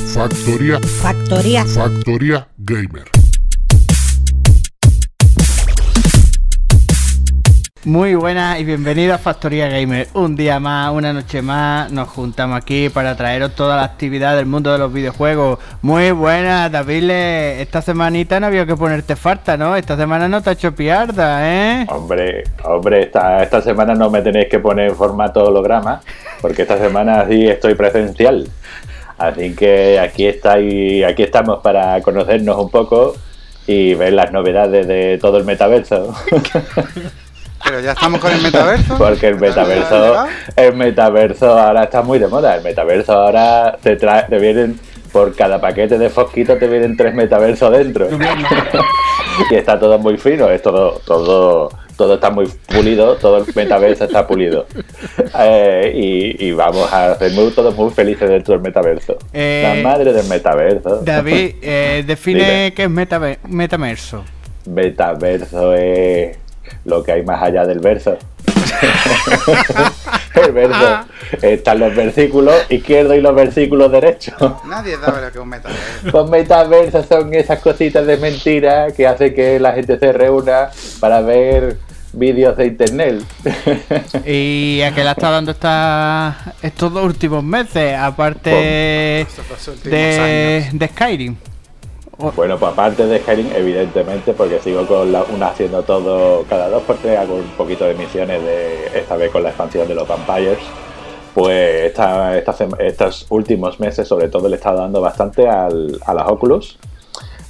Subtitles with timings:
[0.00, 0.80] Factoría.
[0.80, 0.80] Factor, Factoría.
[0.80, 1.64] factoría.
[1.66, 3.04] Factoría Gamer.
[7.84, 10.08] Muy buenas y bienvenidos a Factoría Gamer.
[10.14, 14.46] Un día más, una noche más, nos juntamos aquí para traeros toda la actividad del
[14.46, 15.58] mundo de los videojuegos.
[15.82, 17.10] Muy buenas, David.
[17.10, 19.76] Esta semanita no había que ponerte falta, ¿no?
[19.76, 21.86] Esta semana no te ha hecho piarda, ¿eh?
[21.90, 26.00] Hombre, hombre, esta, esta semana no me tenéis que poner en formato holograma,
[26.40, 28.48] porque esta semana sí estoy presencial.
[29.20, 33.14] Así que aquí estáis, aquí estamos para conocernos un poco
[33.66, 36.14] y ver las novedades de todo el metaverso.
[37.64, 38.96] Pero ya estamos con el metaverso.
[38.96, 40.26] Porque el metaverso,
[40.56, 42.56] el metaverso ahora está muy de moda.
[42.56, 44.80] El metaverso ahora te trae, te vienen
[45.12, 48.08] por cada paquete de fosquito te vienen tres metaversos dentro.
[49.50, 54.04] y está todo muy fino, es todo, todo, todo está muy pulido, todo el metaverso
[54.04, 54.64] está pulido.
[55.38, 59.18] Eh, y, y vamos a ser muy, todos muy felices dentro del metaverso.
[59.34, 61.02] Eh, La madre del metaverso.
[61.04, 62.72] David, eh, define Dime.
[62.74, 64.24] qué es metaver- metaverso.
[64.64, 66.38] Metaverso es
[66.86, 68.16] lo que hay más allá del verso.
[70.46, 71.00] el verso
[71.42, 74.34] están los versículos izquierdos y los versículos derechos.
[74.66, 75.82] Nadie sabe lo que es un metaverso.
[76.12, 81.20] Los metaversos son esas cositas de mentira que hace que la gente se reúna para
[81.20, 81.76] ver
[82.12, 83.22] vídeos de internet.
[84.26, 87.96] ¿Y a qué le está dando esta, estos dos últimos meses?
[87.96, 88.50] Aparte
[89.84, 91.36] de, de Skyrim.
[92.36, 96.82] Bueno, pues aparte de Skyrim, evidentemente, porque sigo con la, una haciendo todo cada dos
[96.82, 100.06] por tres, hago un poquito de misiones de esta vez con la expansión de los
[100.06, 100.58] Vampires.
[101.34, 106.12] Pues esta, esta estos últimos meses, sobre todo, le he estado dando bastante al, a
[106.12, 106.76] las Oculus.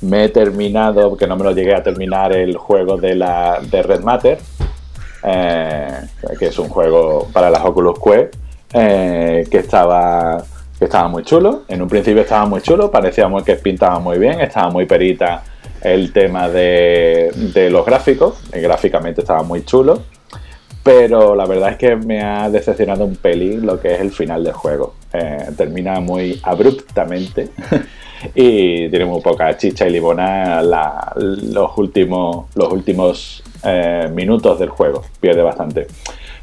[0.03, 3.83] Me he terminado, porque no me lo llegué a terminar, el juego de la de
[3.83, 4.39] Red Matter,
[5.23, 6.01] eh,
[6.39, 8.35] que es un juego para las Oculus Quest,
[8.73, 10.43] eh, que estaba
[10.79, 11.65] que estaba muy chulo.
[11.69, 15.43] En un principio estaba muy chulo, parecía muy que pintaba muy bien, estaba muy perita
[15.83, 20.03] el tema de, de los gráficos, gráficamente estaba muy chulo,
[20.83, 24.43] pero la verdad es que me ha decepcionado un pelín lo que es el final
[24.43, 24.95] del juego.
[25.13, 27.51] Eh, termina muy abruptamente
[28.35, 34.71] y tiene muy poca chicha y limona la- los últimos, los últimos eh, minutos del
[34.71, 35.87] juego, pierde bastante.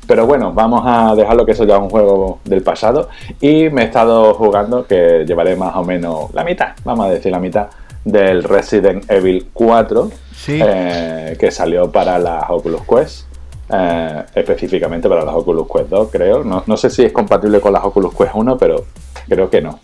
[0.05, 3.09] Pero bueno, vamos a dejarlo que eso ya es un juego del pasado.
[3.41, 7.31] Y me he estado jugando, que llevaré más o menos la mitad, vamos a decir
[7.31, 7.67] la mitad,
[8.05, 10.59] del Resident Evil 4, Sí.
[10.63, 13.27] eh, que salió para las Oculus Quest.
[13.69, 16.41] eh, específicamente para las Oculus Quest 2, creo.
[16.41, 18.85] No, no sé si es compatible con las Oculus Quest 1, pero
[19.27, 19.79] creo que no.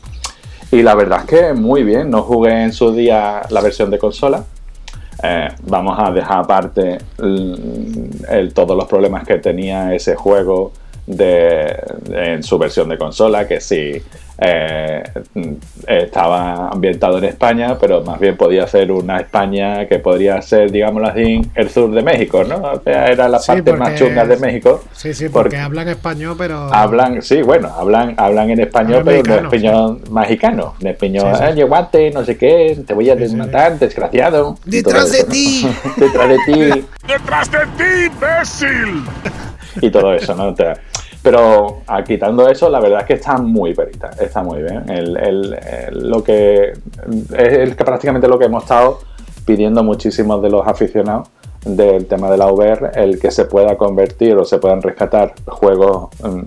[0.73, 4.00] Y la verdad es que muy bien, no jugué en su día la versión de
[4.00, 4.44] consola.
[5.22, 6.97] Eh, vamos a dejar aparte
[8.56, 10.73] todos los problemas que tenía ese juego
[11.06, 11.75] de,
[12.12, 14.02] en su versión de consola, que sí
[14.40, 15.03] eh,
[15.88, 21.08] estaba ambientado en España, pero más bien podía ser una España que podría ser, digámoslo
[21.09, 22.56] así, el sur de México, ¿no?
[22.58, 24.84] O sea, era la Sí, parte más porque- chunga de México.
[24.92, 26.74] Sí, sí, porque Porque- hablan español, pero.
[26.74, 30.74] Hablan, sí, bueno, hablan, hablan en español, Hablan pero no mexicano, español mexicano.
[30.81, 31.44] En español, Sí, sí.
[31.46, 33.24] "Ah, llévate, no sé qué, te voy a Sí, sí.
[33.25, 34.58] desmatar, desgraciado.
[34.66, 35.68] ¡Detrás de ti!
[35.97, 36.86] Detrás de ti.
[37.08, 39.03] ¡Detrás de ti, imbécil!
[39.81, 40.53] Y todo eso, ¿no?
[40.53, 40.73] Te-
[41.22, 44.89] Pero ah, quitando eso, la verdad es que está muy perita, está muy bien.
[44.89, 46.73] El, el- el- lo que
[47.38, 49.00] es prácticamente lo que hemos estado
[49.45, 51.29] pidiendo muchísimos de los aficionados
[51.66, 56.09] del tema de la VR, el que se pueda convertir o se puedan rescatar juegos
[56.22, 56.41] mm,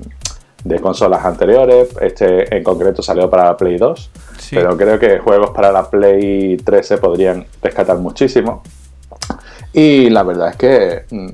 [0.68, 1.88] de consolas anteriores.
[2.00, 4.56] Este en concreto salió para la Play 2, Sí.
[4.56, 8.62] pero creo que juegos para la Play 3 se podrían rescatar muchísimo.
[9.78, 11.28] Y la verdad es que mm,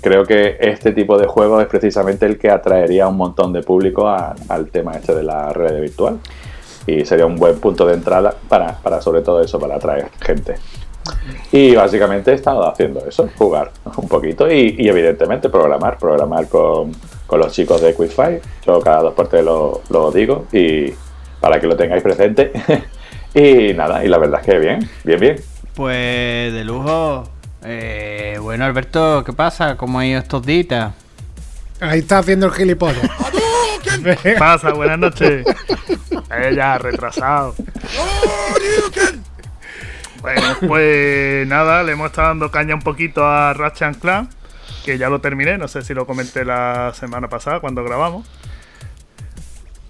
[0.00, 4.08] creo que este tipo de juego es precisamente el que atraería un montón de público
[4.08, 6.20] al tema este de la red virtual.
[6.86, 10.54] Y sería un buen punto de entrada para, para sobre todo eso, para atraer gente.
[11.50, 16.92] Y básicamente he estado haciendo eso, jugar un poquito y, evidentemente programar, programar con,
[17.26, 18.40] con los chicos de Quickfire.
[18.64, 20.92] Yo cada dos por tres lo, lo digo y
[21.40, 22.52] para que lo tengáis presente.
[23.34, 25.36] y nada, y la verdad es que bien, bien, bien.
[25.74, 27.37] Pues de lujo.
[27.62, 29.76] Eh, bueno, Alberto, ¿qué pasa?
[29.76, 30.92] ¿Cómo ha ido estos días?
[31.80, 33.10] Ahí está haciendo el gilipollas.
[34.22, 34.72] ¿Qué pasa?
[34.72, 35.46] Buenas noches.
[36.30, 37.54] Eh, ya, retrasado.
[40.20, 44.28] Bueno, pues nada, le hemos estado dando caña un poquito a Ratchet Clan,
[44.84, 48.26] que ya lo terminé, no sé si lo comenté la semana pasada cuando grabamos.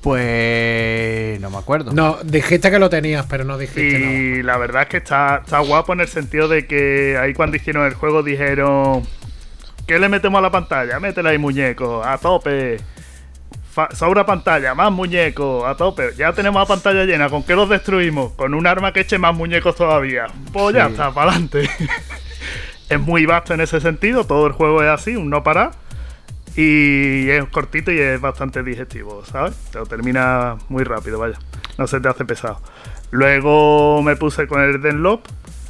[0.02, 1.92] Pues no me acuerdo.
[1.92, 4.12] No, dijiste que lo tenías, pero no dijiste nada.
[4.12, 7.56] Y la verdad es que está, está guapo en el sentido de que ahí cuando
[7.56, 9.02] hicieron el juego dijeron
[9.86, 11.00] ¿Qué le metemos a la pantalla?
[11.00, 12.76] Métele ahí muñecos, a tope.
[13.72, 16.10] fa- sobra pantalla, más muñecos, a tope.
[16.16, 17.30] Ya tenemos la pantalla llena.
[17.30, 18.32] ¿Con qué los destruimos?
[18.32, 20.26] Con un arma que eche más muñecos todavía.
[20.52, 21.68] Pues ya está, para adelante.
[22.90, 24.24] es muy vasto en ese sentido.
[24.24, 25.70] Todo el juego es así, un no parar.
[26.60, 29.54] Y es cortito y es bastante digestivo, ¿sabes?
[29.70, 31.38] Te lo termina muy rápido, vaya.
[31.78, 32.60] No se te hace pesado.
[33.12, 35.24] Luego me puse con el Denlop,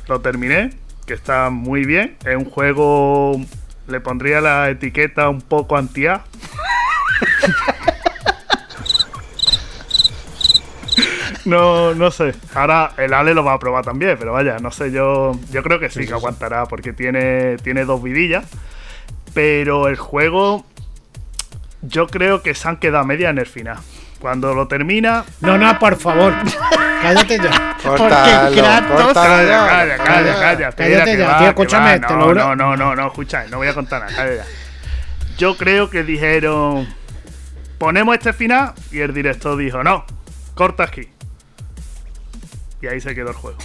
[0.09, 0.71] lo terminé,
[1.05, 2.17] que está muy bien.
[2.25, 3.39] Es un juego,
[3.87, 6.25] le pondría la etiqueta un poco anti-A.
[11.45, 12.35] No, no sé.
[12.55, 15.81] Ahora el Ale lo va a probar también, pero vaya, no sé, yo, yo creo
[15.81, 18.45] que sí, que aguantará, porque tiene, tiene dos vidillas.
[19.33, 20.67] Pero el juego,
[21.83, 23.79] yo creo que se han quedado a media en el final.
[24.21, 26.35] Cuando lo termina, No, no, por favor.
[27.03, 27.77] Cállate ya.
[27.81, 29.67] Córtalo, Kratos- córtalo Calla, ya.
[29.67, 30.73] calla, calla, calla.
[30.73, 32.35] Cállate ya, va, tío, escúchame, te No, lo juro.
[32.41, 34.45] no, no, no, no, escucha, no voy a contar nada, calla ya.
[35.39, 36.89] Yo creo que dijeron,
[37.79, 40.05] ponemos este final, y el director dijo, no,
[40.57, 41.09] corta aquí.
[42.83, 43.59] Y ahí se quedó el juego.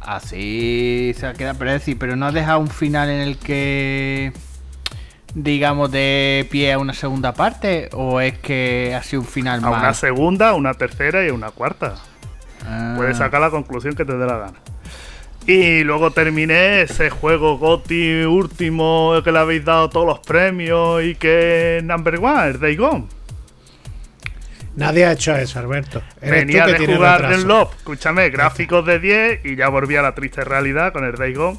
[0.00, 4.32] Así se queda, pero es decir, pero no has dejado un final en el que
[5.38, 9.68] digamos de pie a una segunda parte o es que ha sido un final A
[9.68, 9.98] una más.
[9.98, 11.96] segunda, una tercera y una cuarta.
[12.66, 14.58] Ah, Puedes sacar la conclusión que te dé la gana.
[15.46, 21.14] Y luego terminé ese juego GOTY último que le habéis dado todos los premios y
[21.14, 23.04] que es number one, el Day Gone.
[24.74, 26.02] Nadie ha hecho eso, Alberto.
[26.20, 29.96] Eres Venía tú que de jugar en Love, escúchame, gráficos de 10 y ya volví
[29.96, 31.58] a la triste realidad con el Day Gone,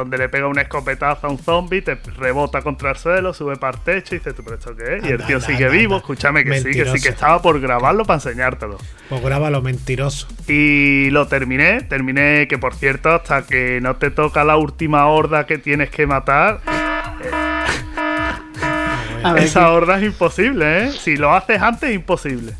[0.00, 3.78] donde le pega un escopetazo a un zombie, te rebota contra el suelo, sube para
[3.78, 5.04] el techo y dices, ¿tú pero esto qué es?
[5.04, 7.02] Y el tío anda, sigue anda, vivo, escúchame que sí, que sí, Mentiroso.
[7.02, 8.78] que estaba por grabarlo para enseñártelo.
[9.08, 10.26] Pues grábalo, mentiroso.
[10.48, 15.46] Y lo terminé, terminé que por cierto, hasta que no te toca la última horda
[15.46, 16.60] que tienes que matar,
[19.32, 20.92] ver, esa horda es imposible, ¿eh?
[20.92, 22.52] Si lo haces antes, es imposible.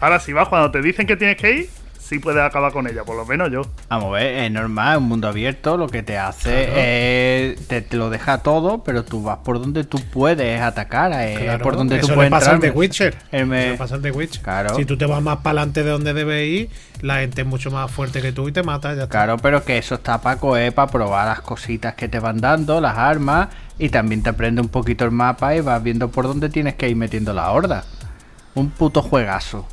[0.00, 1.68] Ahora, si vas cuando te dicen que tienes que ir,
[2.08, 3.62] sí puedes acabar con ella, por lo menos yo.
[3.88, 7.96] Vamos a ver, es normal, un mundo abierto lo que te hace es te, te
[7.96, 11.98] lo deja todo, pero tú vas por donde tú puedes atacar, eh, Claro, por donde
[11.98, 12.72] tú puedes le pasa al entrar.
[12.72, 13.16] de Witcher.
[13.30, 14.42] El me- Eso pasa de Witcher.
[14.42, 14.74] Claro.
[14.76, 16.70] Si tú te vas más para adelante de donde debes ir,
[17.02, 18.88] la gente es mucho más fuerte que tú y te mata.
[18.94, 19.08] Ya está.
[19.08, 22.80] Claro, pero que eso está para coger, para probar las cositas que te van dando,
[22.80, 26.48] las armas, y también te aprende un poquito el mapa y vas viendo por dónde
[26.48, 27.84] tienes que ir metiendo la horda.
[28.54, 29.68] Un puto juegazo.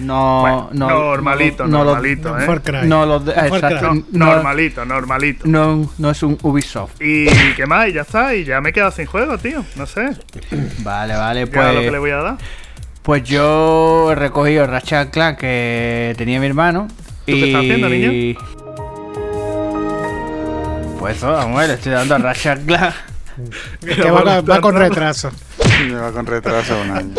[0.00, 2.46] No, Bueno, no, normalito, no, normalito, ¿eh?
[2.46, 2.86] Far Cry.
[2.88, 4.04] No, lo de- Far exacto, Cry.
[4.12, 5.46] no, normalito, normalito.
[5.46, 7.00] no, no es un Ubisoft.
[7.00, 9.64] Y qué más, y ya está, y ya me he quedado sin juego, tío.
[9.76, 10.10] No sé.
[10.80, 12.36] Vale, vale, Ya lo que le pues, voy a dar.
[13.02, 16.88] pues yo he recogido el Ratchet Clank que tenía mi hermano.
[17.24, 18.38] qué estás haciendo, niño?
[20.98, 22.94] Pues eso, vamos a ver, le estoy dando a Ratchet Clank.
[23.80, 25.30] Que va, va con retraso.
[25.88, 27.14] Lleva con retraso un año.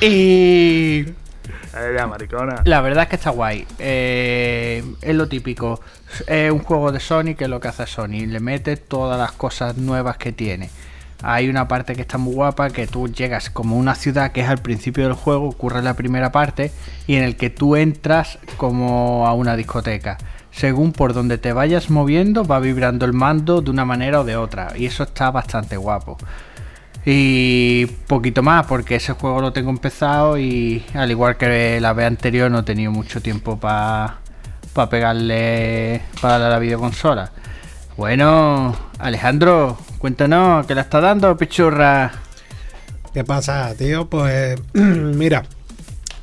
[0.00, 1.14] Y Eh,
[2.64, 3.66] La verdad es que está guay.
[3.78, 5.80] Eh, es lo típico.
[6.26, 8.26] Es un juego de Sony que es lo que hace Sony.
[8.26, 10.70] Le mete todas las cosas nuevas que tiene.
[11.22, 14.48] Hay una parte que está muy guapa que tú llegas como una ciudad que es
[14.48, 16.70] al principio del juego, ocurre la primera parte,
[17.06, 20.18] y en el que tú entras como a una discoteca.
[20.50, 24.36] Según por donde te vayas moviendo, va vibrando el mando de una manera o de
[24.36, 24.74] otra.
[24.76, 26.18] Y eso está bastante guapo.
[27.06, 32.06] Y poquito más, porque ese juego lo tengo empezado y al igual que la vez
[32.06, 34.20] anterior no he tenido mucho tiempo para
[34.88, 37.30] pegarle para la videoconsola.
[37.98, 42.10] Bueno, Alejandro, cuéntanos, ¿qué le está dando, pichurra?
[43.12, 44.08] ¿Qué pasa, tío?
[44.08, 45.44] Pues mira,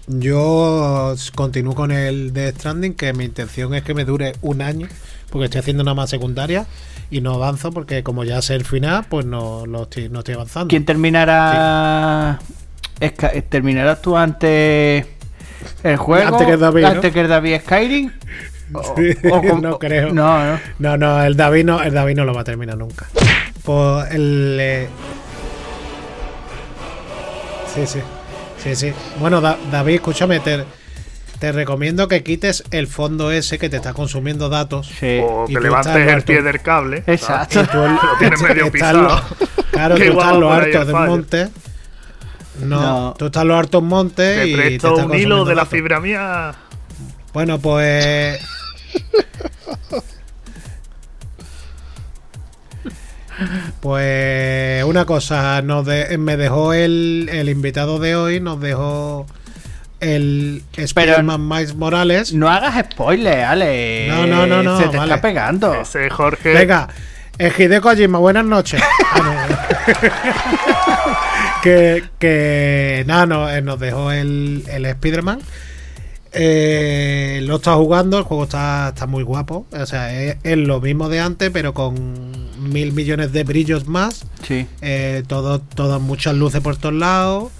[0.07, 4.87] yo continúo con el de Stranding, que mi intención es que me dure un año,
[5.29, 6.65] porque estoy haciendo una más secundaria
[7.11, 10.33] y no avanzo, porque como ya sé el final, pues no, lo estoy, no estoy
[10.35, 10.67] avanzando.
[10.69, 12.39] ¿Quién terminará?
[12.99, 15.05] Esca- ¿Terminarás tú antes
[15.83, 16.27] el juego?
[16.29, 16.87] Antes que David, ¿no?
[16.87, 18.11] ¿Antes que el David Skyrim?
[18.73, 20.13] O- Sí, o con- no creo.
[20.13, 20.59] No, no.
[20.79, 23.05] No, no, el David no, el David no lo va a terminar nunca.
[23.63, 24.57] Pues el.
[24.61, 24.87] eh,
[27.75, 27.99] Sí, sí.
[28.63, 28.93] Sí, sí.
[29.19, 30.63] Bueno, Da- David, escúchame, te,
[31.41, 34.87] te recomiendo que quites el fondo ese que te está consumiendo datos.
[34.99, 35.19] Sí.
[35.23, 36.25] O que levantes estás el harto.
[36.27, 37.03] pie del cable.
[37.07, 37.61] Exacto.
[37.61, 39.21] Y tú el- Lo tienes medio estás lo- pisado.
[39.71, 41.49] claro, Que tú estás lo harto el del monte.
[42.59, 43.15] No, No.
[43.17, 45.71] tú estás los hartos montes Te y te presto está un hilo de la datos.
[45.71, 46.53] fibra mía.
[47.33, 48.39] Bueno, pues.
[53.79, 59.25] Pues una cosa, nos de- me dejó el, el invitado de hoy, nos dejó
[60.01, 62.33] el Spider-Man Miles Morales.
[62.33, 64.07] No hagas spoiler, Ale.
[64.09, 65.13] No, no, no, no, Se te vale.
[65.13, 65.73] está pegando.
[65.73, 66.53] Ese Jorge.
[66.53, 66.89] Venga,
[67.37, 68.81] el Hideo Kojima, buenas noches.
[69.13, 69.47] Ah,
[69.87, 71.61] no.
[71.63, 75.39] que, que nada, no, eh, nos dejó el, el Spider-Man.
[76.33, 79.65] Eh, lo está jugando, el juego está, está muy guapo.
[79.71, 84.25] O sea, es, es lo mismo de antes, pero con mil millones de brillos más.
[84.47, 84.65] Sí.
[84.81, 87.51] Eh, todo, todas muchas luces por todos lados.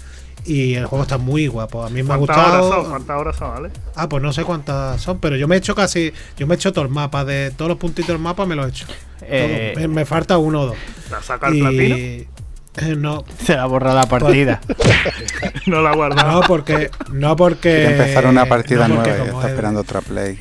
[0.44, 1.84] Y el juego está muy guapo.
[1.84, 2.60] A mí me ha ¿Cuántas horas son?
[2.66, 2.88] gustado.
[2.90, 3.70] ¿Cuántas horas son, vale?
[3.94, 6.12] Ah, pues no sé cuántas son, pero yo me he hecho casi.
[6.36, 8.66] Yo me he hecho todo el mapa, de todos los puntitos del mapa me lo
[8.66, 8.86] he hecho.
[9.22, 9.72] Eh.
[9.76, 10.76] Me, me falta uno o dos.
[11.10, 11.56] ¿La saca el?
[11.56, 11.92] Y.
[11.92, 12.26] eh,
[12.96, 14.60] No, Se la borra la partida.
[15.66, 16.24] No la guarda.
[16.24, 16.90] no porque.
[17.12, 17.84] No porque.
[17.92, 20.38] Empezar una partida no porque nueva y está es- esperando otra play.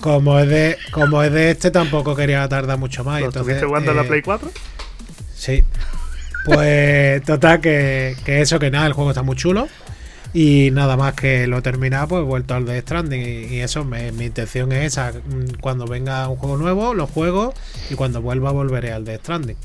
[0.00, 3.20] Como es de, como es de este, tampoco quería tardar mucho más.
[3.20, 4.50] ¿Lo entonces, estuviste jugando en la eh, Play 4?
[5.34, 5.62] Sí.
[6.44, 9.68] Pues total, que, que eso, que nada, el juego está muy chulo.
[10.32, 13.20] Y nada más que lo he terminado, pues he vuelto al de Stranding.
[13.22, 15.12] Y, y eso, me- mi intención es esa.
[15.12, 17.54] mm, Cuando venga un juego nuevo, lo juego.
[17.88, 19.56] Y cuando vuelva, volveré al de Stranding.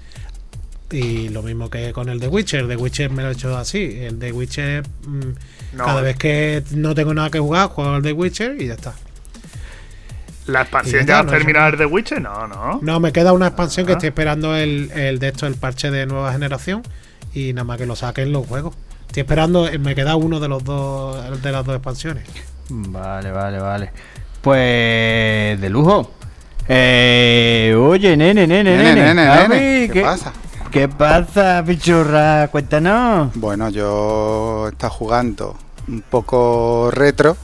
[0.91, 2.61] Y lo mismo que con el de Witcher.
[2.61, 3.97] El de Witcher me lo he hecho así.
[4.01, 5.85] El de Witcher, mm, No.
[5.85, 8.93] cada vez que no tengo nada que jugar, juego al de Witcher y ya está.
[10.49, 12.21] ¿La expansión ya no, el de Witcher?
[12.21, 12.79] No, no.
[12.81, 13.95] No, me queda una expansión que Ah.
[13.95, 16.83] estoy esperando el, el de esto, el parche de nueva generación.
[17.33, 18.75] Y nada más que lo saquen los juegos.
[19.07, 22.23] Estoy esperando, eh, me queda uno de los dos de las dos expansiones.
[22.69, 23.91] Vale, vale, vale.
[24.41, 26.11] Pues de lujo.
[26.67, 29.03] Eh, oye, nene, nene, Nene, nene.
[29.15, 30.33] nene, Javi, nene, ¿qué pasa?
[30.71, 32.47] ¿Qué pasa, pichurra?
[32.49, 33.31] Cuéntanos.
[33.35, 35.55] Bueno, yo está jugando
[35.87, 37.35] un poco retro.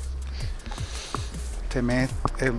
[1.75, 2.53] Este mes, eh,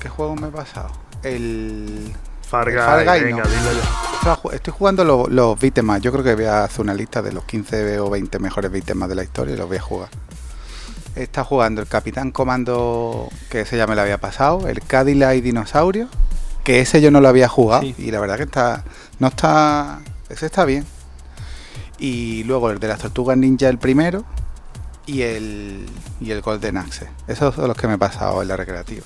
[0.00, 0.90] ¿qué juego me he pasado?
[1.22, 2.10] El
[2.40, 3.50] Far Guy, Far Guy, venga, no.
[3.50, 4.14] dilo ya.
[4.14, 6.00] Estaba ju- Estoy jugando los, los beat'em up.
[6.00, 9.02] Yo creo que voy a hacer una lista de los 15 o 20 mejores beat'em
[9.02, 10.08] up de la historia y los voy a jugar.
[11.16, 15.42] Está jugando el Capitán Comando, que ese ya me lo había pasado, el Cadillac y
[15.42, 16.08] Dinosaurio,
[16.64, 17.94] que ese yo no lo había jugado Sí.
[17.98, 18.84] y la verdad que está
[19.18, 20.00] no está
[20.30, 20.86] ese está bien.
[21.98, 24.24] Y luego el de las Tortugas Ninja el primero
[25.06, 25.86] y el
[26.20, 27.08] y el Golden Axe.
[27.26, 29.04] Esos son los que me he pasado en la recreativa.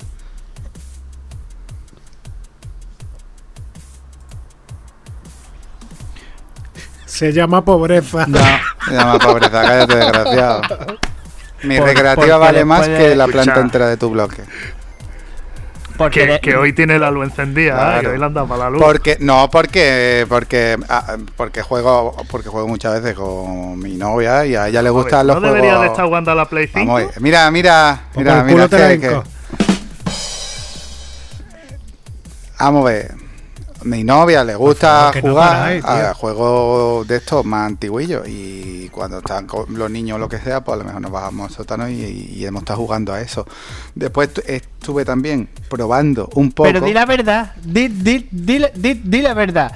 [7.05, 8.27] Se llama pobreza.
[8.27, 8.39] No,
[8.87, 10.63] Se llama pobreza, cállate desgraciado.
[11.63, 14.43] Mi Por- recreativa vale más que la planta entera de tu bloque.
[15.97, 17.77] Porque Que, de- que hoy tiene la luz encendida, ¿eh?
[17.77, 18.01] Claro.
[18.03, 18.83] que hoy le han dado para la luz.
[18.83, 24.55] Porque no, porque porque ah, porque juego porque juego muchas veces con mi novia y
[24.55, 25.83] a ella le gustan ¿No los debería juegos.
[25.83, 26.79] de estar jugando a la Play 5?
[26.79, 27.21] Vamos, a ver.
[27.21, 29.21] mira, mira, mira, mira, que- que-
[32.59, 33.26] vamos a ver.
[33.87, 38.27] Mi novia le gusta favor, que no jugar paráis, a juegos de estos más antiguillos
[38.29, 41.11] y cuando están con los niños o lo que sea, pues a lo mejor nos
[41.13, 41.95] bajamos al sótano y,
[42.35, 43.47] y hemos estado jugando a eso.
[43.95, 46.69] Después tu- estuve también probando un poco.
[46.69, 49.73] Pero di la verdad, di, di, di- di la verdad.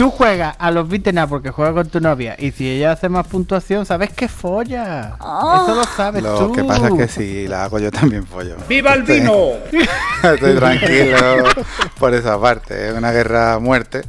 [0.00, 3.10] Tú juegas a los beat'em up porque juegas con tu novia y si ella hace
[3.10, 5.16] más puntuación, sabes que folla.
[5.18, 6.52] Eso lo sabes Lo tú.
[6.52, 8.56] que pasa es que si la hago yo también pollo.
[8.66, 9.34] ¡Viva el vino!
[10.22, 11.44] Estoy tranquilo
[11.98, 12.88] por esa parte.
[12.88, 14.00] Es una guerra a muerte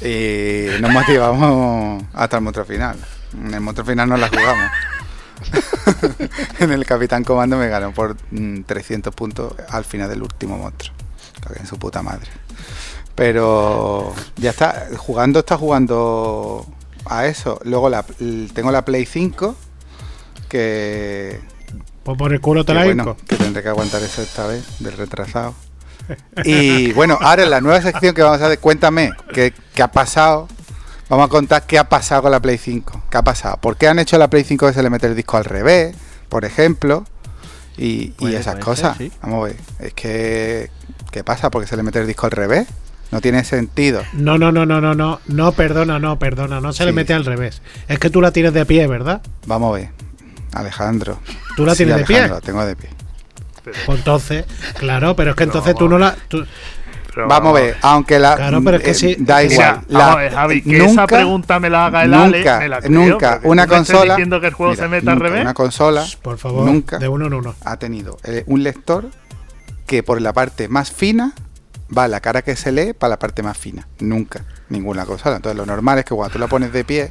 [0.00, 2.96] y nos motivamos hasta el monstruo final.
[3.36, 4.70] En el monstruo final no la jugamos.
[6.60, 10.94] en el Capitán Comando me ganó por mm, 300 puntos al final del último monstruo.
[11.40, 12.30] Cagué en su puta madre.
[13.14, 16.66] Pero ya está, jugando está jugando
[17.06, 17.60] a eso.
[17.64, 18.04] Luego la,
[18.52, 19.54] tengo la Play 5
[20.48, 21.40] que
[22.02, 24.64] Pues por el culo te que la bueno, que tendré que aguantar eso esta vez,
[24.80, 25.54] del retrasado.
[26.44, 29.90] Y bueno, ahora en la nueva sección que vamos a hacer, cuéntame qué, qué ha
[29.90, 30.48] pasado.
[31.08, 33.04] Vamos a contar qué ha pasado con la Play 5.
[33.10, 33.58] ¿Qué ha pasado?
[33.58, 35.94] ¿Por qué han hecho la Play 5 que se le mete el disco al revés?
[36.28, 37.04] Por ejemplo.
[37.76, 38.96] Y, y esas cosas.
[38.96, 39.16] ser, sí.
[39.22, 39.56] Vamos a ver.
[39.80, 40.70] Es que.
[41.10, 41.50] ¿Qué pasa?
[41.50, 42.66] ¿Por qué se le mete el disco al revés?
[43.14, 44.02] No tiene sentido.
[44.12, 47.24] No, no, no, no, no, no, no, perdona, no, perdona, no se le mete al
[47.24, 47.62] revés.
[47.86, 49.22] Es que tú la tienes de pie, ¿verdad?
[49.46, 49.90] Vamos a ver.
[50.52, 51.20] Alejandro.
[51.56, 52.16] ¿Tú la Sí, tienes de pie?
[52.16, 52.90] Alejandro, la tengo de pie.
[53.86, 54.44] Pues entonces,
[54.80, 56.16] claro, pero es que Pero entonces tú no la.
[56.26, 56.44] tú-
[57.14, 58.34] Pero Vamos a ver, aunque la.
[58.34, 59.82] Claro, pero es que eh, sí- Da igual.
[59.82, 62.58] Mira, la- vamos a ver, Javi, que esa pregunta me la haga el Ale, nunca,
[62.58, 64.14] me la creo, nunca una consola.
[64.16, 65.42] diciendo que el juego mira, se meta al nunca revés.
[65.42, 67.54] Una consola por favor, nunca de uno en uno.
[67.64, 69.06] ha tenido eh, un lector
[69.86, 71.32] que por la parte más fina
[71.96, 73.86] va la cara que se lee para la parte más fina.
[74.00, 75.36] Nunca, ninguna consola.
[75.36, 77.10] Entonces lo normal es que cuando tú la pones de pie,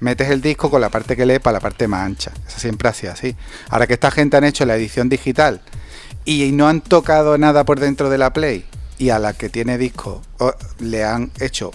[0.00, 2.32] metes el disco con la parte que lee para la parte más ancha.
[2.46, 3.36] Eso siempre ha sido así.
[3.68, 5.60] Ahora que esta gente han hecho la edición digital
[6.24, 8.64] y no han tocado nada por dentro de la Play
[8.98, 10.22] y a la que tiene disco
[10.78, 11.70] le han hecho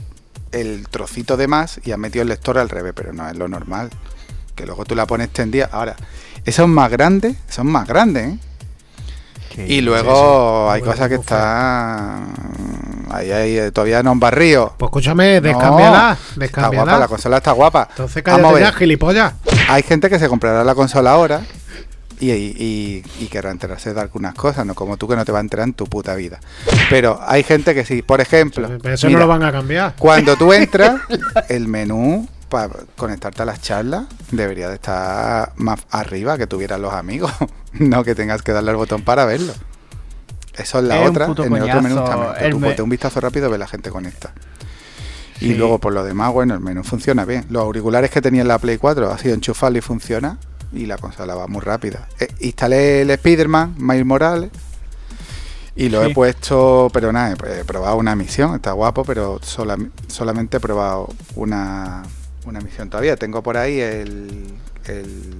[0.51, 3.47] el trocito de más y han metido el lector al revés, pero no es lo
[3.47, 3.89] normal.
[4.55, 5.69] Que luego tú la pones tendida.
[5.71, 5.95] Ahora,
[6.45, 8.39] esos más grandes, son más grandes, ¿eh?
[9.55, 9.61] Sí.
[9.67, 12.33] Y luego hay cosas que están
[13.11, 14.73] ahí, ahí, eh, todavía no han barrido.
[14.77, 16.17] Pues escúchame, No, descámbiala.
[16.41, 17.87] Está guapa, la consola está guapa.
[17.91, 19.33] Entonces cállate ya, gilipollas.
[19.69, 21.41] hay gente que se comprará la consola ahora
[22.19, 25.39] y, y, y querrá enterarse de algunas cosas, no como tú que no te va
[25.39, 26.39] a enterar en tu puta vida.
[26.89, 29.95] Pero hay gente que sí, por ejemplo, Pero eso mira, no lo van a cambiar.
[29.97, 30.99] cuando tú entras,
[31.49, 36.93] el menú para conectarte a las charlas debería de estar más arriba, que tuvieran los
[36.93, 37.31] amigos,
[37.73, 39.53] no que tengas que darle al botón para verlo.
[40.55, 41.65] Eso es la Es otra, en el otro menú
[42.05, 42.51] también.
[42.51, 44.31] tú me- un vistazo rápido ve la gente conecta.
[45.41, 47.45] Y luego por lo demás, bueno, el menú funciona bien.
[47.49, 50.37] Los auriculares que tenía en la Play 4 ha sido enchufarlo y funciona.
[50.71, 52.07] Y la consola va muy rápida.
[52.21, 54.49] Eh, instalé el Spider-Man, Miles Morales.
[55.75, 56.11] Y lo Sí.
[56.11, 60.59] he puesto, pero nada, he, he probado una misión, está guapo, pero sola- solamente he
[60.61, 62.03] probado una,
[62.45, 63.15] una misión todavía.
[63.15, 64.53] Tengo por ahí el,
[64.85, 65.33] el,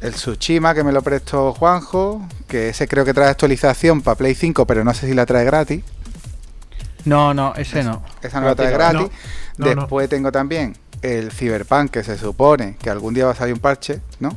[0.00, 4.34] el Tsushima que me lo prestó Juanjo, que ese creo que trae actualización para Play
[4.34, 5.82] 5, pero no sé si la trae gratis.
[7.04, 8.02] No, no, ese no.
[8.22, 9.00] Esa no la trae Gratis no.
[9.08, 9.18] gratis.
[9.56, 9.80] No, no, no.
[9.82, 13.60] Después tengo también el Cyberpunk, que se supone que algún día va a salir un
[13.60, 14.36] parche, ¿no?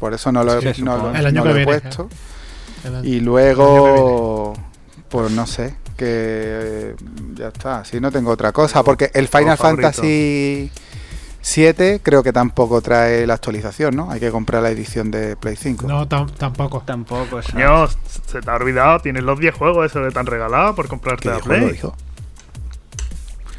[0.00, 1.18] Por eso no lo he, lo- supone.
[1.20, 2.08] El año que lo he viene, puesto.
[2.84, 4.54] El- Y luego,
[5.08, 6.94] pues no sé, que eh,
[7.34, 7.78] ya está.
[7.80, 8.82] Así no tengo otra cosa.
[8.82, 9.56] Porque el Final.
[9.56, 10.70] Fantasy
[11.40, 14.10] 7 creo que tampoco trae la actualización, ¿no?
[14.10, 15.86] Hay que comprar la edición de Play 5.
[15.86, 16.82] No, tam- tampoco.
[16.86, 17.52] Tampoco, eso.
[17.52, 17.86] Coño,
[18.26, 21.28] se te ha olvidado, tienes los 10 juegos esos que te han regalado por comprarte
[21.28, 21.80] ¿Qué la Play.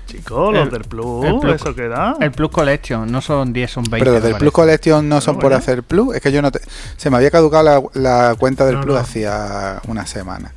[0.05, 1.55] Chicos, los El- del Plus, el Plus.
[1.55, 2.15] eso que da.
[2.19, 3.99] El Plus Collection, no son 10, son 20.
[3.99, 4.51] Pero los del Plus.
[4.53, 5.57] Collection no son Bueno, por bueno.
[5.63, 6.15] hacer Plus.
[6.15, 6.61] Es que yo no te...
[6.97, 7.63] Se me había caducado
[7.95, 8.99] la, la cuenta del No, Plus no.
[9.01, 10.53] hacía una semana.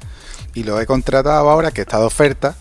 [0.56, 2.56] Y lo he contratado ahora, que está de oferta,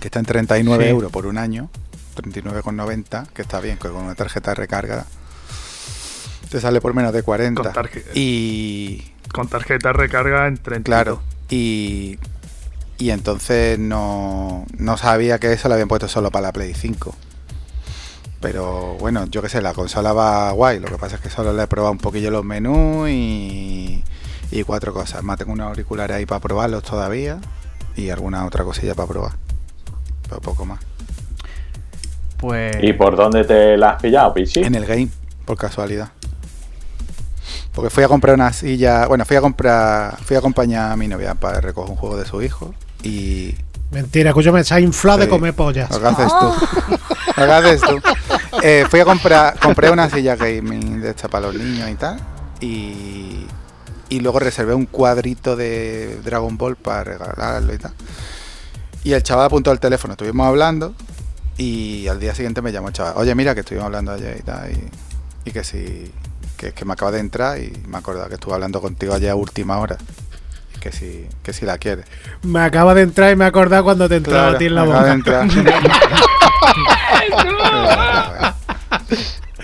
[0.00, 0.90] que está en 39 Sí.
[0.90, 1.70] euros por un año.
[2.16, 5.04] 39,90, que está bien, que con una tarjeta de recarga
[6.50, 7.62] te sale por menos de 40.
[7.62, 9.02] Con tarje- Y
[9.32, 10.84] Con tarjeta de recarga en 30.
[10.84, 12.18] claro, y,
[12.98, 17.14] y entonces no, no sabía que eso lo habían puesto solo para la Play 5.
[18.40, 20.78] Pero bueno, yo qué sé, la consola va guay.
[20.78, 24.04] Lo que pasa es que solo le he probado un poquillo los menús y,
[24.50, 25.22] y cuatro cosas.
[25.22, 27.38] Más tengo unos auriculares ahí para probarlos todavía
[27.96, 29.32] y alguna otra cosilla para probar.
[30.28, 30.80] Pero poco más.
[32.38, 32.76] Pues.
[32.82, 34.60] ¿Y por dónde te la has pillado, Pichi?
[34.60, 35.08] En el game,
[35.44, 36.10] por casualidad.
[37.72, 39.06] Porque fui a comprar una silla.
[39.06, 40.16] Bueno, fui a comprar.
[40.22, 42.74] Fui a acompañar a mi novia para recoger un juego de su hijo.
[43.02, 43.54] Y.
[43.90, 45.90] Mentira, escúchame, se ha inflado de comer pollas.
[45.90, 46.52] Lo que haces tú.
[47.36, 48.00] Lo que haces tú.
[48.62, 49.58] Eh, fui a comprar.
[49.58, 52.20] Compré una silla gaming de esta para los niños y tal.
[52.60, 53.46] Y.
[54.08, 57.92] Y luego reservé un cuadrito de Dragon Ball para regalarlo y tal.
[59.02, 60.94] Y el chaval apuntó al teléfono, estuvimos hablando.
[61.56, 63.14] Y al día siguiente me llamó el chaval.
[63.16, 64.70] Oye, mira que estuvimos hablando ayer y tal.
[64.70, 66.10] Y, y que si.
[66.56, 69.30] Que, que me acaba de entrar y me he acordado que estuve hablando contigo ayer
[69.30, 69.96] a última hora.
[70.76, 72.06] Y que si, que si la quieres.
[72.42, 74.84] Me acaba de entrar y me he acordado cuando te entraba a ti en la
[74.84, 75.42] me acaba de boca.
[75.42, 75.48] entrar.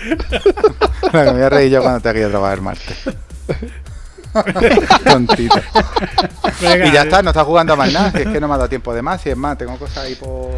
[1.13, 2.97] Me voy a reír yo cuando te que trabajar el martes.
[5.03, 5.55] Tontito.
[6.61, 8.11] Venga, Y ya está, no está jugando a más nada.
[8.11, 9.25] si es que no me ha dado tiempo de más.
[9.25, 10.51] Y es más, tengo cosas ahí por,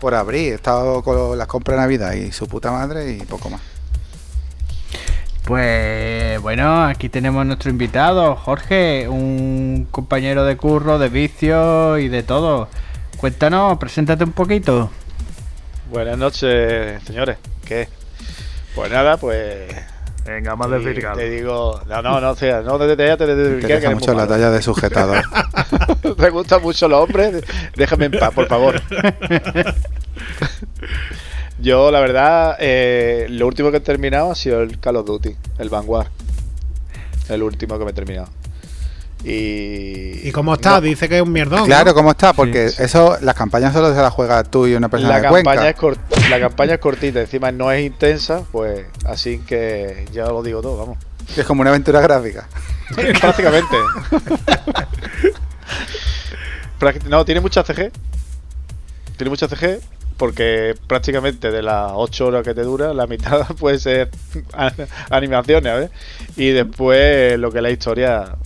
[0.00, 0.52] por abrir.
[0.52, 3.60] He estado con las compras de Navidad y su puta madre y poco más.
[5.44, 12.08] Pues bueno, aquí tenemos a nuestro invitado, Jorge, un compañero de curro, de vicio y
[12.08, 12.68] de todo.
[13.18, 14.90] Cuéntanos, preséntate un poquito.
[15.90, 17.36] Buenas noches, señores.
[17.66, 17.88] ¿Qué?
[18.74, 19.93] Pues nada, pues.
[20.24, 21.16] Venga, más te- desvirgado.
[21.18, 21.80] Te digo.
[21.86, 24.62] No, no, no, o sea, no te te, te, te, te, mucho la talla de
[24.62, 25.22] sujetador.
[26.16, 27.42] Te gustan mucho los hombres.
[27.76, 28.80] Déjame en paz, por favor.
[31.58, 35.36] Yo, la verdad, eh, lo último que he terminado ha sido el Call of Duty,
[35.58, 36.08] el Vanguard.
[37.28, 38.28] El último que me he terminado.
[39.24, 40.20] Y.
[40.28, 40.72] ¿Y cómo está?
[40.72, 41.64] No, Dice que es un mierdón.
[41.64, 41.94] Claro, ¿no?
[41.94, 42.32] ¿cómo está?
[42.34, 45.44] Porque eso, las campañas solo se las juega tú y una persona la de campaña,
[45.44, 45.68] Cuenca.
[45.70, 50.42] es cort- la campaña es cortita, encima no es intensa, pues así que ya lo
[50.42, 50.98] digo todo, vamos.
[51.36, 52.46] Es como una aventura gráfica.
[53.20, 53.76] Prácticamente.
[56.78, 57.90] Prácti- no, tiene mucha CG.
[59.16, 59.80] Tiene mucha CG
[60.16, 64.10] porque prácticamente de las 8 horas que te dura, la mitad puede ser
[64.52, 64.72] a-
[65.10, 65.90] animaciones, ¿ves?
[66.36, 68.36] Y después lo que es la historia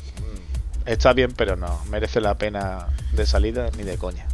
[0.88, 4.27] está bien, pero no merece la pena de salida ni de coña.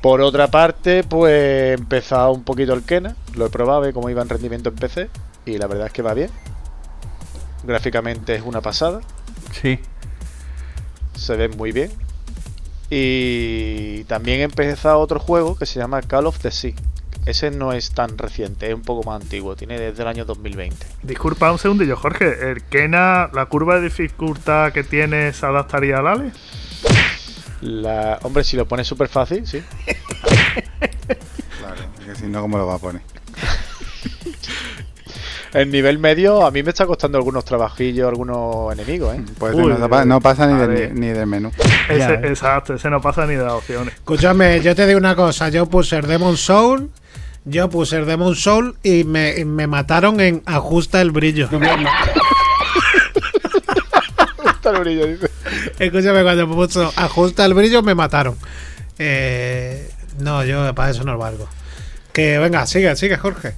[0.00, 4.10] Por otra parte, pues he empezado un poquito el Kena, lo he probado, ve cómo
[4.10, 5.08] iba en rendimiento en PC
[5.46, 6.30] y la verdad es que va bien.
[7.62, 9.00] Gráficamente es una pasada,
[9.52, 9.78] Sí.
[11.14, 11.92] se ve muy bien.
[12.90, 16.74] Y también he empezado otro juego que se llama Call of the Sea.
[17.24, 20.86] Ese no es tan reciente, es un poco más antiguo, tiene desde el año 2020.
[21.04, 22.50] Disculpa un segundillo, Jorge.
[22.50, 26.32] ¿El Kena, la curva de dificultad que tiene, se adaptaría al Ale?
[27.60, 28.18] La...
[28.22, 29.62] Hombre, si lo pones súper fácil, sí.
[31.60, 33.02] Claro, porque si no, ¿cómo lo va a poner?
[35.52, 39.20] El nivel medio a mí me está costando algunos trabajillos, algunos enemigos, ¿eh?
[39.38, 41.50] Pues Uy, no, pa- no pasa ni, del, ni del menú.
[41.90, 42.20] Ese- Ya, eh.
[42.24, 43.92] exacto, ese no pasa ni de las opciones.
[43.94, 45.50] Escúchame, yo te digo una cosa.
[45.50, 46.90] Yo puse el Demon Soul.
[47.44, 51.48] Yo puse el Demon Soul y me, y me mataron en ajusta el brillo.
[54.46, 55.28] Está el brillo, dice.
[55.78, 58.36] Escúchame, cuando puso ajusta el brillo me mataron.
[58.98, 61.48] Eh, no, yo para eso no lo valgo.
[62.12, 63.54] Que venga, sigue, sigue, Jorge.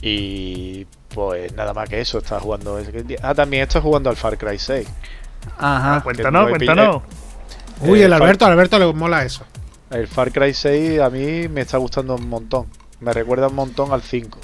[0.00, 2.80] Y pues nada más que eso, está jugando.
[3.22, 4.88] Ah, también está jugando al Far Cry 6.
[5.58, 6.00] Ajá.
[6.02, 7.02] Cuéntanos, no he cuéntanos.
[7.80, 9.44] Uy, Eh, el Far- Alberto, al Alberto le mola eso.
[9.92, 12.66] El Far Cry 6 a mí me está gustando un montón.
[13.00, 14.38] Me recuerda un montón al 5.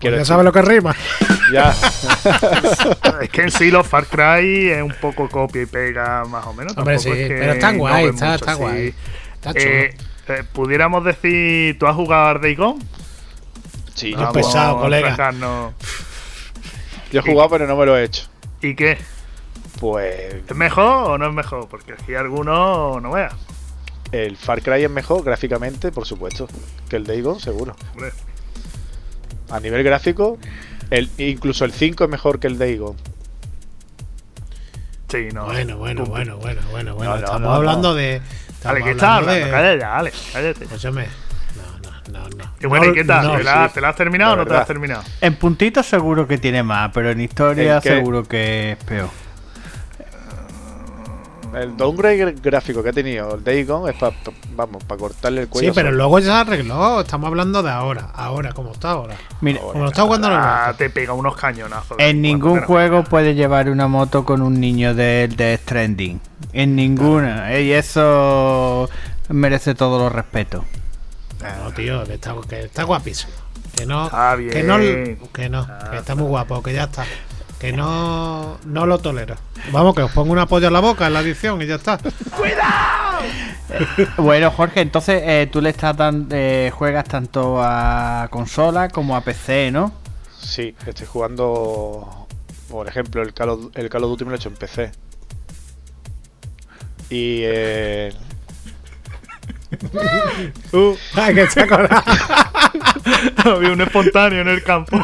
[0.00, 0.94] Pues ya sabes lo que rima.
[1.52, 1.74] Ya.
[3.22, 6.54] Es que en sí los Far Cry es un poco copia y pega más o
[6.54, 6.76] menos.
[6.76, 8.60] Hombre, tampoco sí, es que pero está guay, innoven está- mucho, está sí.
[8.60, 8.94] guay.
[9.34, 9.64] Está chulo.
[9.64, 9.96] Eh,
[10.28, 12.76] eh, pudiéramos decir, ¿tú has jugado a?
[13.94, 15.08] Sí, yo, he pesado, colega.
[15.08, 15.74] refrescarnos.
[17.10, 18.28] yo he jugado, pero no me lo he hecho.
[18.62, 18.96] ¿Y qué?
[19.80, 21.68] Pues ¿Es mejor o no es mejor?
[21.68, 23.34] Porque aquí algunos no veas.
[24.12, 26.48] El Far Cry es mejor gráficamente, por supuesto,
[26.88, 27.76] que el Days Gone, seguro.
[27.94, 28.10] Hombre,
[29.50, 30.38] A nivel gráfico,
[30.90, 32.98] el, incluso el 5 es mejor que el Days Gone.
[35.08, 35.46] Sí, no.
[35.46, 37.10] Bueno, bueno, bueno, bueno, bueno, bueno.
[37.10, 37.94] No, no, estamos no, hablando no.
[37.94, 38.20] de.
[38.50, 40.64] Estamos ¿qué estás hablando de- Cállate ya, dale, cállate.
[40.64, 41.06] Escúchame.
[41.56, 42.52] No, no, no, no.
[42.60, 43.26] Y bueno, No, ¿y qué tal?
[43.26, 43.74] no, ¿Te, la, sí.
[43.74, 45.02] te la has terminado o no te la has terminado?
[45.20, 49.08] En puntitos seguro que tiene más, pero en historia seguro que es peor.
[51.54, 54.14] El downgrade gráfico que ha tenido el Days Gone es para,
[54.54, 55.68] vamos, para cortarle el cuello.
[55.70, 55.96] Sí, pero solo.
[55.98, 57.00] luego ya se arregló.
[57.00, 58.10] Estamos hablando de ahora.
[58.14, 59.16] Ahora, como está ahora.
[59.40, 61.96] Mira, Como lo está jugando el Ah, te pega unos cañonazos.
[61.98, 66.20] en ningún juego puede llevar una moto con un niño de, de Stranding.
[66.52, 67.58] En ninguna.
[67.58, 68.88] Y eso
[69.28, 70.64] merece todos los respetos.
[71.64, 73.32] No, tío, que está, que está guapísimo.
[73.76, 74.06] Que no.
[74.06, 74.52] Está bien.
[74.52, 74.78] Que no.
[75.32, 75.66] Que no.
[75.90, 77.04] Que está muy guapo, que ya está.
[77.60, 78.58] Que no.
[78.64, 79.36] No lo tolero.
[79.70, 82.00] Vamos, que os pongo una polla en la boca en la edición y ya está.
[84.16, 89.20] Bueno, Jorge, entonces eh, tú le estás dando, eh, juegas tanto a consola como a
[89.20, 89.92] PC, ¿no?
[90.40, 92.26] Sí, estoy jugando,
[92.68, 94.90] por ejemplo, el Call of, el Call of Duty me lo he hecho en PC.
[97.10, 98.12] Y eh,
[101.14, 102.02] Ay, que está colado.
[103.44, 104.98] Había un espontáneo en el campo.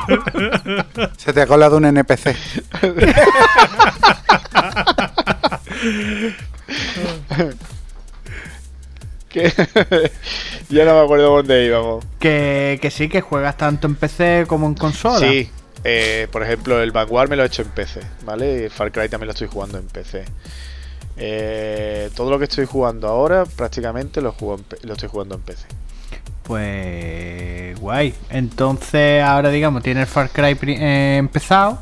[1.17, 2.37] Se te ha colado un NPC.
[9.29, 9.53] que
[10.69, 12.05] ya no me acuerdo dónde íbamos.
[12.19, 15.19] Que, que sí, que juegas tanto en PC como en consola.
[15.19, 15.51] Sí,
[15.85, 18.71] eh, por ejemplo, el Vanguard me lo he hecho en PC, ¿vale?
[18.71, 20.25] Far Cry también lo estoy jugando en PC.
[21.19, 25.35] Eh, todo lo que estoy jugando ahora prácticamente lo, juego en P- lo estoy jugando
[25.37, 25.67] en PC.
[26.43, 28.15] Pues guay.
[28.31, 31.79] Entonces ahora digamos tiene el Far Cry eh, empezado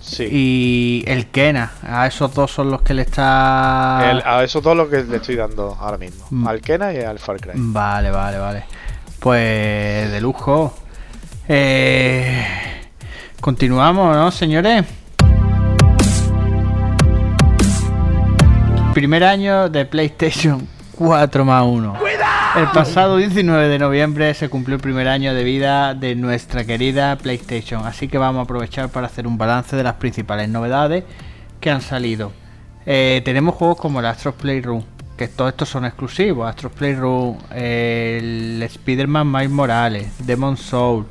[0.00, 0.24] Sí.
[0.30, 1.72] y el Kena.
[1.82, 4.08] A esos dos son los que le está...
[4.10, 6.24] El- a esos dos lo que le estoy dando ahora mismo.
[6.30, 6.46] Mm.
[6.48, 7.52] Al Kena y al Far Cry.
[7.56, 8.64] Vale, vale, vale.
[9.18, 10.72] Pues de lujo.
[11.48, 12.46] Eh,
[13.40, 14.84] continuamos, ¿no, señores?
[18.98, 21.94] Primer año de PlayStation 4 más 1.
[22.56, 27.16] El pasado 19 de noviembre se cumplió el primer año de vida de nuestra querida
[27.16, 31.04] PlayStation, así que vamos a aprovechar para hacer un balance de las principales novedades
[31.60, 32.32] que han salido.
[32.86, 34.82] Eh, tenemos juegos como el Astros Playroom,
[35.16, 36.50] que todos estos son exclusivos.
[36.50, 41.06] Astros Playroom, el Spider-Man Miles Morales, Demon Soul,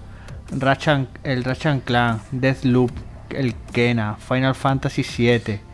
[0.52, 2.92] Ratchet, el Ratchet Clan, Deathloop,
[3.30, 5.67] el Kena, Final Fantasy VII.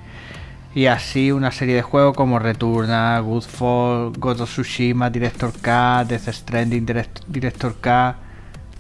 [0.76, 6.30] Y así una serie de juegos como Returnal, Goodfall, God of Tsushima, Director K, Death
[6.30, 8.16] Stranding, Direct- Director K,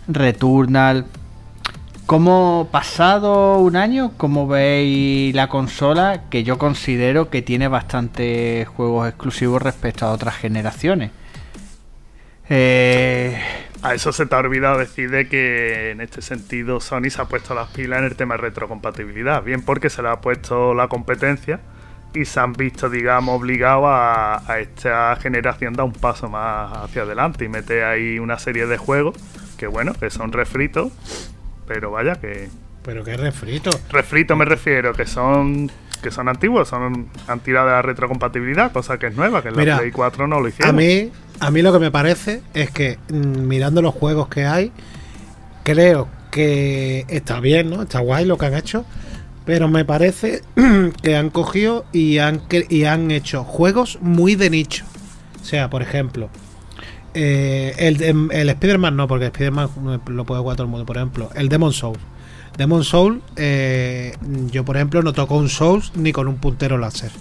[0.08, 1.06] Returnal.
[2.08, 9.08] Como pasado un año, como veis la consola, que yo considero que tiene bastantes juegos
[9.08, 11.12] exclusivos respecto a otras generaciones.
[12.49, 13.39] Eh,
[13.84, 17.25] A eso se te ha olvidado decir de que en este sentido Sony se ha
[17.25, 19.43] puesto las pilas en el tema de retrocompatibilidad.
[19.43, 21.62] Bien porque se le ha puesto la competencia
[22.13, 27.04] y se han visto, digamos, obligados a, a esta generación dar un paso más hacia
[27.04, 29.15] adelante y meter ahí una serie de juegos
[29.58, 30.91] que, bueno, que son refritos,
[31.67, 32.49] pero vaya que.
[32.84, 33.69] Pero qué refrito.
[33.89, 35.71] Refritos me refiero, que son
[36.02, 39.56] que son antiguos, son han tirado de la retrocompatibilidad, cosa que es nueva, que en
[39.56, 40.76] Mira, la Play 4 no lo A hicieron.
[40.76, 44.73] mí, a mí lo que me parece es que mm, mirando los juegos que hay,
[45.63, 47.84] creo que está bien, ¿no?
[47.84, 48.86] Está guay lo que han hecho,
[49.45, 50.41] Pero me parece
[51.01, 54.86] que han cogido y han, y han hecho juegos muy de nicho.
[55.41, 56.29] O sea, por ejemplo,
[57.13, 59.69] eh, el, em- el Spider-Man no, porque Spider-Man
[60.08, 60.86] lo puede jugar todo el mundo.
[60.86, 61.97] Por ejemplo, el Demon Soul.
[62.58, 64.15] Demon Soul, eh,
[64.51, 67.12] yo por ejemplo no toco un Souls ni con un puntero láser.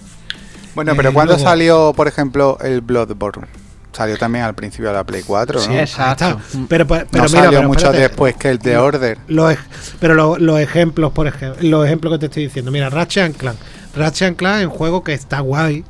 [0.75, 3.47] Bueno, Eh, pero ¿cuándo luego- salió, por ejemplo, el Bloodborne?
[3.93, 5.65] Salió también al principio de la Play 4, ¿no?
[5.65, 6.25] Sí, Exacto.
[6.25, 6.59] ahí está.
[6.67, 8.01] Pero, pero, no mira, salió pero mucho espérate.
[8.09, 9.17] después que el de Order.
[9.27, 9.55] Los,
[9.99, 12.71] pero lo- los ejemplos, por ejemplo, los ejemplos que te estoy diciendo.
[12.71, 13.57] Mira, Ratchet and Clank.
[13.95, 15.83] Ratchet and Clank es un juego que está guay,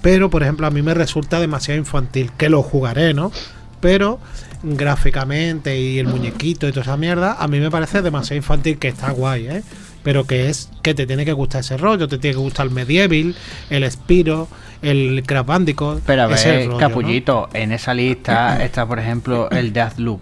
[0.00, 2.30] pero por ejemplo a mí me resulta demasiado infantil.
[2.38, 3.32] Que lo jugaré, ¿no?
[3.80, 4.20] Pero
[4.62, 8.88] gráficamente y el muñequito y toda esa mierda, a mí me parece demasiado infantil que
[8.88, 9.62] está guay, ¿eh?
[10.02, 12.72] Pero que es que te tiene que gustar ese rollo, te tiene que gustar el
[12.72, 13.34] Medieval,
[13.68, 14.48] el Spiro,
[14.82, 16.02] el Crash Bandicoot.
[16.06, 16.78] Pero a ese ver, rollo, ¿no?
[16.78, 20.20] Capullito, en esa lista está, por ejemplo, el Deathloop.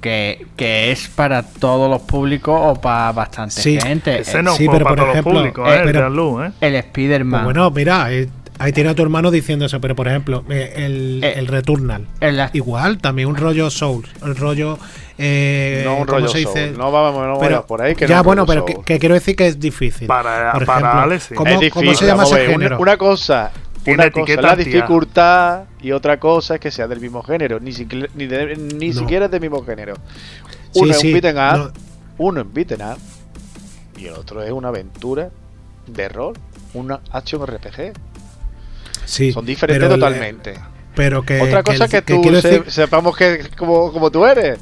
[0.00, 3.80] Que, que es para todos los públicos o para bastante Sí.
[3.80, 4.18] gente.
[4.20, 5.80] Ese no es sí, pero para por todos ejemplo, los públicos, eh, ¿eh?
[5.86, 6.50] El Deathloop, ¿eh?
[6.60, 7.30] El Spider-Man.
[7.44, 10.74] Pues bueno, mira, eh, ahí tiene a tu hermano diciendo eso, pero por ejemplo, eh,
[10.76, 12.06] el, Eh, el Returnal.
[12.20, 14.78] el Igual, también un rollo Souls, el rollo...
[15.16, 16.66] eh, no un ¿cómo rollo se dice?
[16.68, 16.76] Soul.
[16.78, 17.94] No vamos, no Pero- por ahí.
[17.94, 20.06] Que ya, no bueno, pero que, quiero decir que es difícil.
[20.06, 21.34] Para- Por para ejemplo, Alex, sí.
[21.34, 21.96] ¿cómo, es cómo difícil.
[21.96, 22.78] se llama ese ver, una, género?
[22.78, 23.52] una cosa,
[23.84, 24.64] Tiene una cosa es etiqueta la tía.
[24.64, 27.60] dificultad y otra cosa es que sea del mismo género.
[27.60, 28.98] Ni, siquiera- ni, de- ni No.
[29.00, 29.94] siquiera es del mismo género.
[30.72, 31.72] Sí, Uno es sí, un beat'em up, no,
[32.18, 32.98] uno es beat'em up
[33.98, 35.30] y el otro es una aventura
[35.86, 36.34] de rol,
[36.72, 37.92] una action RPG.
[39.04, 40.54] sí, Son diferentes pero totalmente.
[40.96, 44.24] Pero que, Otra cosa el- que, tú quiero se- decir- sepamos que como, como tú
[44.24, 44.58] eres.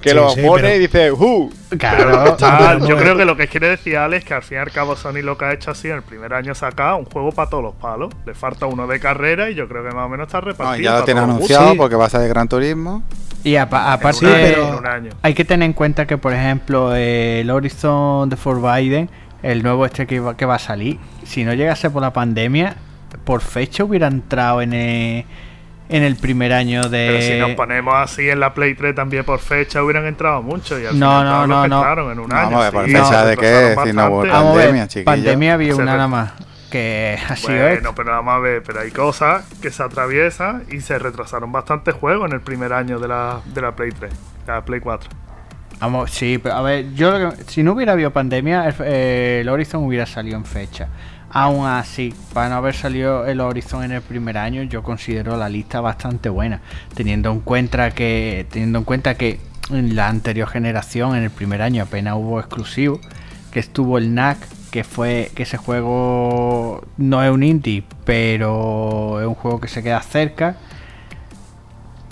[0.00, 1.50] Que Sí, lo sí, pone pero- y dice, ¡uh!
[1.78, 2.36] Claro.
[2.38, 4.70] Pero yo creo que lo que quiere decir Alex es que al fin y al
[4.70, 7.50] cabo Sony lo que ha hecho así en el primer año sacar un juego para
[7.50, 8.10] todos los palos.
[8.26, 10.82] Le falta uno de carrera y yo creo que más o menos está No, repartido.
[10.90, 11.76] ya lo tiene anunciado Sí.
[11.76, 13.02] porque va a salir Gran Turismo.
[13.44, 15.10] Y apa- aparte, Sí, pero- en un año.
[15.22, 19.08] hay que tener en cuenta que, por ejemplo, eh, el Horizon de Forbidden,
[19.42, 22.76] el nuevo este que va, que va a salir, si no llegase por la pandemia,
[23.24, 25.24] por fecha hubiera entrado en el,
[25.90, 27.08] en el primer año de.
[27.10, 30.80] Pero si nos ponemos así en la Play 3 también por fecha, hubieran entrado muchos.
[30.80, 31.76] Y al No, final no, no, no.
[31.78, 32.44] entraron en un No, año.
[32.50, 35.04] vamos a ver, por sí, fecha se de qué, si no hubo pandemia, chiquillo.
[35.04, 36.32] pandemia había una nada más.
[36.70, 37.92] Que ha sido Bueno, esto.
[37.96, 42.28] pero vamos a ver, pero hay cosas que se atraviesan y se retrasaron bastante juegos
[42.28, 44.12] en el primer año de la, de la Play 3,
[44.46, 45.10] de la Play 4.
[45.80, 49.38] Vamos, sí, pero a ver, yo lo que- si no hubiera habido pandemia, el, eh,
[49.40, 50.88] el Horizon hubiera salido en fecha.
[51.32, 55.48] Aún así, para no haber salido el Horizon en el primer año, yo considero la
[55.48, 56.60] lista bastante buena,
[56.94, 59.38] teniendo en cuenta que teniendo en cuenta que
[59.70, 63.00] en la anterior generación, en el primer año apenas hubo exclusivo,
[63.52, 64.38] que estuvo el NAC,
[64.72, 69.82] que fue que ese juego no es un indie, pero es un juego que se
[69.82, 70.56] queda cerca.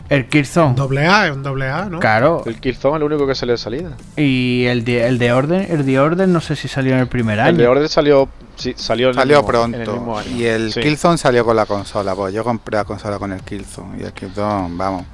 [0.08, 1.98] El Killzone, Doble A, es un doble A, ¿no?
[2.00, 3.90] claro, El Killzone es el único que salió de salida.
[4.16, 7.08] y el de, el de Orden, el de Orden no sé si salió en el
[7.08, 7.50] primer año.
[7.50, 10.18] El de Order salió, sí, salió, Salió mismo- en el mismo pronto.
[10.18, 10.36] año.
[10.36, 10.80] Y el Sí.
[10.80, 12.14] Killzone salió con la consola.
[12.14, 13.98] Pues yo compré la consola con el Killzone.
[14.00, 15.04] Y el Killzone, vamos.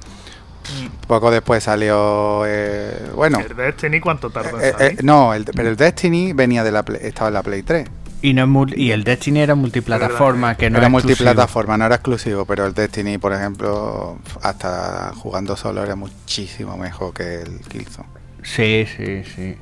[1.07, 2.43] Poco después salió.
[2.47, 3.39] eh, bueno.
[3.39, 6.83] ¿El Destiny cuánto tardó en eh, eh, no, el, pero el Destiny venía de la
[6.83, 7.87] Play- estaba en la Play 3.
[8.23, 11.09] Y no es mul- y el Destiny era multiplataforma, que no era exclusivo.
[11.09, 17.13] multiplataforma, no era exclusivo, pero el Destiny, por ejemplo, hasta jugando solo era muchísimo mejor
[17.13, 18.07] que el Killzone.
[18.41, 19.55] Sí, sí, sí.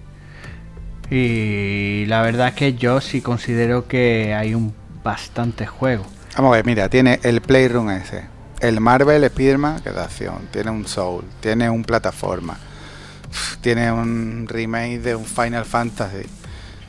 [1.09, 6.05] Y la verdad es que yo sí considero que hay un bastante juego.
[6.35, 8.25] Vamos a ver, mira, tiene el Playroom ese,
[8.59, 12.57] el Marvel Spider-Man, que es de acción, tiene un Soul, tiene un plataforma,
[13.61, 16.25] tiene un remake de un Final Fantasy.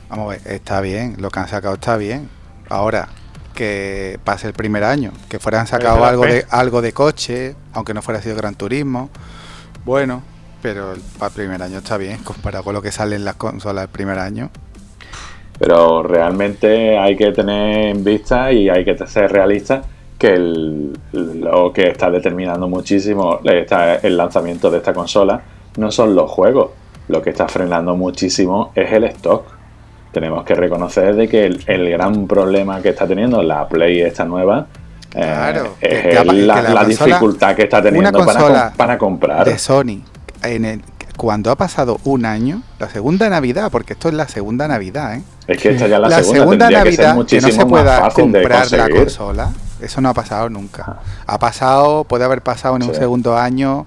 [0.08, 2.30] Vamos a ver, está bien, lo que han sacado está bien.
[2.70, 3.08] Ahora,
[3.54, 8.02] que pase el primer año, que fueran sacado algo de, algo de coche, aunque no
[8.02, 9.10] fuera sido Gran Turismo,
[9.84, 10.22] bueno,
[10.64, 13.34] pero el, para el primer año está bien, comparado con lo que sale en las
[13.34, 14.48] consolas el primer año.
[15.58, 19.82] Pero realmente hay que tener en vista y hay que ser realista
[20.18, 25.42] que el- lo que está determinando muchísimo esta- el lanzamiento de esta consola
[25.76, 26.70] no son los juegos.
[27.08, 29.44] Lo que está frenando muchísimo es el stock.
[30.12, 34.24] Tenemos que reconocer de que el, el gran problema que está teniendo la Play esta
[34.24, 34.66] nueva
[35.14, 38.18] eh, Claro, es que apa- el- la, que la la consola- dificultad que está teniendo
[38.18, 39.44] una para, para comprar.
[39.44, 40.00] de Sony
[40.48, 40.82] en el-
[41.16, 45.22] cuando ha pasado un año, la segunda Navidad, porque esto es la segunda Navidad, ¿eh?
[45.46, 48.70] Es que esta ya es la, La, segunda, que Navidad que, no se pueda comprar
[48.72, 50.98] la consola, eso no ha pasado nunca.
[51.26, 53.86] Ha pasado, puede haber pasado en un segundo año.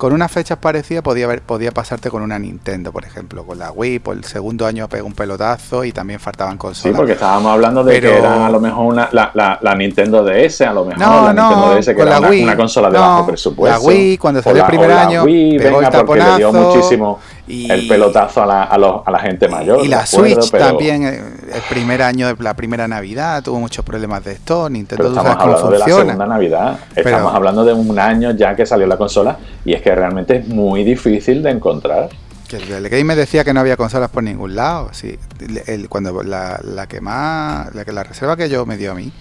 [0.00, 3.70] Con unas fechas parecidas podía haber, podía pasarte con una Nintendo, por ejemplo, con la
[3.70, 6.96] Wii, por el segundo año pegó un pelotazo y también faltaban Sí, consolas.
[6.96, 10.24] porque estábamos hablando de Pero- que era a lo mejor una, la, la, la Nintendo
[10.24, 12.42] DS, a lo mejor No, la Nintendo no, DS, que era la una, Wii.
[12.44, 13.78] una consola de No, bajo presupuesto.
[13.78, 17.18] la Wii, cuando salió el primer año, Wii, pegó venga, el porque le dio muchísimo.
[17.50, 19.84] Y, el pelotazo a la, a los- a la gente mayor.
[19.84, 21.22] y la acuerdo, Switch pero- también, eh,
[21.54, 24.70] el primer año, la primera Navidad, tuvo muchos problemas de esto.
[24.70, 26.26] Nintendo Pero estamos sabes cómo hablando de la segunda.
[26.26, 26.78] Navidad.
[26.94, 30.36] Pero- Estamos hablando de un año ya que salió la consola y es que realmente
[30.36, 32.08] es muy difícil de encontrar.
[32.48, 34.88] Que el game me decía que no había consolas por ningún lado.
[34.92, 35.18] Sí,
[35.66, 38.94] el- cuando la, la que más, la, que, la reserva que yo me dio a
[38.94, 39.12] mí,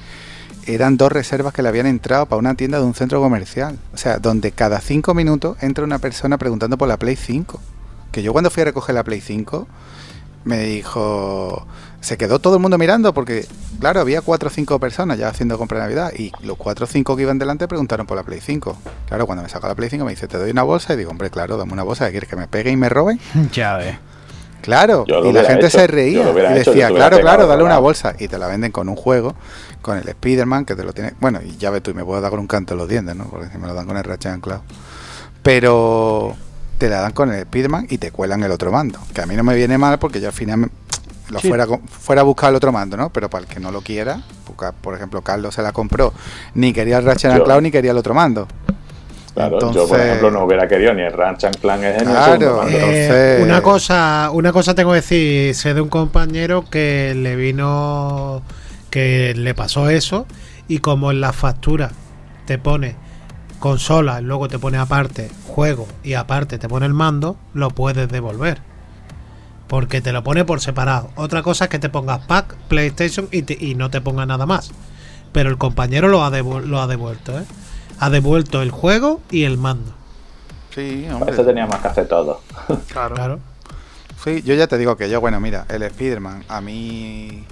[0.66, 3.78] eran dos reservas que le habían entrado para una tienda de un centro comercial.
[3.94, 7.60] O sea, donde cada cinco minutos entra una persona preguntando por la Play 5.
[8.12, 9.68] Que yo cuando fui a recoger la Play 5,
[10.46, 11.66] me dijo,
[12.02, 13.46] se quedó todo el mundo mirando porque,
[13.80, 16.88] claro, había cuatro o cinco personas ya haciendo compra de Navidad y los cuatro o
[16.88, 18.78] cinco que iban delante preguntaron por la Play 5.
[19.08, 21.12] Claro, cuando me sacó la Play 5 me dice, te doy una bolsa y digo,
[21.12, 23.20] hombre, claro, dame una bolsa, ¿qué ¿quieres que me peguen y me roben?
[23.54, 23.98] Ya ves.
[24.62, 28.28] Claro, y la gente hecho, se reía y decía, claro, claro, dale una bolsa y
[28.28, 29.34] te la venden con un juego,
[29.82, 32.20] con el Spider-Man, que te lo tiene, bueno, y ya ves tú, y me puedo
[32.20, 33.26] dar con un canto en los dientes, ¿no?
[33.30, 34.60] Porque si me lo dan con el Ratchet Cloud.
[35.42, 36.36] Pero
[36.80, 39.36] te la dan con el Spider-Man y te cuelan el otro mando, que a mí
[39.36, 40.72] no me viene mal porque yo al final
[41.30, 41.48] lo Sí.
[41.48, 43.12] fuera, fuera a buscar el otro mando, ¿no?
[43.12, 46.12] Pero para el que no lo quiera, porque, por ejemplo, Carlos se la compró,
[46.56, 48.48] ni quería el Ratchet Cloud ni quería el otro mando.
[49.36, 52.74] Claro, yo por Entonces- ejemplo no hubiera querido ni el Ratchet ni el Claro, eh,
[52.74, 58.42] Entonces- una cosa, una cosa tengo que decir, sé de un compañero que le vino,
[58.90, 60.26] que le pasó eso
[60.68, 61.92] y como en la factura
[62.46, 62.96] te pone
[63.60, 68.62] consola, luego te pone aparte juego y aparte te pone el mando, lo puedes devolver.
[69.68, 71.12] Porque te lo pone por separado.
[71.16, 74.46] Otra cosa es que te pongas pack, PlayStation y, te- y no te ponga nada
[74.48, 74.72] más.
[75.32, 77.44] Pero el compañero lo ha, lo ha devuelto, ¿eh?
[78.00, 79.94] Ha devuelto el juego y el mando.
[80.74, 81.34] Sí, hombre.
[81.34, 82.42] eso teníamos que hacer todo.
[82.92, 83.16] Claro.
[83.16, 83.40] Claro.
[84.24, 87.46] Sí, yo ya te digo que yo, bueno, mira, el Spider-Man a mí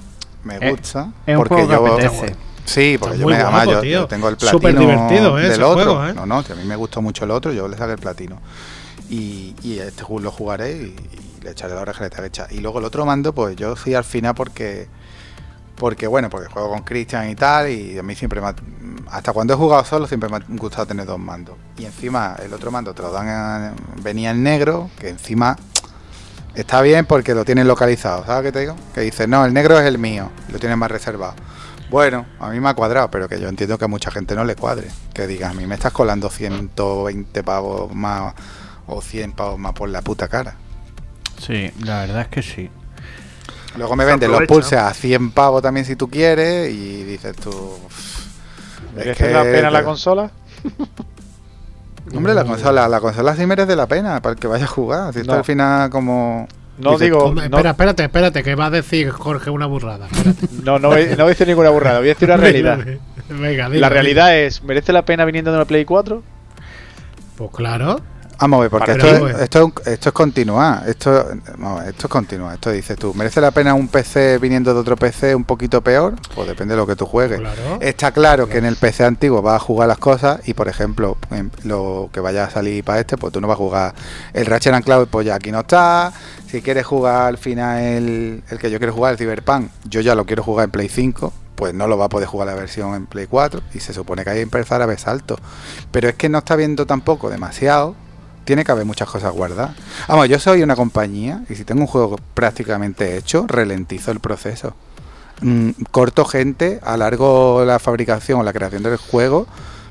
[0.43, 1.11] me Eh, gusta.
[1.25, 2.35] es un porque juego que yo, apetece.
[2.67, 5.47] Sí, porque yo me además, guapo, yo- tengo el platino Súper divertido, ¿eh?
[5.49, 5.95] del otro.
[5.95, 6.13] juego, ¿eh?
[6.13, 8.39] No, no, que a mí me gustó mucho el otro, yo le saqué el platino.
[9.09, 10.95] Y, y este juego lo jugaré y,
[11.39, 12.47] y le echaré la oreja que le echa.
[12.51, 14.87] Y luego el otro mando, pues yo sí al final porque
[15.77, 18.55] porque bueno, porque juego con Christian y tal, y a mí siempre me ha-
[19.11, 21.55] hasta cuando he jugado solo siempre me ha gustado tener dos mandos.
[21.77, 25.55] Y encima el otro mando te lo dan en- venía en negro, que encima
[26.55, 28.75] está bien porque lo tienen localizado, ¿sabes qué te digo?
[28.93, 31.35] Que dices, no, el negro es el mío, lo tienes más reservado.
[31.89, 34.43] Bueno, a mí me ha cuadrado, pero que yo entiendo que a mucha gente no
[34.43, 34.89] le cuadre.
[35.13, 38.33] Que digas, a mí me estás colando 120 pavos más
[38.87, 40.55] o 100 pavos más por la puta cara.
[41.39, 42.69] Sí, la verdad es que sí.
[43.77, 47.77] Luego me venden los pulses a 100 pavos también si tú quieres y dices tú...
[48.95, 50.31] ¿Merece la pena la consola?
[52.15, 55.13] Hombre, la consola, la consola sí merece la pena para el que vaya a jugar.
[55.13, 55.33] Si No.
[55.33, 56.47] al final como...
[56.77, 57.33] No Dice, digo.
[57.33, 60.07] No, Espera, espérate, espérate, que va a decir Jorge una burrada.
[60.11, 60.47] Espérate.
[60.63, 62.79] no, no, voy, no voy a decir ninguna burrada, voy a decir una realidad.
[63.29, 66.23] Venga, dilo, La realidad es: ¿merece la pena viniendo de una Play 4?
[67.37, 68.01] Pues claro.
[68.39, 69.39] Vamos a ver, porque Para esto, es, pues.
[69.43, 70.87] esto, es- esto es continuar.
[70.87, 72.53] Esto, vamos a ver, esto es continuar.
[72.53, 76.15] Esto dices tú, ¿merece la pena un PC viniendo de otro PC un poquito peor?
[76.35, 77.39] Pues depende de lo que tú juegues.
[77.39, 77.79] Claro.
[77.81, 81.17] Está claro que en el PC antiguo vas a jugar las cosas y, por ejemplo,
[81.31, 83.93] en lo que vaya a salir para este, pues tú no vas a jugar
[84.33, 86.13] el Ratchet and Cloud, pues ya aquí no está.
[86.49, 90.13] Si quieres jugar al final el, el que yo quiero jugar, el Cyberpunk, yo ya
[90.15, 92.93] lo quiero jugar en Play 5, pues no lo va a poder jugar la versión
[92.93, 95.37] en Play 4 y se supone que hay que empezar a ver salto.
[95.91, 97.95] Pero es que no está viendo tampoco demasiado.
[98.47, 99.75] Tiene que haber muchas cosas guardadas.
[100.07, 104.73] Vamos, yo soy una compañía y si tengo un juego prácticamente hecho, ralentizo el proceso
[105.41, 109.47] mm, corto gente, alargo la fabricación o la creación del juego,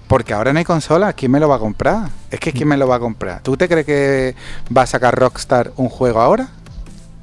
[0.09, 2.09] porque ahora no hay consolas, ¿quién me lo va a comprar?
[2.31, 3.43] Es que ¿quién me lo va a comprar?
[3.43, 4.35] ¿Tú te crees que
[4.75, 6.49] va a sacar Rockstar un juego ahora?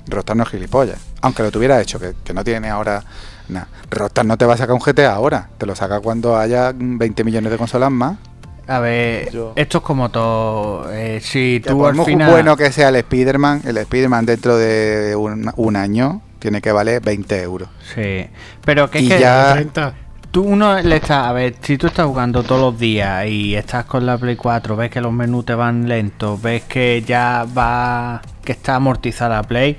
[0.05, 3.03] Rockstar no es gilipollas, aunque lo tuviera hecho, que, que no tiene ahora
[3.49, 3.69] nada.
[3.89, 7.23] Rockstar no te va a sacar un GTA ahora, te lo saca cuando haya 20
[7.23, 8.19] millones de consolas más.
[8.67, 10.91] A ver, Yo- esto es como todo.
[10.91, 12.31] eh, si Que tú por al final.
[12.31, 17.01] bueno que sea el Spider-Man, el Spider-Man dentro de un, un año tiene que valer
[17.01, 17.69] 20 euros.
[17.93, 18.25] Sí.
[18.63, 19.93] Pero que es Y que ya- 30.
[20.31, 21.27] tú uno le está.
[21.29, 24.75] A ver, si tú estás jugando todos los días y estás con la Play 4,
[24.77, 28.21] ves que los menús te van lentos, ves que ya va.
[28.43, 29.77] que está amortizada la Play.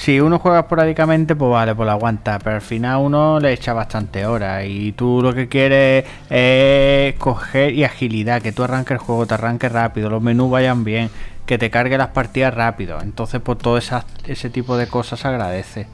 [0.00, 2.38] Si uno juega esporádicamente, pues vale, pues lo aguanta.
[2.42, 4.64] Pero al final uno le echa bastante horas.
[4.64, 8.40] Y tú lo que quieres es coger y agilidad.
[8.40, 11.10] Que tú arranques el juego, te arranque rápido, los menús vayan bien,
[11.44, 12.98] que te cargue las partidas rápido.
[13.02, 15.86] Entonces, pues todo ese tipo de cosas se agradece.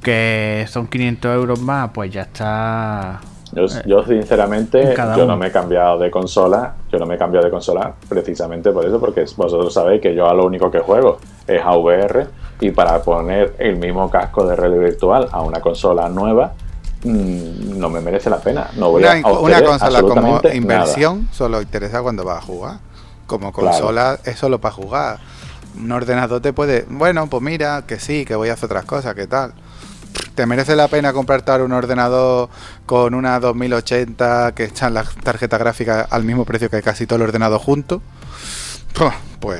[0.00, 3.20] Que son 500 euros más, pues ya está.
[3.50, 7.44] Yo, yo sinceramente, yo no me he cambiado de consola, yo no me he cambiado
[7.44, 11.18] de consola precisamente por eso, porque vosotros sabéis que yo a lo único que juego
[11.48, 12.28] es a VR
[12.62, 16.52] y para poner el mismo casco de realidad virtual a una consola nueva
[17.04, 18.68] mm, no me merece la pena.
[18.76, 20.54] No voy Una, a una consola como nada.
[20.54, 22.78] inversión solo interesa cuando vas a jugar.
[23.26, 23.70] Como Claro.
[23.70, 25.18] consola es solo para jugar.
[25.78, 29.14] un ordenador te puede, bueno, pues mira, que sí, que voy a hacer otras cosas,
[29.14, 29.52] que tal.
[30.34, 32.48] ¿Te merece la pena comprarte ahora un ordenador
[32.86, 37.22] con una 2080 que echan las tarjetas gráficas al mismo precio que casi todo el
[37.22, 38.02] ordenador junto?
[39.40, 39.58] Pues,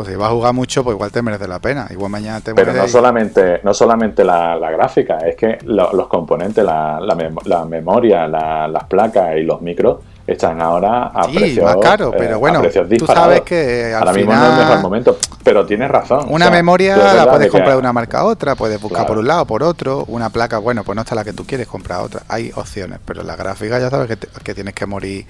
[0.00, 1.86] pues si vas a jugar mucho, pues igual te merece la pena.
[1.90, 5.92] Igual mañana te Pero no y- solamente, no solamente la, la gráfica, es que lo-
[5.92, 11.08] los componentes, la, la mem- la memoria, la- las placas y los micros están ahora
[11.14, 12.62] a Sí, precios, más caro, eh, pero a bueno,
[12.98, 16.20] tú sabes que al ahora mismo no es el mejor momento, pero tienes razón.
[16.28, 19.00] Una o sea, memoria la puedes que- comprar de una marca a otra, puedes buscar
[19.00, 19.08] Claro.
[19.08, 20.04] por un lado, por otro.
[20.06, 22.22] Una placa, bueno, pues no está la que tú quieres, comprar otra.
[22.28, 25.26] Hay opciones, pero la gráfica ya sabes que, te- que tienes que morir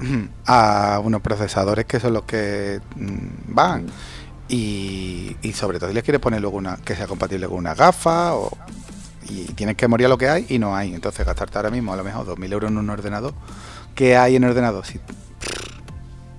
[0.46, 3.86] a unos procesadores que son los que mm, van.
[4.48, 7.74] Y, y sobre todo si le quieres poner luego una que sea compatible con una
[7.74, 8.50] gafa o,
[9.28, 10.94] y tienes que morir a lo que hay y no hay.
[10.94, 13.34] Entonces gastarte ahora mismo a lo mejor 2.000 euros en un ordenador.
[13.94, 14.86] ¿Qué hay en ordenador?
[14.86, 15.00] Si-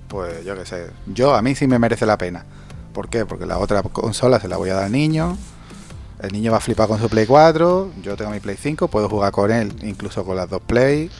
[0.08, 0.86] pues yo qué sé.
[1.06, 2.44] Yo, a mí sí me merece la pena.
[2.92, 3.24] ¿Por qué?
[3.26, 5.36] Porque la otra consola se la voy a dar al niño.
[6.20, 7.92] El niño va a flipar con su Play 4.
[8.02, 8.88] Yo tengo mi Play 5.
[8.88, 11.10] Puedo jugar con él, incluso con las dos Play.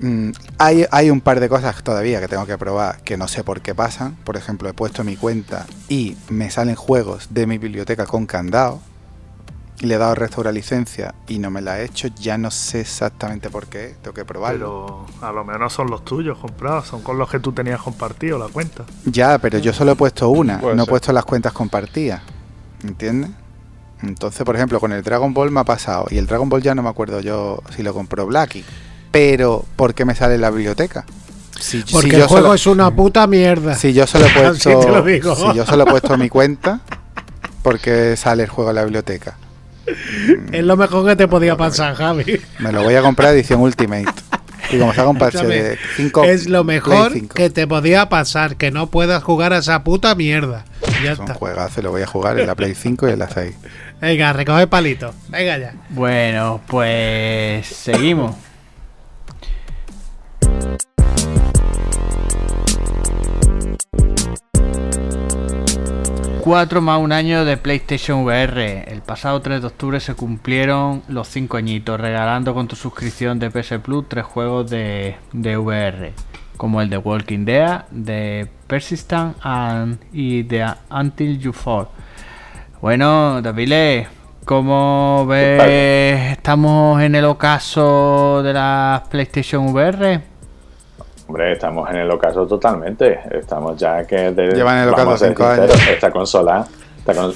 [0.00, 3.44] Mm, hay, hay un par de cosas todavía que tengo que probar que no sé
[3.44, 4.16] por qué pasan.
[4.24, 8.80] Por ejemplo, he puesto mi cuenta y me salen juegos de mi biblioteca con candado.
[9.80, 12.08] Y le he dado restaurar licencia y no me la he hecho.
[12.20, 13.94] Ya no sé exactamente por qué.
[14.02, 15.06] Tengo que probarlo.
[15.20, 18.38] Pero a lo menos son los tuyos comprados, son con los que tú tenías compartido
[18.38, 18.84] la cuenta.
[19.04, 22.22] Ya, pero yo solo he puesto una, Puede no he puesto las cuentas compartidas.
[22.82, 23.30] ¿Entiendes?
[24.02, 26.06] Entonces, por ejemplo, con el Dragon Ball me ha pasado.
[26.10, 28.64] Y el Dragon Ball ya no me acuerdo yo si lo compró Blacky.
[29.10, 31.04] Pero, ¿por qué me sale en la biblioteca?
[31.58, 33.74] Si, si Porque yo el juego solo, es una puta mierda.
[33.74, 34.78] si yo solo he puesto.
[34.80, 35.34] te lo digo.
[35.34, 36.80] Si yo solo he puesto mi cuenta,
[37.62, 39.36] ¿por qué sale el juego en la biblioteca?
[40.52, 42.40] Es lo mejor que te podía pasar, Javi.
[42.58, 44.06] Me lo voy a comprar edición Ultimate.
[44.70, 48.56] Y como se un parche de Escúchame, 5 es lo mejor que te podía pasar,
[48.56, 50.66] que no puedas jugar a esa puta mierda.
[51.02, 51.34] Ya Son está.
[51.34, 53.54] juegazos, lo voy a jugar en la Play 5 y en la 6.
[54.02, 55.14] Venga, recoge palito.
[55.28, 55.72] Venga ya.
[55.88, 58.36] Bueno, pues seguimos.
[66.48, 68.90] 4 más un año de PlayStation VR.
[68.90, 73.50] El pasado 3 de octubre se cumplieron los 5 añitos, regalando con tu suscripción de
[73.50, 76.14] PS Plus tres juegos de, de VR,
[76.56, 81.88] como el de Walking Dead, de Persistent and, y de Until You Fall.
[82.80, 84.06] Bueno, David,
[84.46, 86.32] ¿cómo ves?
[86.32, 90.22] ¿Estamos en el ocaso de las PlayStation VR?
[91.28, 93.20] Hombre, estamos en el ocaso totalmente.
[93.30, 94.32] Estamos ya que...
[94.32, 95.70] De, Llevan en el ocaso cinco años.
[95.90, 96.66] Esta consola,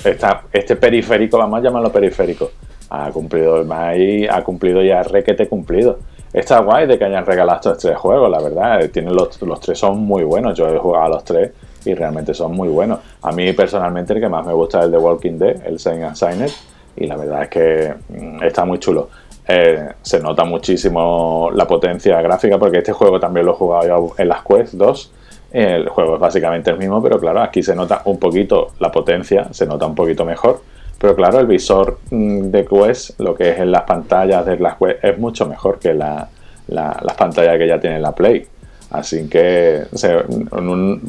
[0.05, 2.51] esta este periférico, vamos a llamarlo periférico,
[2.89, 5.99] ha cumplido más y ha cumplido ya requete cumplido.
[6.33, 8.83] Está guay de que hayan regalado estos tres juegos, la verdad.
[8.83, 10.57] eh, Tienen los, los tres son muy buenos.
[10.57, 11.53] Yo he jugado a los tres
[11.85, 13.01] y realmente son muy buenos.
[13.21, 16.03] A mí personalmente el que más me gusta es el de Walking Dead, el Saint
[16.03, 16.51] and Signer,
[16.97, 19.11] y la verdad es que mm, está muy chulo.
[19.49, 24.15] Eh, se nota muchísimo la potencia gráfica porque este juego también lo he jugado yo
[24.19, 25.13] en las Quest 2.
[25.53, 29.49] El juego es básicamente el mismo, pero claro, aquí se nota un poquito la potencia,
[29.53, 30.61] se nota un poquito mejor.
[30.99, 34.77] Pero claro, el visor mm, de Quest, lo que es en las pantallas de las
[34.77, 36.29] Quest, es mucho mejor que la-
[36.69, 38.47] la- las pantallas que ya tiene la Play.
[38.91, 39.85] Así que,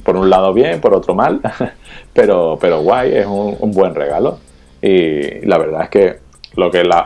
[0.04, 1.40] por un lado bien, por otro mal,
[2.14, 4.40] pero, pero guay, es un buen regalo.
[4.82, 6.23] Y la verdad es que
[6.56, 7.06] lo que la-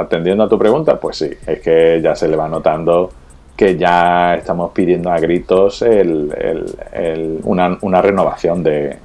[0.00, 3.10] atendiendo a tu pregunta, pues sí, es que ya se le va notando
[3.56, 8.96] que ya estamos pidiendo a gritos el- una, una renovación de,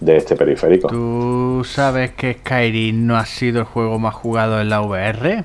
[0.00, 0.88] de este periférico.
[0.88, 5.44] ¿Tú sabes que Skyrim no ha sido el juego más jugado en la VR?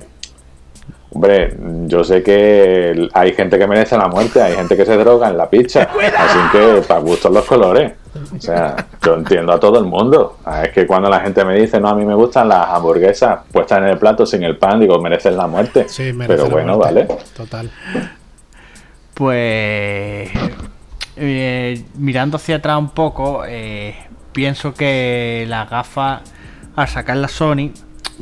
[1.16, 1.56] Hombre,
[1.86, 5.38] yo sé que hay gente que merece la muerte, hay gente que se droga en
[5.38, 5.84] la pizza,
[6.18, 7.92] así que para gustos los colores.
[8.36, 10.36] O sea, yo entiendo a todo el mundo.
[10.44, 13.38] Ah, Es que cuando la gente me dice, no, a mí me gustan las hamburguesas
[13.50, 15.88] puestas en el plato sin el pan, digo, mereces la muerte.
[15.88, 17.06] Sí, merece Pero la bueno, muerte.
[17.06, 17.20] vale.
[17.34, 17.70] Total.
[19.14, 20.30] Pues
[21.16, 23.94] eh, mirando hacia atrás un poco, eh,
[24.32, 26.20] pienso que la gafa
[26.74, 27.70] al sacar la Sony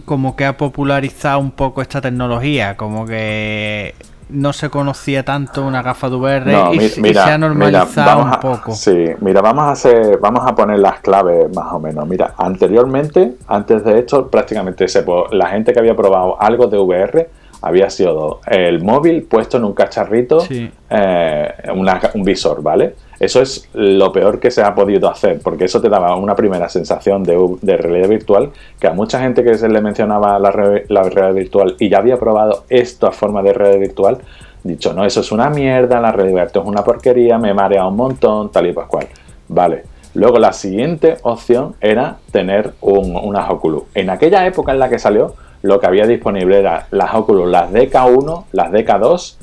[0.05, 3.95] como que ha popularizado un poco esta tecnología, como que
[4.31, 8.29] no se conocía tanto una gafa de VR No, y, mira, se ha normalizado mira,
[8.29, 8.73] un a- poco.
[8.73, 12.07] Sí, mira, vamos a hacer, vamos a poner las claves más o menos.
[12.09, 17.29] Mira, anteriormente, antes de esto, prácticamente se la gente que había probado algo de VR
[17.65, 20.71] había sido el móvil puesto en un cacharrito, Sí.
[20.91, 22.95] eh, una- un visor, ¿vale?
[23.19, 26.69] Eso es lo peor que se ha podido hacer, porque eso te daba una primera
[26.69, 31.03] sensación de, realidad virtual, que a mucha gente que se le mencionaba la, re- la
[31.05, 34.19] realidad virtual y ya había probado esta forma de realidad virtual,
[34.63, 37.97] dicho, no, eso es una mierda, la realidad virtual es una porquería, me marea un
[37.97, 39.07] montón, tal y pascual.
[39.49, 39.85] Vale,
[40.17, 43.83] Luego la siguiente opción era tener un, unas Oculus.
[43.97, 45.35] En aquella época en la que salió,
[45.65, 49.37] lo que había disponible era las Oculus, las DK1, las DK2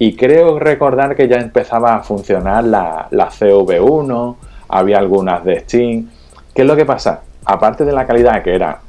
[0.00, 4.36] y creo recordar que ya empezaba a funcionar la, la CV1,
[4.70, 6.08] había algunas de Steam.
[6.52, 7.22] ¿Qué es lo que pasa?
[7.44, 8.80] Aparte de la calidad que era,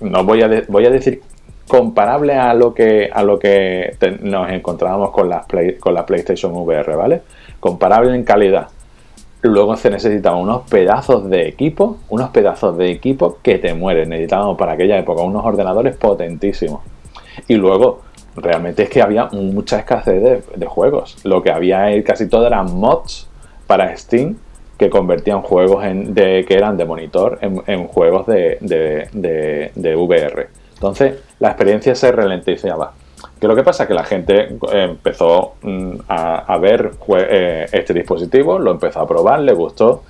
[0.00, 1.22] no voy a, voy a decir
[1.66, 6.94] comparable a lo que a lo que nos encontrábamos con Play- con la PlayStation VR,
[6.94, 7.22] ¿vale?
[7.58, 8.68] Comparable en calidad.
[9.42, 14.08] Luego se necesitaban unos pedazos de equipo, unos pedazos de equipo que te mueren.
[14.08, 16.80] Necesitábamos para aquella época unos ordenadores potentísimos.
[17.46, 18.00] Y luego,
[18.34, 21.18] realmente es que había mucha escasez de, juegos.
[21.24, 23.28] Lo que había casi todo eran mods
[23.66, 24.36] para Steam
[24.76, 28.58] que convertían juegos en, de, que eran de monitor en, juegos de-
[29.74, 30.48] de VR.
[30.74, 32.92] Entonces, la experiencia se ralentizaba.
[33.38, 33.86] ¿Qué es lo que pasa?
[33.86, 39.40] Que la gente empezó mm, a, a ver eh, este dispositivo, lo empezó a probar,
[39.40, 40.02] le gustó.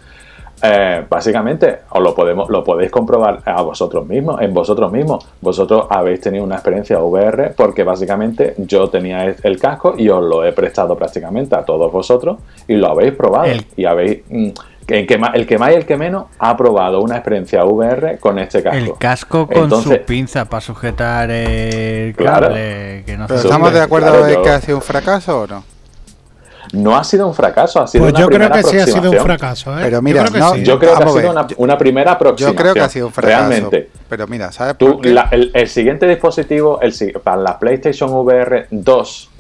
[0.60, 5.24] Eh, básicamente, os lo podemos, lo podéis comprobar a vosotros mismos, en vosotros mismos.
[5.40, 10.20] Vosotros habéis tenido una experiencia VR porque básicamente yo tenía el- el casco y os
[10.24, 13.44] lo he prestado prácticamente a todos vosotros y lo habéis probado.
[13.44, 14.48] El- Y habéis, mm,
[14.88, 18.18] el, que más, el que más y el que menos ha probado una experiencia VR
[18.18, 18.76] con este casco.
[18.78, 22.46] El casco con Entonces, su pinza para sujetar el Claro.
[22.48, 23.02] cable.
[23.04, 25.46] Que no ¿Pero estamos de acuerdo claro, en yo- que ha sido un fracaso o
[25.46, 25.64] no?
[26.74, 29.10] no ha sido un fracaso, ha sido Pues una yo creo que sí ha sido
[29.10, 29.82] un fracaso, ¿eh?
[29.84, 30.64] Pero mira, yo creo que no, sí.
[30.64, 32.56] Yo creo que ha sido una, yo- una primera Yo aproximación.
[32.62, 33.48] creo que ha sido un fracaso.
[33.48, 33.90] Realmente.
[34.08, 35.08] Pero mira, ¿sabes Tú, por qué?
[35.10, 36.92] la- el, el siguiente dispositivo, el,
[37.24, 39.30] para la PlayStation VR 2,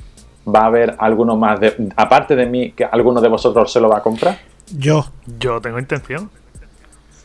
[0.54, 1.74] va a haber alguno más de.
[1.96, 4.38] Aparte de mí, que alguno de vosotros se lo va a comprar.
[4.76, 5.10] Yo.
[5.38, 6.30] Yo tengo intención.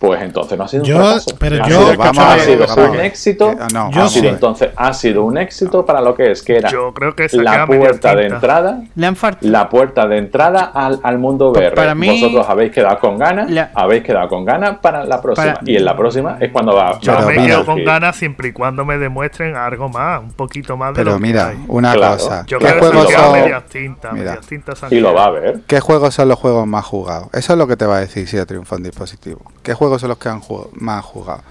[0.06, 1.36] Pues entonces no ha sido Yo- un fracaso.
[1.40, 3.50] pero ha yo- sido, vamos ha sido vamos un éxito.
[3.52, 6.58] Que- no, ha vamos sido entonces ha sido un éxito para lo que es que
[6.58, 9.50] era Yo creo que la puerta de entrada Le han faltado.
[9.50, 11.76] la puerta de entrada al, al mundo Pues VR.
[11.78, 15.54] para mí- Vosotros habéis quedado con ganas, La- habéis quedado con ganas para la próxima.
[15.54, 18.52] Para- Y en la próxima es cuando va, Yo me quedo con ganas siempre y
[18.52, 21.64] cuando me demuestren algo más, un poquito más de Pero lo que mira, hay.
[21.70, 22.16] una Claro.
[22.18, 22.44] cosa.
[22.46, 24.26] Yo ¿Qué creo que juegos quedado son, medias tintas, Mira.
[24.32, 25.60] medias tintas Y lo va a ver.
[25.66, 27.30] ¿Qué juegos son los juegos más jugados?
[27.32, 29.40] Eso es lo que te va a decir si ha triunfado un dispositivo.
[29.64, 31.42] ¿Qué juegos son los que han jugado- más jugado?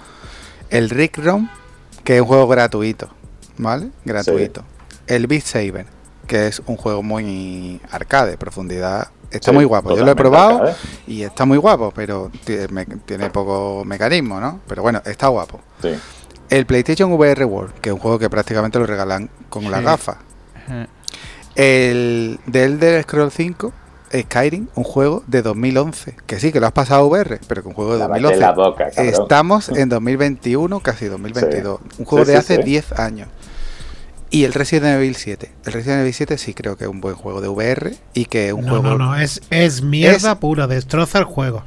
[0.69, 1.49] El Rick Rom,
[2.03, 3.09] que es un juego gratuito,
[3.57, 3.89] ¿vale?
[4.05, 4.63] Gratuito.
[5.07, 5.85] El Beat Saber,
[6.27, 9.09] que es un juego muy arcade, profundidad.
[9.29, 9.95] Está Sí, muy guapo.
[9.95, 10.75] Yo lo he probado arcade.
[11.07, 14.59] y está muy guapo, pero tiene, poco mecanismo, ¿no?
[14.67, 15.59] Pero bueno, está guapo.
[15.81, 15.89] Sí.
[16.49, 20.17] El PlayStation VR World, que es un juego que prácticamente lo regalan con gafas.
[20.69, 20.87] Eh,
[21.55, 23.71] El de Elder Scroll 5,
[24.21, 26.15] Skyrim, un juego de 2011.
[26.25, 28.39] Que sí, que lo has pasado a VR, pero que un juego de Lávate 2011.
[28.41, 28.87] la boca.
[28.87, 31.79] Estamos en 2021, casi 2022.
[31.99, 32.63] Un juego Sí, de sí, hace sí.
[32.63, 33.27] 10 años.
[34.29, 35.51] Y el Resident Evil 7.
[35.65, 38.47] El Resident Evil 7 sí creo que es un buen juego de VR y que
[38.47, 38.83] es un No, juego...
[38.83, 41.63] no, no, es, es mierda Es- pura, destroza el juego.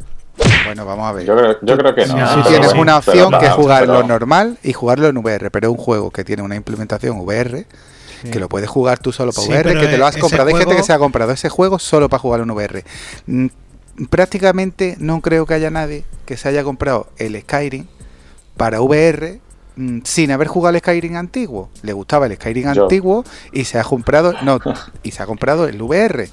[0.66, 1.24] Bueno, vamos a ver.
[1.24, 2.14] Yo creo, yo creo que no.
[2.16, 5.68] Pero tienes bueno, una opción que es jugarlo pero- normal y jugarlo en VR, pero
[5.68, 7.66] es un juego que tiene una implementación VR
[8.30, 10.48] que lo puedes jugar tú solo para Sí, VR, que te lo has ese comprado.
[10.48, 12.84] Hay gente que se ha comprado ese juego solo para jugarlo en VR.
[13.26, 13.46] Mm,
[14.10, 17.86] Prácticamente no creo que haya nadie que se haya comprado el Skyrim
[18.56, 19.40] para VR
[19.76, 21.70] mm, sin haber jugado el Skyrim antiguo.
[21.82, 22.82] Le gustaba el Skyrim Yo.
[22.82, 24.58] antiguo y se ha comprado no
[25.02, 26.28] y se ha comprado el VR,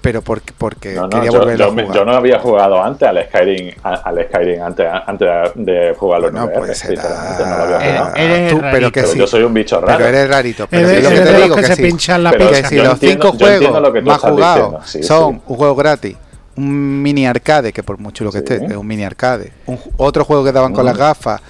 [0.00, 1.92] pero porque porque No, no, quería yo, volver yo a jugar.
[1.92, 6.44] yo no había jugado antes al Skyrim, al Skyrim antes, antes de jugarlo en No,
[6.44, 8.16] VR, pues sinceramente, no lo había Eres- jugado.
[8.16, 9.18] eres Tú, pero que Pero sí.
[9.18, 9.98] yo soy un bicho raro.
[9.98, 10.66] Pero eres rarito.
[10.68, 12.92] Pero Eres- lo que te digo que que se pinchan la Pero que si los
[12.94, 15.40] entiendo- cinco juegos lo que tú más jugados sí, son sí.
[15.46, 16.16] un juego gratis,
[16.56, 18.44] un mini arcade, que por mucho lo que Sí.
[18.54, 21.40] esté, es un mini arcade, un otro juego que daban con las gafas,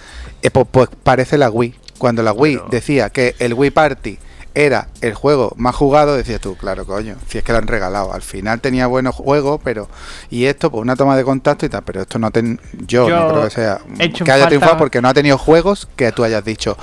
[0.43, 1.75] eh, pues, pues parece la Wii.
[1.99, 4.19] Cuando la Wii Pero- decía que el Wii Party
[4.57, 8.13] era el juego más jugado, decías tú, claro, coño, si es que lo han regalado.
[8.15, 9.87] Al final tenía buenos juegos, pero.
[10.31, 13.17] Y esto, pues una toma de contacto y tal, pero esto no ten, yo, Yo
[13.21, 13.81] no creo que sea.
[13.99, 16.77] he hecho Que haya falta- triunfado porque no ha tenido juegos que tú hayas dicho.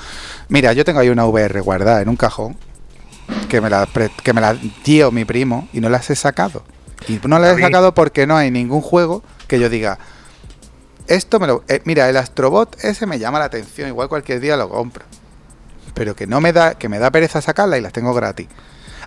[0.50, 2.56] Mira, yo tengo ahí una VR guardada en un cajón
[3.50, 3.88] que me la,
[4.24, 4.56] que me la
[4.86, 6.64] dio mi primo y no las he sacado.
[7.08, 9.98] Y no las he sacado porque no hay ningún juego que yo diga,
[11.08, 11.64] esto me lo...
[11.68, 15.04] eh, mira, el Astrobot ese me llama la atención, igual cualquier día lo compro.
[15.94, 18.48] Pero que no me da, que me da pereza sacarla y las tengo gratis.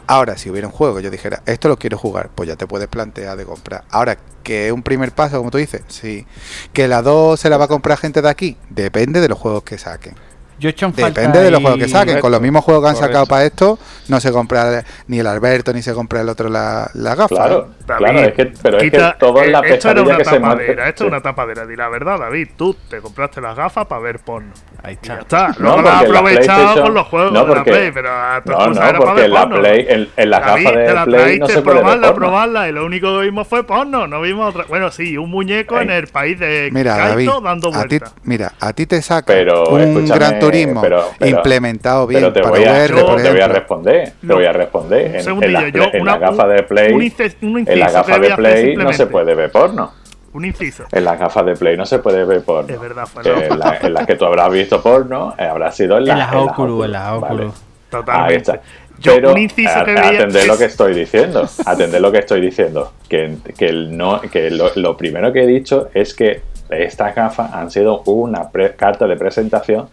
[0.09, 2.67] Ahora, si hubiera un juego que yo dijera, esto lo quiero jugar, pues ya te
[2.69, 3.83] puedes plantear de comprar.
[3.91, 6.25] Ahora, que es un primer paso, como tú dices, sí.
[6.73, 9.65] Que la 2 se la va a comprar gente de aquí, depende de los juegos
[9.65, 10.15] que saquen.
[10.59, 12.19] Yo he hecho Depende de los juegos que saquen.
[12.19, 13.13] Con los mismos juegos que han Correcto.
[13.13, 13.79] sacado para esto,
[14.09, 17.35] no se compra ni el Alberto ni se compra el otro la, la gafa.
[17.35, 20.01] Claro, David, claro, es que, pero quita- es que todo es la eh, esto era
[20.03, 21.09] una que se tapadera, esto Sí.
[21.09, 21.67] es una tapadera.
[21.67, 24.53] Di la verdad, David, tú te compraste las gafas para ver porno.
[24.83, 25.49] Ahí Ya está.
[25.49, 25.61] está.
[25.61, 28.43] Luego No, lo has aprovechado PlayStation- con los juegos no, de la Play, pero a
[28.45, 29.57] tu No, no, era porque la porno.
[29.61, 31.83] Play, en, en las David, gafas te de la Play traíste no se puede ver
[31.83, 32.27] probarla, porno.
[32.27, 34.65] probarla, y lo único que vimos fue porno, no vimos otra.
[34.69, 38.15] Bueno, sí, un muñeco en el país de Mira, Kaito David, dando vueltas.
[38.23, 42.41] mira, a ti te saca Pero, un gran turismo pero- pero- implementado bien Pero te
[42.43, 44.13] para voy, a, VR, yo- por te voy a responder.
[44.27, 45.09] Te voy a responder.
[45.11, 46.93] Un En, segundillo, en las gafas de Play,
[47.67, 49.93] en las gafas de Play no se puede ver porno.
[50.37, 50.85] Un inciso.
[50.93, 52.73] En las gafas de Play no se puede ver porno.
[52.73, 53.41] Es verdad, fue no.
[53.41, 56.19] en, la- en las que tú habrás visto porno, eh, habrá sido en, la- En
[56.19, 57.35] las en Oculus, en las vale.
[57.37, 57.55] Oculus.
[57.91, 58.33] Totalmente.
[58.33, 58.61] Ahí está.
[58.99, 60.19] Yo, Pero un inciso a- que a- veía.
[60.21, 61.49] atender lo que estoy diciendo.
[61.65, 62.93] Atender lo que estoy diciendo.
[63.09, 67.53] Que, que, el no, que lo, lo primero que he dicho es que estas gafas
[67.55, 69.89] han sido una pre- carta de presentación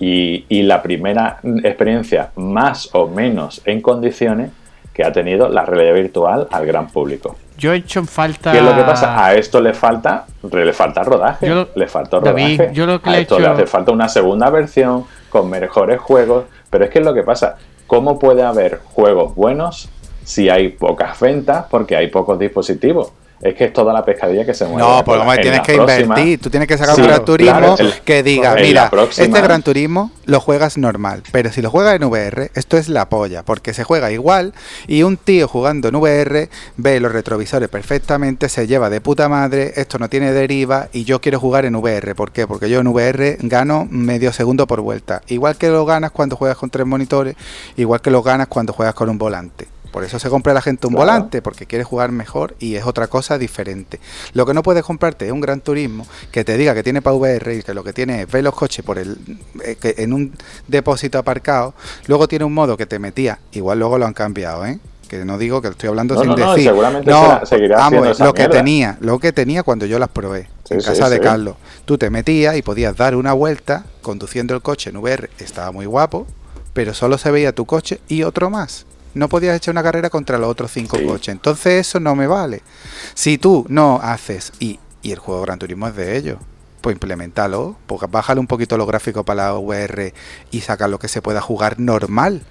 [0.00, 4.50] y, y la primera experiencia más o menos en condiciones
[4.94, 7.36] que ha tenido la realidad virtual al gran público.
[7.56, 8.52] Yo he hecho en falta.
[8.52, 9.24] ¿Qué es lo que pasa?
[9.24, 11.48] A esto le falta, le falta rodaje.
[11.48, 12.74] Yo le falta David, rodaje.
[12.74, 16.00] yo lo que a le he esto le hace falta una segunda versión con mejores
[16.00, 16.44] juegos.
[16.70, 17.56] Pero es que es lo que pasa.
[17.86, 19.88] ¿Cómo puede haber juegos buenos
[20.24, 23.12] si hay pocas ventas porque hay pocos dispositivos?
[23.44, 24.80] Es que es toda la pescadilla que se mueve.
[24.88, 26.40] No, por lo menos En tienes que próxima- invertir.
[26.40, 29.40] Tú tienes que sacar Sí, un Gran Turismo claro, el- que diga, mira, próxima- este
[29.42, 33.42] Gran Turismo lo juegas normal, pero si lo juegas en VR, esto es la polla,
[33.44, 34.54] porque se juega igual
[34.86, 39.74] y un tío jugando en VR ve los retrovisores perfectamente, se lleva de puta madre,
[39.76, 42.14] esto no tiene deriva y yo quiero jugar en VR.
[42.14, 42.46] ¿Por qué?
[42.46, 45.20] Porque yo en VR gano medio segundo por vuelta.
[45.28, 47.36] Igual que lo ganas cuando juegas con tres monitores,
[47.76, 49.68] igual que lo ganas cuando juegas con un volante.
[49.94, 51.06] Por eso se compra la gente un Claro.
[51.06, 54.00] volante, porque quiere jugar mejor y es otra cosa diferente.
[54.32, 57.14] Lo que no puedes comprarte es un Gran Turismo que te diga que tiene para
[57.14, 59.16] VR y que lo que tiene es ver los coches por el
[59.64, 60.32] eh, que en un
[60.66, 61.74] depósito aparcado.
[62.08, 64.80] Luego tiene un modo que te metía, igual luego lo han cambiado, ¿eh?
[65.08, 66.64] Que no digo que estoy hablando No, sin no, no, decir.
[66.70, 70.48] seguramente no, será- haciendo esa lo que tenía, lo que tenía cuando yo las probé
[70.64, 71.20] Sí, en sí, casa de.
[71.20, 71.54] Carlos.
[71.84, 75.86] Tú te metías y podías dar una vuelta conduciendo el coche en VR, estaba muy
[75.86, 76.26] guapo,
[76.72, 78.86] pero solo se veía tu coche y otro más.
[79.14, 81.04] No podías echar una carrera contra los otros cinco Sí.
[81.06, 81.28] coches.
[81.28, 82.62] Entonces eso no me vale.
[83.14, 86.38] Si tú no haces, y, y el juego Gran Turismo es de ellos,
[86.80, 90.12] pues implementalo, pues bájale un poquito los gráficos para la VR
[90.50, 92.42] y saca lo que se pueda jugar normal.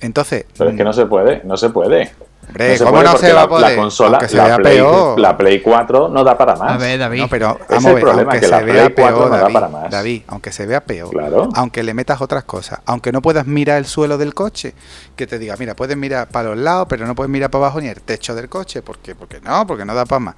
[0.00, 2.12] Entonces, Pero es que no se puede, no se puede.
[2.48, 3.70] Hombre, se ¿cómo no se va a la- poder?
[3.70, 5.18] La consola, se la, vea Play, peor.
[5.20, 6.72] la Play 4 no da para más.
[6.72, 7.20] A ver, David.
[7.20, 9.16] No, pero es vamos el a ver, problema, aunque que se la vea Play 4
[9.16, 9.90] peor, no da David, para más.
[9.90, 11.48] David, aunque se vea peor, Claro.
[11.54, 14.74] aunque le metas otras cosas, aunque no puedas mirar el suelo del coche,
[15.16, 17.80] que te diga, mira, puedes mirar para los lados, pero no puedes mirar para abajo
[17.80, 19.14] ni el techo del coche, ¿por qué?
[19.14, 20.34] Porque no, porque no da para más.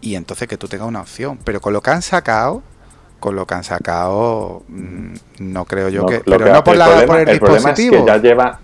[0.00, 2.62] Y entonces que tú tengas una opción, pero con lo que han sacado,
[3.18, 6.74] con lo que han sacado, mm, no creo yo No, que, pero que- no por,
[6.74, 8.04] el la, problema, por el, el problema es dispositivo.
[8.04, 8.60] que ya lleva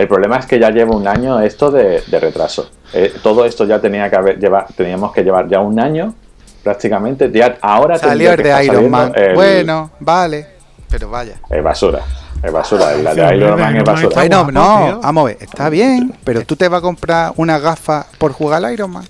[0.00, 2.70] el problema es que ya lleva un año esto de, de retraso.
[2.92, 6.14] Eh, todo esto ya tenía que haber llevar, teníamos que llevar ya un año
[6.62, 7.30] prácticamente.
[7.32, 9.12] Ya ahora Salió el de Iron Man.
[9.14, 10.46] el- Bueno, vale,
[10.88, 11.34] pero vaya.
[11.50, 12.00] Es basura,
[12.42, 12.94] es basura.
[12.96, 14.28] La Sí, de Iron Man es basura.
[14.28, 15.00] no, tío.
[15.00, 18.64] vamos a ver, está bien, pero tú te vas a comprar una gafa por jugar
[18.64, 19.04] al Iron Man.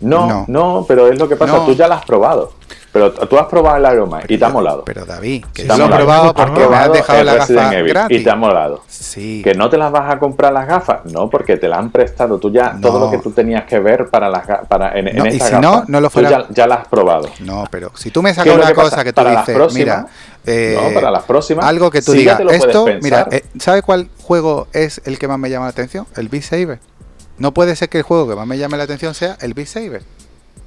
[0.00, 0.44] No, No.
[0.48, 1.66] no, pero es lo que pasa, No.
[1.66, 2.52] tú ya la has probado.
[2.92, 4.84] Pero tú has probado el Iron Man y te ha molado.
[4.84, 5.96] Pero David, que Te yo ha molado.
[5.96, 8.20] probado Has porque me has probado dejado la gafa gratis.
[8.20, 8.82] Y te ha molado.
[8.88, 9.42] Sí.
[9.44, 11.04] ¿Que no te las vas a comprar las gafas?
[11.04, 12.38] No, porque te las han prestado.
[12.38, 15.26] Tú ya, todo lo que tú tenías que ver para las para en, en No,
[15.26, 17.28] y si no, gafa, no lo tú fuera- ya, ya las has probado.
[17.40, 19.54] No, pero si tú me ¿Qué sacas una que cosa que tú Para las dices,
[19.54, 20.06] próximas- mira,
[20.46, 23.82] eh, No, para las próximas, algo que tú sí digas, te esto, mira, eh, ¿sabes
[23.82, 26.06] cuál juego es el que más me llama la atención?
[26.16, 26.80] El Beat Saber.
[27.38, 29.68] No puede ser que el juego que más me llame la atención sea el Beat
[29.68, 30.02] Saber.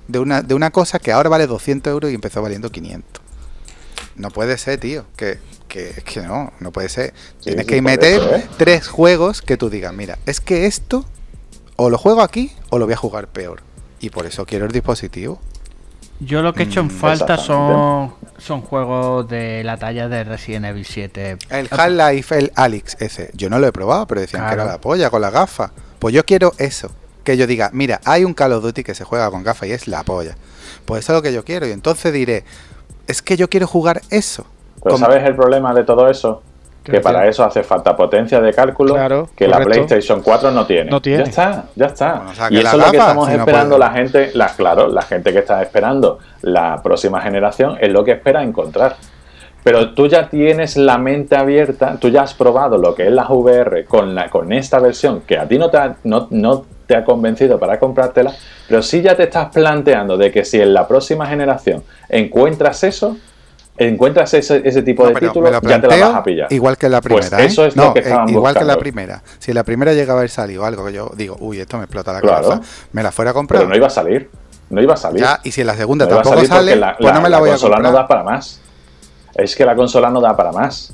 [0.07, 3.23] De una, de una cosa que ahora vale 200 euros y empezó valiendo 500.
[4.15, 5.05] No puede ser, tío.
[5.15, 7.13] Que, que, es que no, no puede ser.
[7.39, 8.47] Sí, Tienes sí, que meter eso, ¿eh?
[8.57, 11.05] tres juegos que tú digas, mira, es que esto
[11.75, 13.61] o lo juego aquí o lo voy a jugar peor.
[13.99, 15.39] Y por eso quiero el dispositivo.
[16.19, 20.23] Yo lo que he hecho en Mm, falta son, son juegos de la talla de
[20.23, 21.37] Resident Evil 7.
[21.49, 24.79] El Half-Life, el Alex ese, yo no lo he probado, pero decían que era la
[24.79, 25.71] polla con la gafa.
[25.99, 26.91] Pues yo quiero eso,
[27.23, 29.71] que yo diga, mira, hay un Call of Duty que se juega con gafas y
[29.71, 30.35] es la polla.
[30.85, 32.43] Pues eso es lo que yo quiero y entonces diré,
[33.07, 34.45] es que yo quiero jugar eso.
[34.83, 36.41] Pero Como- ¿sabes el problema de todo eso?
[36.83, 39.61] Que para tiene- eso hace falta potencia de cálculo Claro, que la.
[39.61, 40.91] PlayStation 4 no tiene.
[40.91, 41.19] No tiene.
[41.23, 42.13] Ya está, ya está.
[42.15, 45.01] Bueno, y la eso es lo que estamos si esperando la gente, la, claro, la
[45.03, 48.97] gente que está esperando la próxima generación es lo que espera encontrar.
[49.63, 53.29] Pero tú ya tienes la mente abierta, tú ya has probado lo que es las
[53.29, 56.95] VR con, la, con esta versión que a ti no te, ha, no, no te
[56.95, 58.33] ha convencido para comprártela,
[58.67, 63.17] pero sí ya te estás planteando de que si en la próxima generación encuentras eso,
[63.77, 66.51] encuentras ese, ese tipo No, de títulos, ya te la vas a pillar.
[66.53, 67.47] Igual que la Pues primera, ¿eh?
[67.47, 69.23] eso es lo que eh, estaban igual que la primera.
[69.39, 72.13] Si la primera llega a haber salido algo que yo digo, uy, esto me explota
[72.13, 72.49] la Claro.
[72.49, 72.61] cabeza,
[72.91, 73.59] me la fuera a comprar.
[73.61, 74.29] Pero no iba a salir.
[74.69, 75.21] No iba a salir.
[75.21, 77.35] Ya, y si en la segunda No tampoco sale, la, pues no la- me la,
[77.35, 77.93] la voy a consola comprar.
[77.93, 78.59] no da para más.
[79.35, 80.93] es que la consola no da para más.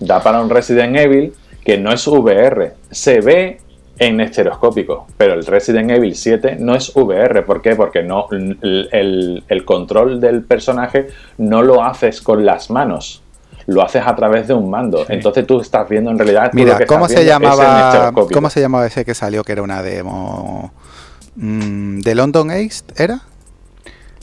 [0.00, 1.32] Da para un Resident Evil
[1.64, 2.74] que no es VR.
[2.90, 3.60] Se ve
[3.98, 7.42] en estereoscópico, pero el Resident Evil 7 no es VR.
[7.44, 7.76] ¿Por qué?
[7.76, 13.22] Porque no, el, control del personaje no lo haces con las manos.
[13.66, 15.06] Lo haces a través de un mando.
[15.08, 16.50] Entonces tú estás viendo en realidad.
[16.52, 18.34] Mira, que ¿cómo se llamaba estereoscópico.
[18.34, 20.72] cómo se llamaba ese que salió que era una demo
[21.34, 23.22] Mm, de London Ace era?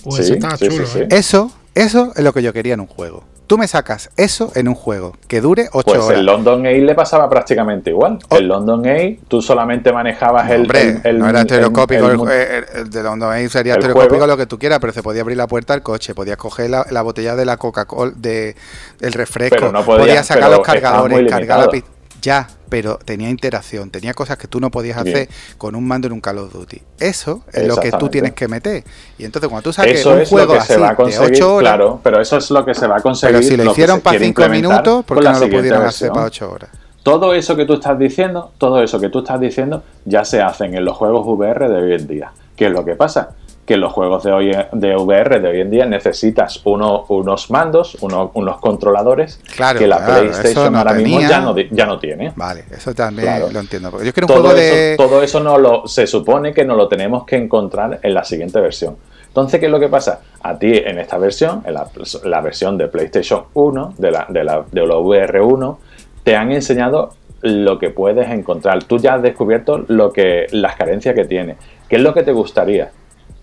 [0.04, 1.00] Pues Sí, chulo, sí, sí.
[1.00, 1.08] ¿eh?
[1.10, 1.52] Eso,
[1.84, 3.24] eso es lo que yo quería en un juego.
[3.48, 6.20] Tú me sacas eso en un juego que dure 8 Pues horas.
[6.20, 8.20] el London Age le pasaba prácticamente igual.
[8.30, 8.38] Oh.
[8.38, 12.10] El London Age, tú solamente manejabas el, Hombre, el- no era estereoscópico.
[12.30, 14.28] el de London Ace sería juego.
[14.28, 16.86] lo que tú quieras, pero se podía abrir la puerta al coche, podías coger la,
[16.92, 18.56] la botella de la Coca-Cola, de,
[19.02, 21.99] el refresco, no podía- podías sacar los cargadores, cargar la limitado.
[22.22, 25.16] Ya, pero tenía interacción, tenía cosas que tú no podías Bien.
[25.16, 26.82] hacer con un mando en un Call of Duty.
[27.00, 28.84] Eso es lo que tú tienes que meter.
[29.18, 30.90] Y entonces cuando tú saques Eso un es lo juego que así se va a
[30.92, 33.36] de conseguir, 8 horas, claro, pero eso es lo que se va a conseguir.
[33.36, 35.50] pero si lo que hicieron se para quiere 5 implementar minutos, ¿por qué no lo
[35.50, 36.70] pudieron hacer para 8 horas?
[37.04, 40.76] Todo eso que tú estás diciendo, todo eso que tú estás diciendo, ya se hacen
[40.76, 42.32] en los juegos VR de hoy en día.
[42.56, 43.30] ¿Qué es lo que pasa?
[43.70, 47.96] Que los juegos de, hoy, de VR de hoy en día necesitas uno- unos mandos,
[48.02, 51.86] uno- unos controladores Claro, que la claro, eso PlayStation no ahora mismo ya no, ya
[51.86, 52.34] no tiene.
[52.36, 53.50] Vale, eso también Claro.
[53.54, 53.92] lo entiendo.
[54.04, 54.96] Yo quiero un todo juego eso, de...
[54.98, 58.60] todo eso no lo, se supone que no lo tenemos que encontrar en la siguiente
[58.60, 58.96] versión.
[59.28, 60.22] Entonces, ¿qué es lo que pasa?
[60.42, 61.88] A ti en esta versión, en la,
[62.24, 65.78] la versión de PlayStation 1, de la, de la, de la VR1,
[66.24, 67.12] te han enseñado
[67.42, 68.84] lo que puedes encontrar.
[68.86, 71.56] Tú ya has descubierto lo que, las carencias que tiene.
[71.88, 72.90] ¿Qué es lo que te gustaría?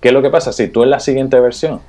[0.00, 0.52] ¿Qué es lo que pasa?
[0.52, 1.80] Si tú en la siguiente versión,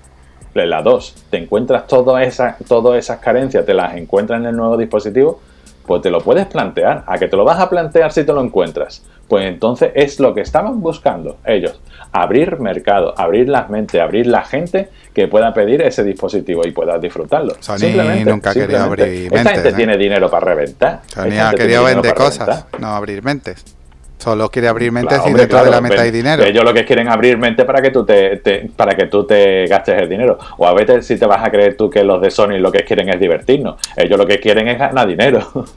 [0.55, 4.55] en la 2, te encuentras todas esas, todas esas carencias, te las encuentras en el
[4.55, 5.39] nuevo dispositivo,
[5.85, 7.03] pues te lo puedes plantear.
[7.07, 9.03] ¿A que te lo vas a plantear si te lo encuentras?
[9.27, 11.79] Pues entonces es lo que estaban buscando ellos.
[12.11, 16.97] Abrir mercado, abrir las mentes, abrir la gente que pueda pedir ese dispositivo y pueda
[16.97, 17.55] disfrutarlo.
[17.59, 19.03] Sony Simplemente, nunca simplemente.
[19.03, 19.73] abrir Esta mentes, gente ¿eh?
[19.73, 21.01] tiene dinero para reventar.
[21.07, 22.81] Esta Sony ha querido vender cosas, reventar.
[22.81, 23.63] no abrir mentes.
[24.17, 26.43] Solo quiere abrir mentes Claro, y hombre, dentro de la meta hay dinero.
[26.43, 29.65] Ellos lo que quieren abrir mente para que tú te, te- para que tú te
[29.67, 30.37] gastes el dinero.
[30.57, 32.83] O a veces si te vas a creer tú que los de Sony lo que
[32.83, 33.79] quieren es divertirnos.
[33.95, 35.65] Ellos lo que quieren es ganar dinero.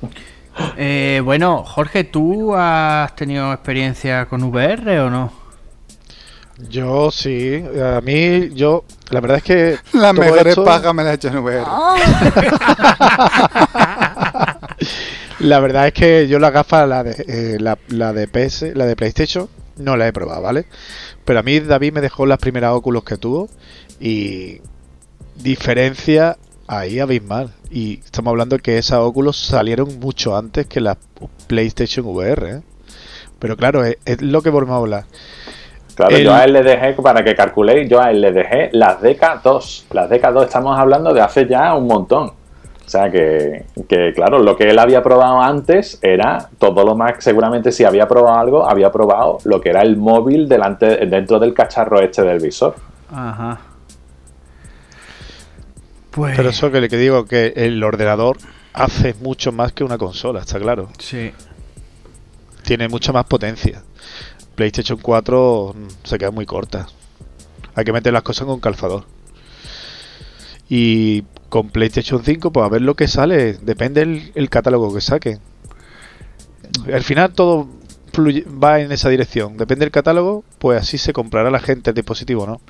[0.77, 5.33] Eh, bueno, Jorge, ¿tú has tenido experiencia con VR o no?
[6.69, 9.77] Yo sí, a mí, yo, la verdad es que.
[9.93, 11.65] Las mejores esto- pagas me las he hecho en VR.
[15.41, 18.85] La verdad es que yo la gafa, la de, eh, la, la de PS, la
[18.87, 20.67] de PlayStation, no la he probado, ¿vale?
[21.25, 23.49] Pero a mí David me dejó las primeras óculos que tuvo
[23.99, 24.61] y
[25.37, 26.37] diferencia
[26.67, 27.53] ahí abismal.
[27.71, 30.99] Y estamos hablando que esas óculos salieron mucho antes que la
[31.47, 32.63] PlayStation VR, ¿eh?
[33.39, 35.05] Pero claro, es, es lo que volvemos a hablar.
[35.95, 38.69] Claro, El- yo a él le dejé, para que calculéis, yo a él le dejé
[38.73, 39.85] las DK2.
[39.93, 42.33] Las DK2 estamos hablando de hace ya un montón.
[42.91, 47.23] O sea que, que, claro, lo que él había probado antes era todo lo más,
[47.23, 51.55] seguramente si había probado algo, había probado lo que era el móvil delante, dentro del
[51.55, 52.75] cacharro este del visor.
[53.13, 53.61] Ajá.
[56.11, 56.37] Pues.
[56.37, 58.39] Pero eso que le que digo que el ordenador
[58.73, 60.89] hace mucho más que una consola, está claro.
[60.99, 61.33] Sí.
[62.65, 63.85] Tiene mucha más potencia.
[64.57, 66.89] PlayStation 4 mm, se queda muy corta.
[67.77, 69.05] Hay que meter las cosas con calzador.
[70.71, 73.55] Y con PlayStation 5, pues a ver lo que sale.
[73.55, 75.39] Depende el, el catálogo que saque.
[76.93, 77.69] Al final todo
[78.13, 79.57] fluye- va en esa dirección.
[79.57, 82.61] Depende del catálogo, pues así se comprará la gente el dispositivo, ¿no?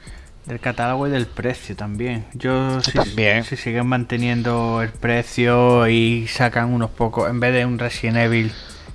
[0.46, 2.24] Del catálogo y del precio también.
[2.32, 3.44] Yo si, También.
[3.44, 8.51] si siguen manteniendo el precio y sacan unos pocos, en vez de un Resident Evil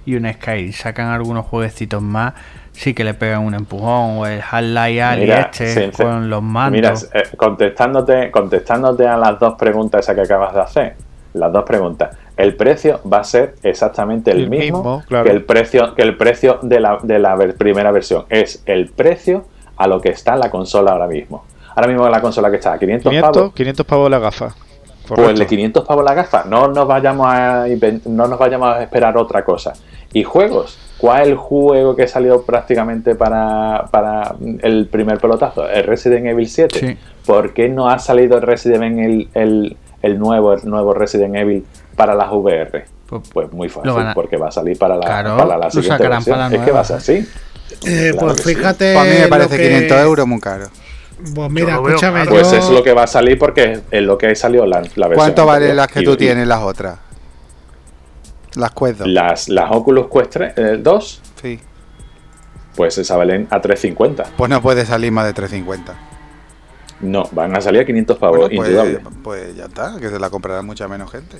[0.08, 2.34] y un Sky, sacan algunos jueguecitos más,
[2.76, 4.18] sí que le pegan un empujón.
[4.20, 6.72] O el Half-Life Ali este sincer- con los mandos.
[6.74, 10.96] Mira, eh, contestándote, contestándote a las dos preguntas esas que acabas de hacer,
[11.34, 12.16] las dos preguntas.
[12.38, 15.24] El precio va a ser exactamente el, El mismo, mismo, claro.
[15.26, 18.26] que el precio, que el precio de la, de la ver- primera versión.
[18.30, 19.46] Es el precio
[19.78, 21.46] a lo que está la consola ahora mismo.
[21.76, 23.54] Ahora mismo la consola que está a 500, 500, pavos.
[23.54, 24.50] 500 pavos la gafa.
[25.08, 25.50] Pues el de Correcto.
[25.50, 26.44] 500 pavos la gafa.
[26.46, 27.66] No nos vayamos a
[28.06, 29.74] no nos vayamos a esperar otra cosa.
[30.14, 30.78] Y juegos.
[30.98, 35.68] ¿Cuál es el juego que salió prácticamente para, para el primer pelotazo?
[35.70, 36.80] El Resident Evil 7.
[36.80, 36.98] Sí.
[37.26, 41.66] ¿Por qué no ha salido el Resident Evil, el, el nuevo, el nuevo Resident Evil
[41.98, 42.86] para las VR?
[43.08, 46.08] Pues- Pues muy fácil, a- porque va a salir para la, Claro, para la siguiente
[46.08, 46.38] versión.
[46.38, 47.14] para la es que va a ser así.
[47.86, 48.56] Eh, Claro pues sí.
[48.56, 48.94] fíjate.
[48.94, 50.66] Pues a mí me parece que- 500 euros muy caro.
[51.34, 52.20] Pues mira, Yo veo escúchame.
[52.20, 52.32] caro.
[52.32, 55.08] Pues yo- es lo que va a salir porque es lo que salió la, la
[55.08, 55.16] versión.
[55.16, 57.00] ¿Cuánto valen las que Y- tú y tienes, las otras?
[58.56, 59.08] Las Quest 2.
[59.08, 61.60] Las, las Oculus Quest 3, eh, 2 Sí.
[62.76, 64.26] pues esa valen a 350.
[64.38, 65.94] Pues no puede salir más de 350.
[67.02, 69.00] No, van a salir a 500 pavos, Bueno, pues, indudable.
[69.24, 71.38] pues ya está, que se la comprará mucha menos gente.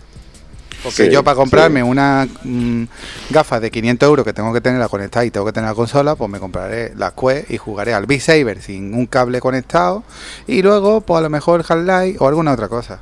[0.86, 1.88] Porque Sí, yo para comprarme sí.
[1.88, 2.84] una mm,
[3.32, 6.16] gafa de 500 euros que tengo que tenerla conectada y tengo que tener la consola,
[6.16, 10.04] pues me compraré las Quest y jugaré al Beat Saber sin un cable conectado
[10.48, 13.02] y luego pues a lo mejor Half-Life o alguna otra cosa.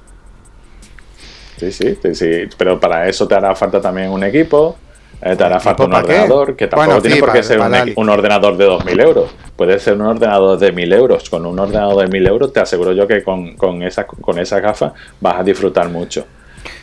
[1.58, 4.76] Sí, sí, sí, sí, pero para eso te hará falta también un equipo,
[5.22, 5.98] eh, te hará ¿Equipo falta un qué?
[5.98, 8.66] ordenador, que tampoco Bueno, tiene sí, por qué para- ser para un, la ordenador de
[8.66, 9.32] 2.000 euros.
[9.56, 11.30] Puede ser un ordenador de 1.000 euros.
[11.30, 14.62] Con un ordenador de 1.000 euros te aseguro yo que con, con esas con esas
[14.62, 16.26] gafas vas a disfrutar mucho.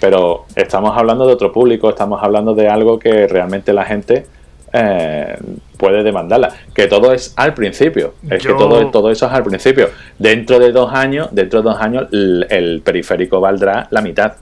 [0.00, 4.26] Pero estamos hablando de otro público, estamos hablando de algo que realmente la gente
[4.72, 5.36] eh,
[5.76, 6.52] puede demandarla.
[6.74, 8.14] Que todo es al principio.
[8.30, 9.88] Es Yo- que todo, todo eso es al principio.
[10.18, 14.34] Dentro de dos años, dentro de dos años, el, el periférico valdrá la mitad.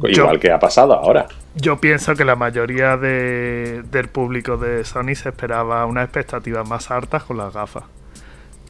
[0.00, 1.26] Yo- Igual que ha pasado ahora.
[1.54, 6.90] Yo pienso que la mayoría de- del público de Sony se esperaba unas expectativas más
[6.90, 7.84] altas con las gafas,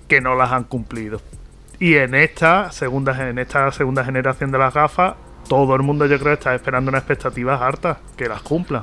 [0.06, 1.20] que no las han cumplido.
[1.80, 5.14] Y en esta segunda en esta segunda generación de las gafas,
[5.48, 8.82] todo el mundo yo creo está esperando unas expectativas altas, que las cumplan.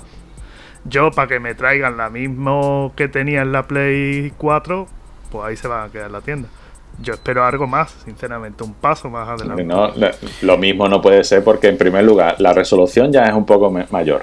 [0.86, 4.88] Yo para que me traigan la misma que tenía en la Play 4,
[5.32, 6.49] pues ahí se va a quedar la tienda.
[7.01, 9.64] Yo espero algo más, sinceramente, un paso más adelante.
[9.64, 10.11] No, lo-
[10.41, 13.72] lo mismo no puede ser porque, en primer lugar, la resolución ya es un poco
[13.89, 14.22] mayor.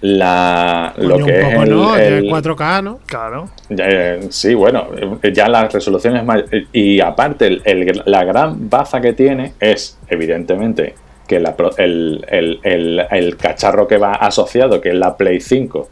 [0.00, 2.98] La, lo Coño, que un es poco el, no, ya el- es 4K, ¿no?
[3.06, 3.48] Claro.
[3.68, 4.88] ya, eh, sí, bueno,
[5.32, 6.46] ya la resolución es mayor.
[6.72, 10.96] Y aparte, el- el- la gran baza que tiene es, evidentemente,
[11.32, 15.88] que la el, el- el- el cacharro que va asociado, que es la Play 5,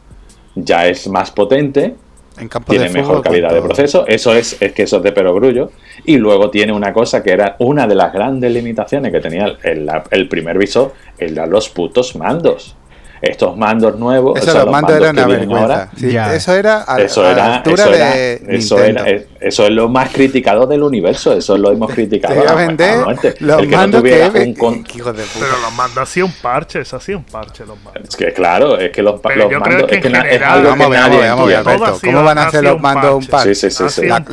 [0.57, 1.95] ya es más potente,
[2.39, 3.69] En campo tiene de mejor calidad de ¿cuánto?
[3.75, 4.05] proceso.
[4.07, 5.71] Eso es, es que eso es de perogrullo.
[6.05, 10.29] Y luego tiene una cosa que era una de las grandes limitaciones que tenía el,
[10.29, 12.77] primer visor, el de los putos mandos.
[13.23, 15.75] Estos mandos nuevos, Eso o sea, los mandos eran que una vienen vergüenza.
[15.83, 16.35] ahora, Sí, Ya.
[16.35, 19.05] Eso era a, eso a la era, altura eso era, de eso Nintendo.
[19.05, 21.33] era- eso es lo más criticado del universo.
[21.35, 22.33] Eso lo hemos criticado.
[22.35, 22.97] Te iba a a- a vender
[23.41, 24.39] los El que no mandos tuviera que...
[24.41, 25.45] un con- que hijos de puta.
[25.47, 28.05] Pero los mandos hacía un parche, eso hacía un parche los mandos.
[28.09, 30.91] Es que claro, es que los, mandos que es que es algo Vamos a que
[30.91, 31.99] ver, nadie vamos Alberto.
[32.03, 33.55] ¿Cómo van a ha hacer los mandos un parche.
[33.55, 34.25] Sí, sí, sí, un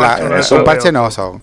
[0.63, 1.41] parche, no no son.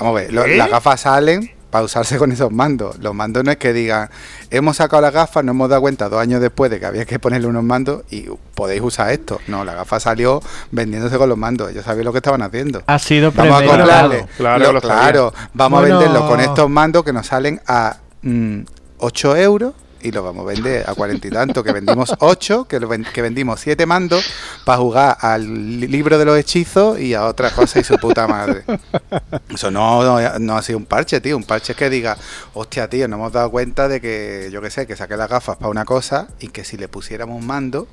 [0.00, 0.56] Vamos a ver, ¿Eh?
[0.56, 2.98] las gafas salen para usarse con esos mandos.
[2.98, 4.10] Los mandos no es que digan,
[4.50, 7.18] hemos sacado las gafas, nos hemos dado cuenta dos años después de que había que
[7.18, 9.40] ponerle unos mandos y podéis usar esto.
[9.48, 11.70] No, la gafa salió vendiéndose con los mandos.
[11.70, 12.82] Ellos sabían lo que estaban haciendo.
[12.86, 14.26] Ha sido Vamos a comprarle.
[14.36, 14.96] Claro, lo- lo sabía.
[15.00, 15.96] claro, vamos Bueno.
[15.96, 18.58] a venderlo con estos mandos que nos salen a mm,
[18.98, 21.62] 8 euros y lo vamos a vender a cuarenta y tanto.
[21.64, 24.24] Que vendimos 8, que, ven- que vendimos 7 mandos
[24.64, 25.42] para jugar al
[25.80, 28.64] li- libro de los hechizos y a otra cosa y su puta madre.
[29.52, 31.36] Eso no, no, no ha sido un parche, tío.
[31.36, 32.16] Un parche es que diga,
[32.54, 35.56] hostia, tío, nos hemos dado cuenta de que, yo qué sé, que saqué las gafas
[35.56, 37.88] para una cosa y que si le pusiéramos un mando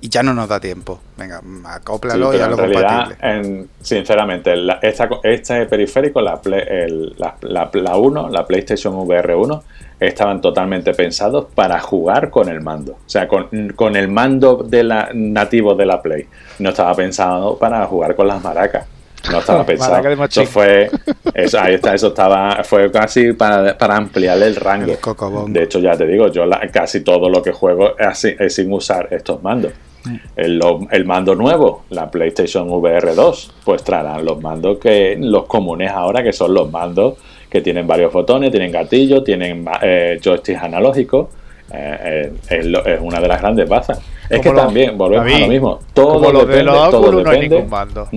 [0.00, 1.00] y ya no nos da tiempo.
[1.16, 3.16] Venga, mm, Sí, acóplalo y hazlo compatible.
[3.22, 8.94] en- sinceramente, la- esta, este periférico, la, Play- el- la, la, la 1, la PlayStation
[8.94, 9.62] VR 1,
[10.00, 12.92] estaban totalmente pensados para jugar con el mando.
[12.92, 16.26] O sea, con, con el mando de la, nativo de la Play.
[16.58, 18.86] No estaba pensado para jugar con las maracas.
[19.30, 19.92] No estaba pensado.
[20.42, 20.90] Eso fue.
[21.34, 22.62] Eso, ahí está, eso estaba.
[22.64, 24.92] Fue casi para, para ampliar el rango.
[25.46, 25.52] El.
[25.52, 28.54] De hecho, ya te digo, yo la- casi todo lo que juego es, así- es
[28.54, 29.72] sin usar estos mandos.
[30.36, 35.46] El, lo- el mando nuevo, la PlayStation VR 2, pues traerán los mandos que los
[35.46, 37.14] comunes ahora, que son los mandos
[37.48, 41.28] que tienen varios botones, tienen gatillo, tienen eh, joysticks analógicos.
[41.72, 43.98] Eh, eh, es, lo- es una de las grandes bazas.
[44.28, 45.80] Es que lo- también, volvemos a lo mismo.
[45.94, 47.56] Todo Como los depende, de los todo Oculus no hay depende.
[47.56, 48.08] ningún mando.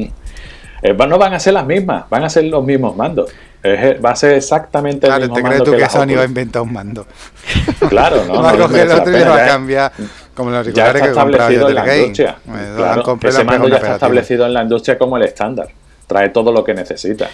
[0.82, 3.32] Eh, no van a ser las mismas, van a ser los mismos mandos.
[3.64, 6.22] Es- va a ser exactamente Claro, el mismo ¿te crees mando tú que, Sony va
[6.22, 7.06] a inventar un mando?
[7.90, 9.92] Claro, no, va a coger el otro y va a cambiar
[10.36, 12.00] como los auriculares que establecido en la Game.
[12.00, 12.36] industria.
[12.46, 15.68] Me Claro, y ese mando ya está establecido en la industria como el estándar.
[16.06, 17.28] Trae todo lo que necesita.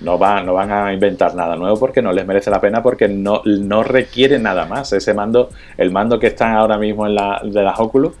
[0.00, 3.08] No, va, no van a inventar nada nuevo porque no les merece la pena porque
[3.08, 4.92] no, no requiere nada más.
[4.92, 8.12] Ese mando, el mando que está ahora mismo en la, de las Oculus,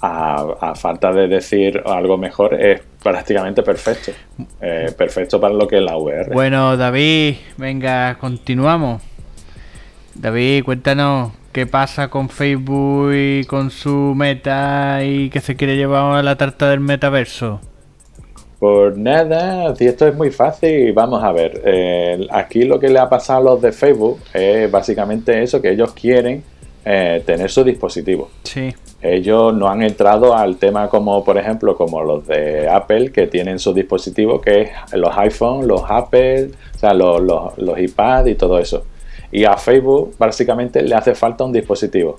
[0.00, 2.80] a, a falta de decir algo mejor, es
[3.10, 4.12] prácticamente perfecto.
[4.60, 6.32] Eh, perfecto para lo que es la VR.
[6.32, 9.02] Bueno, David, venga, continuamos.
[10.14, 16.16] David, cuéntanos qué pasa con Facebook y con su meta y que se quiere llevar
[16.16, 17.60] a la tarta del metaverso.
[18.58, 21.62] Por nada, si esto es muy fácil, vamos a ver.
[21.64, 25.70] eh, aquí lo que le ha pasado a los de Facebook es básicamente eso, que
[25.70, 26.42] ellos quieren
[26.84, 28.30] eh, tener su dispositivo.
[28.42, 28.74] Sí.
[29.00, 33.58] Ellos no han entrado al tema como, por ejemplo, como los de Apple, que tienen
[33.60, 38.34] su dispositivo, que es los iPhone, los Apple, o sea, los, los, los iPad y
[38.34, 38.82] todo eso.
[39.30, 42.16] Y a Facebook básicamente le hace falta un dispositivo.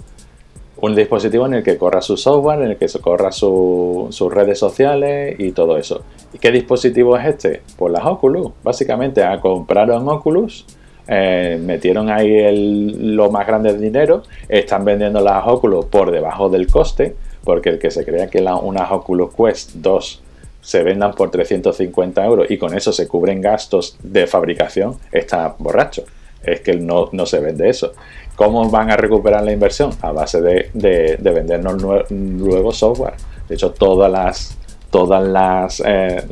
[0.81, 4.33] un dispositivo en el que corra su software, en el que se corra su- sus
[4.33, 6.03] redes sociales y todo eso.
[6.33, 7.61] ¿Y qué dispositivo es este?
[7.77, 8.51] Pues las Oculus.
[8.63, 10.65] Básicamente compraron Oculus,
[11.09, 16.49] eh, metieron ahí el- lo más grande de dinero, están vendiendo las Oculus por debajo
[16.49, 20.21] del coste, porque el que se crea que la- unas Oculus Quest 2
[20.61, 26.03] se vendan por 350 euros y con eso se cubren gastos de fabricación, está borracho.
[26.43, 27.91] Es que no, no se vende eso.
[28.35, 29.91] ¿Cómo van a recuperar la inversión?
[30.01, 33.13] A base de, de- de vendernos nue- nuevo software.
[33.47, 34.55] De hecho, todas las
[34.91, 36.23] todas las eh,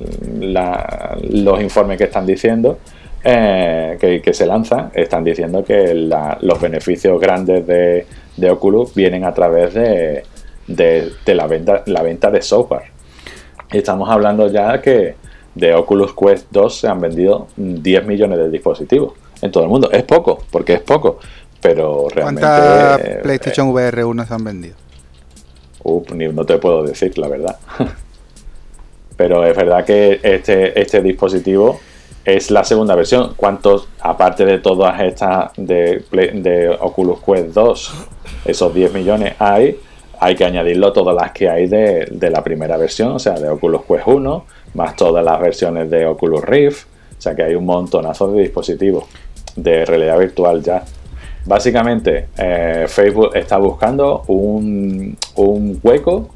[1.29, 2.79] los informes que están diciendo
[3.23, 8.05] eh, que, que se lanzan están diciendo que la- los beneficios grandes de,
[8.37, 10.23] de Oculus vienen a través de,
[10.67, 12.91] de- de la venta la venta de software
[13.71, 15.15] Estamos hablando ya que
[15.53, 19.91] de Oculus Quest 2 se han vendido 10 millones de dispositivos en todo el mundo.
[19.91, 21.19] Es poco, porque es poco,
[21.61, 22.47] pero realmente...
[22.47, 24.75] ¿Cuántas eh, PlayStation VR 1 se han vendido?
[26.13, 27.57] Ni- no te puedo decir, la verdad.
[29.17, 31.79] Pero es verdad que este, este dispositivo
[32.27, 33.35] es la segunda versión.
[33.37, 37.93] ¿Cuántos, aparte de todas estas de, de Oculus Quest 2,
[38.43, 39.79] esos 10 millones hay?
[40.19, 43.47] Hay que añadirlo todas las que hay de, de la primera versión, o sea, de
[43.47, 46.87] Oculus Quest 1, más todas las versiones de Oculus Rift.
[47.17, 49.05] O sea que hay un montonazo de dispositivos
[49.55, 50.83] de realidad virtual ya.
[51.45, 56.27] Básicamente, eh, Facebook está buscando un, un hueco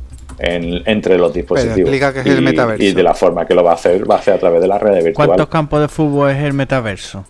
[0.41, 1.79] en- entre los dispositivos.
[1.79, 2.83] explica qué es el Y- metaverso.
[2.83, 4.67] Y de la forma que lo va a hacer, va a hacer a través de
[4.67, 5.27] la red virtual.
[5.27, 7.25] ¿Cuántos campos de fútbol es el metaverso?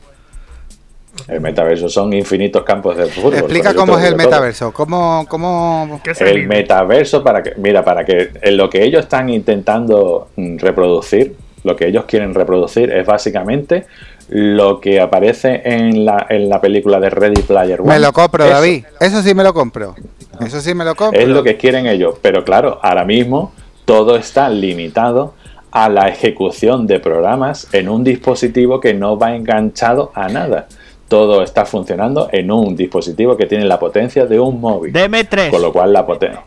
[1.27, 3.35] El metaverso son infinitos campos de fútbol.
[3.35, 4.71] Explica cómo es el metaverso.
[4.71, 5.99] ¿Cómo, cómo...
[6.03, 10.29] ¿Qué se El metaverso para que, mira, para que en lo que ellos están intentando
[10.37, 13.85] mm, reproducir, lo que ellos quieren reproducir es básicamente
[14.33, 17.89] lo que aparece en la, en la película de Ready Player One.
[17.93, 18.53] Me lo compro, Eso.
[18.53, 18.85] David.
[18.99, 19.93] Eso sí me lo compro.
[20.39, 21.19] Eso sí me lo compro.
[21.19, 22.15] Es lo que quieren ellos.
[22.21, 23.51] Pero claro, ahora mismo
[23.83, 25.33] todo está limitado
[25.71, 30.67] a la ejecución de programas en un dispositivo que no va enganchado a nada.
[31.09, 34.93] Todo está funcionando en un dispositivo que tiene la potencia de un móvil.
[34.93, 35.49] DM3.
[35.49, 36.39] Con lo cual la, poten-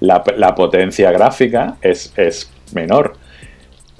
[0.00, 3.16] la, la potencia gráfica es, es menor.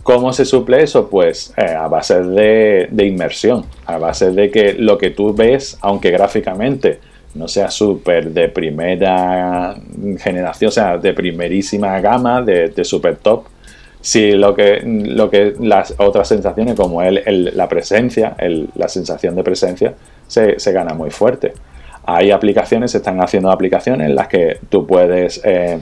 [0.02, 1.08] ¿Cómo se suple eso?
[1.08, 5.76] Pues eh, a base de, de inmersión, a base de que lo que tú ves,
[5.82, 7.00] aunque gráficamente
[7.34, 9.76] no sea súper de primera
[10.18, 13.44] generación, o sea, de primerísima gama, de, de super top,
[14.00, 18.36] si lo que, lo que las otras sensaciones como la presencia,
[18.74, 19.94] la sensación de presencia,
[20.26, 21.52] se, se gana muy fuerte.
[22.04, 25.78] Hay aplicaciones, se están haciendo aplicaciones en las que tú puedes eh,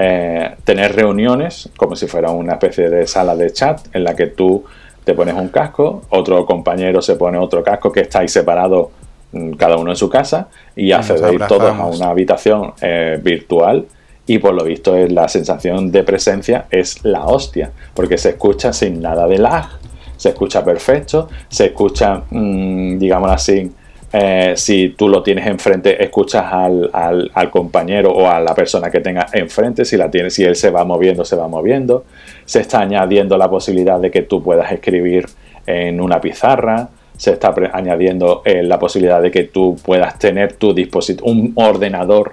[0.00, 4.28] eh, tener reuniones como si fuera una especie de sala de chat en la que
[4.28, 4.64] tú
[5.02, 8.90] te pones un casco, otro compañero se pone otro casco que estáis separados
[9.32, 10.46] mm, cada uno en su casa
[10.76, 13.86] y accedéis todos a una habitación eh, virtual
[14.24, 18.72] y por lo visto es la sensación de presencia es la hostia, porque se escucha
[18.72, 19.66] sin nada de lag,
[20.16, 23.68] se escucha perfecto, se escucha, mm, digamos así,
[24.12, 28.90] eh, si tú lo tienes enfrente, escuchas al, al- al compañero o a la persona
[28.90, 32.04] que tenga enfrente, si la tienes, si él se va moviendo, se va moviendo.
[32.44, 35.26] Se está añadiendo la posibilidad de que tú puedas escribir
[35.66, 36.88] en una pizarra.
[37.16, 42.32] Se está añadiendo eh, la posibilidad de que tú puedas tener tu dispositivo, un ordenador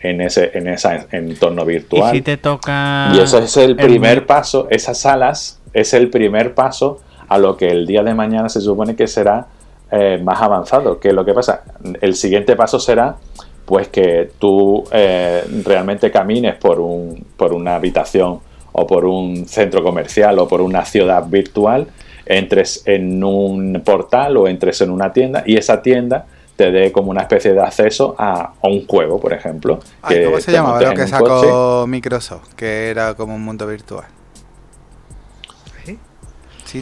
[0.00, 2.12] en ese, en ese entorno Y virtual.
[2.14, 3.12] si te toca.
[3.14, 7.68] Y eso es el primer paso, esas salas es el primer paso a lo que
[7.68, 9.46] el día de mañana se supone que será
[9.90, 10.98] eh, más avanzado.
[10.98, 11.62] Que lo que pasa,
[12.00, 13.16] el siguiente paso será
[13.64, 18.40] pues que tú eh, realmente camines por, un, por una habitación
[18.72, 21.88] o por un centro comercial o por una ciudad virtual,
[22.24, 26.26] entres en un portal o entres en una tienda y esa tienda
[26.56, 29.80] te dé como una especie de acceso a, a un juego, por ejemplo.
[30.02, 31.90] Ay, que ¿Cómo se llamaba lo que sacó coche.
[31.90, 32.54] Microsoft?
[32.54, 34.06] Que era como un mundo virtual.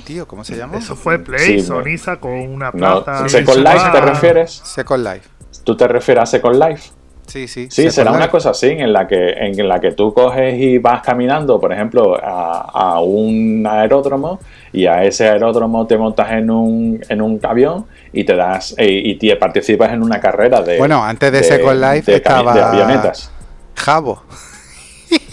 [0.00, 0.78] Tío, ¿cómo se llama?
[0.78, 3.28] Eso fue Play, Sí, Sony sacó una No, plaza.
[3.28, 4.50] Second Life, ¿te refieres?
[4.64, 5.28] Second Life.
[5.64, 6.90] ¿Tú te refieres a Second Life?
[7.26, 7.64] Sí, sí.
[7.70, 10.76] Sí, Second será una cosa así, en la que en la que tú coges y
[10.76, 14.40] vas caminando, por ejemplo, a, a un aeródromo
[14.74, 19.14] y a ese aeródromo te montas en un, en un avión y te das y,
[19.14, 23.30] te participas en una carrera de Bueno, antes de Second Life de, estaba- de avionetas.
[23.74, 24.22] Jabo.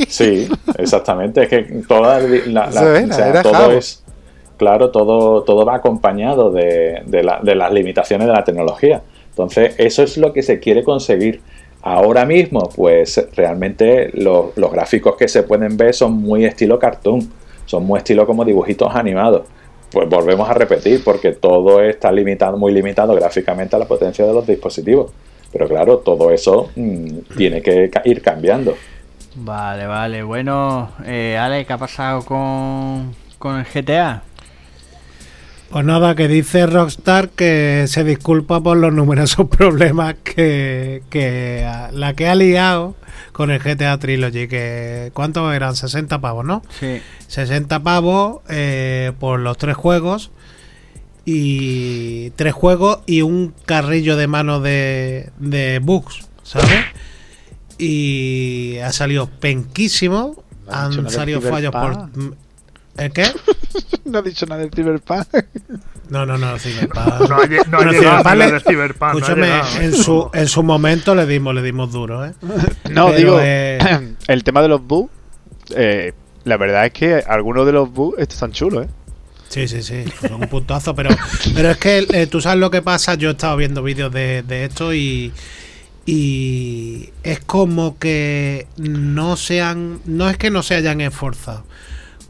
[0.07, 0.47] Sí,
[0.77, 1.43] exactamente.
[1.43, 3.71] Es que toda la, la- era, o sea, era todo Jabo.
[3.71, 4.00] es
[4.61, 9.01] claro, todo, todo va acompañado de, de la- de las limitaciones de la tecnología.
[9.29, 11.41] Entonces, eso es lo que se quiere conseguir.
[11.81, 17.33] Ahora mismo, pues realmente lo- los gráficos que se pueden ver son muy estilo cartoon,
[17.65, 19.47] son muy estilo como dibujitos animados.
[19.91, 24.33] Pues volvemos a repetir, porque todo está limitado, muy limitado gráficamente a la potencia de
[24.33, 25.11] los dispositivos.
[25.51, 28.75] Pero claro, todo eso mm, tiene que ir cambiando.
[29.35, 30.21] Vale, vale.
[30.23, 34.21] Bueno, eh, Ale, ¿qué ha pasado con, con el GTA?
[35.71, 42.13] Pues nada, que dice Rockstar que se disculpa por los numerosos problemas que, que la
[42.13, 42.95] que ha liado
[43.31, 45.77] con el GTA Trilogy, que ¿cuántos eran?
[45.77, 46.61] 60 pavos, ¿no?
[46.77, 47.01] Sí.
[47.27, 50.31] 60 pavos eh, por los tres juegos
[51.23, 56.83] y tres juegos y un carrillo de mano de, de bugs, ¿sabes?
[57.77, 62.09] Y ha salido penquísimo, han salido fallos por...
[62.97, 63.25] ¿El qué?
[64.05, 65.27] no ha dicho nada del Cyberpunk.
[66.09, 66.97] No, no, no, Cyberpunk.
[66.97, 69.85] No ha, no ha llegado le- no ha Escúchame, llegado, ¿eh?
[69.85, 72.33] en su, en su momento le dimos, le dimos duro, ¿eh?
[72.91, 75.09] No, Pero, digo, eh, el tema de los bugs,
[75.75, 76.13] eh,
[76.43, 78.89] la verdad es que algunos de los bugs estos están chulos, ¿eh?
[79.47, 81.09] Sí, sí, sí, son un puntazo, pero,
[81.53, 84.43] pero es que eh, tú sabes lo que pasa, yo he estado viendo vídeos de,
[84.43, 85.33] de esto y,
[86.05, 91.65] y es como que no se han, no es que no se hayan esforzado,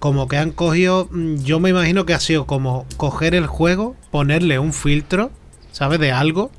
[0.01, 3.95] como que han cogido, mm, yo me imagino que ha sido como coger el juego,
[4.09, 5.29] ponerle un filtro,
[5.71, 5.99] ¿sabes?
[5.99, 6.49] De algo.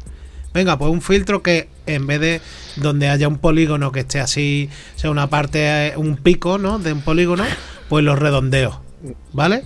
[0.55, 2.41] Venga, pues un filtro que en vez de
[2.77, 6.79] donde haya un polígono que esté así, sea una parte, eh, un pico, ¿no?
[6.79, 7.43] De un polígono,
[7.89, 8.81] pues los redondeo,
[9.33, 9.65] ¿vale?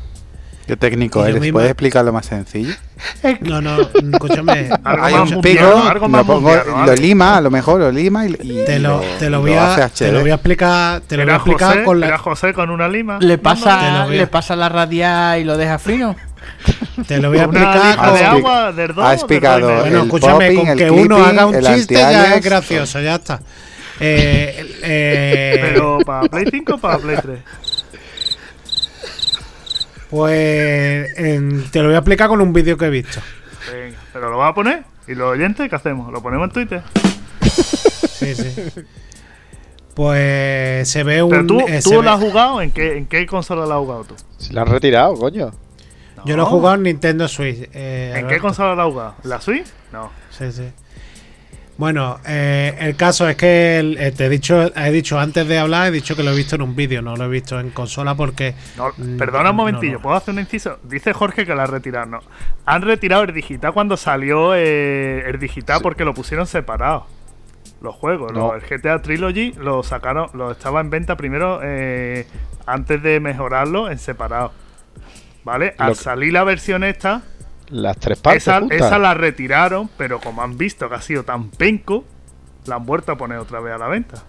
[0.66, 1.40] Qué técnico eres.
[1.40, 2.74] misma- ¿Puedes explicarlo más sencillo?
[3.40, 4.68] No, no, escúchame.
[4.84, 7.92] Algo Hay más un pico, algo más lo, pongo- lo lima, a lo mejor lo
[7.92, 11.00] lima y, y Te lo, te lo voy a, hace te lo voy a explicar,
[11.02, 13.18] te lo voy a explicar José, con era la, José con una lima.
[13.20, 16.16] ¿Le pasa, ¿le pasa la radial y lo deja fino?
[17.06, 20.04] te lo voy a explicar de con, expli- agua, del dos, ha explicado bueno, el
[20.04, 23.40] escúchame, popping, con que uno haga un chiste ya es gracioso, ya está.
[23.98, 27.38] Eh, eh, Pero para Play 5 o para Play 3.
[30.16, 33.20] Pues en- te lo voy a explicar con un vídeo que he visto.
[33.70, 34.84] Venga, pero lo vas a poner.
[35.06, 36.10] ¿Y los oyentes qué hacemos?
[36.10, 36.82] ¿Lo ponemos en Twitter?
[37.42, 38.54] Sí, sí.
[39.94, 41.30] Pues se ve un.
[41.30, 43.78] Pero tú, eh, se tú lo has jugado, ¿en qué, ¿en qué consola lo has
[43.80, 44.14] jugado tú?
[44.38, 45.50] Si la han retirado, coño.
[46.24, 47.68] Yo lo he jugado en Nintendo Switch.
[47.72, 49.14] eh, ¿En qué consola lo has jugado?
[49.22, 49.66] ¿En ¿La Switch?
[49.92, 50.10] No.
[50.30, 50.64] Sí, sí.
[51.78, 55.58] Bueno, eh, el caso es que el- eh, te he dicho, he dicho antes de
[55.58, 57.68] hablar, he dicho que lo he visto en un vídeo, no lo he visto en
[57.70, 58.54] consola porque.
[58.78, 60.00] No, Mm, perdona un momentillo, no.
[60.00, 60.78] ¿puedo hacer un inciso?
[60.84, 62.06] Dice Jorge que la han retirado.
[62.06, 62.20] No.
[62.64, 67.06] Han retirado el digital cuando salió eh, el digital porque lo pusieron separado.
[67.82, 68.54] Los juegos, No.
[68.54, 72.26] los- el GTA Trilogy lo sacaron, lo estaba en venta primero eh,
[72.64, 74.50] antes de mejorarlo en separado.
[75.44, 75.74] ¿Vale?
[75.78, 77.22] Al salir la versión esta,
[77.68, 78.78] Las tres partes esa, juntas.
[78.80, 82.04] esa la retiraron, pero como han visto que ha sido tan penco,
[82.66, 84.22] la han vuelto a poner otra vez a la venta.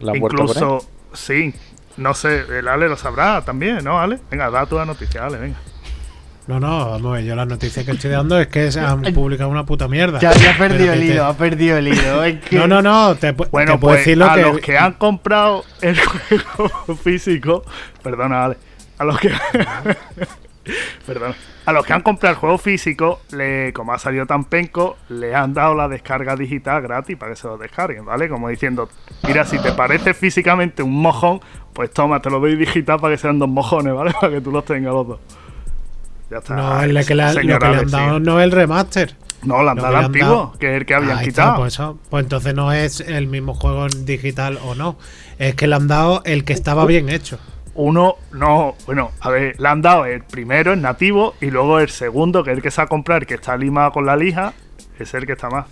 [0.00, 0.62] La han vuelto a poner.
[0.62, 1.54] Incluso, sí,
[1.98, 4.18] no sé, el Ale lo sabrá también, ¿no, Ale?
[4.30, 5.56] Venga, da tu noticia, Ale, venga.
[6.46, 9.02] No, no, vamos a ver, yo las noticias que estoy dando es que se han
[9.14, 10.18] publicado una puta mierda.
[10.18, 12.24] Ya, ya ha perdido el te- hilo, ha perdido el hilo.
[12.24, 14.42] es que- No, no, no, te, Bueno, te puedo pues decir lo a que.
[14.42, 15.96] los que han comprado el
[16.56, 17.62] juego físico,
[18.02, 18.56] perdona, Ale,
[18.98, 19.30] a los que
[21.06, 21.34] perdona,
[21.66, 25.34] a los que han comprado el juego físico, le, como ha salido tan penco, le
[25.34, 28.28] han dado la descarga digital gratis para que se lo descarguen, ¿vale?
[28.28, 28.88] Como diciendo,
[29.26, 31.40] mira, si te parece físicamente un mojón,
[31.72, 34.12] pues toma, te lo doy digital para que sean dos mojones, ¿vale?
[34.20, 35.20] Para que tú los tengas los dos.
[36.30, 36.54] Ya está.
[36.54, 37.96] No, es lo que, le, lo que Señor le han sí.
[37.96, 39.16] dado no es el remaster.
[39.42, 41.56] No, le han dado antiguo, que es el que habían Ahí está, quitado.
[41.56, 44.96] pues, eso, pues entonces no es el mismo juego en digital o no.
[45.38, 47.38] Es que le han dado el que estaba bien hecho.
[47.80, 51.88] Uno, no, bueno, a ver, le han dado el primero, el nativo, y luego el
[51.88, 54.52] segundo, que es el que se va a comprar, que está limado con la lija,
[54.98, 55.66] es el que está más.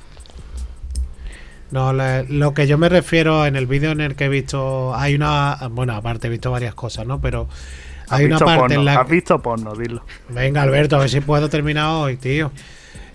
[1.71, 4.95] No, le- lo que yo me refiero en el vídeo en el que he visto,
[4.95, 7.21] hay una, bueno, aparte he visto varias cosas, ¿no?
[7.21, 7.47] Pero
[8.09, 8.75] ¿Has hay una parte porno?
[8.77, 9.75] en la ¿Has visto porno?
[9.75, 10.03] Dilo.
[10.31, 12.53] Venga, Alberto, a ver si puedo terminar hoy, tío.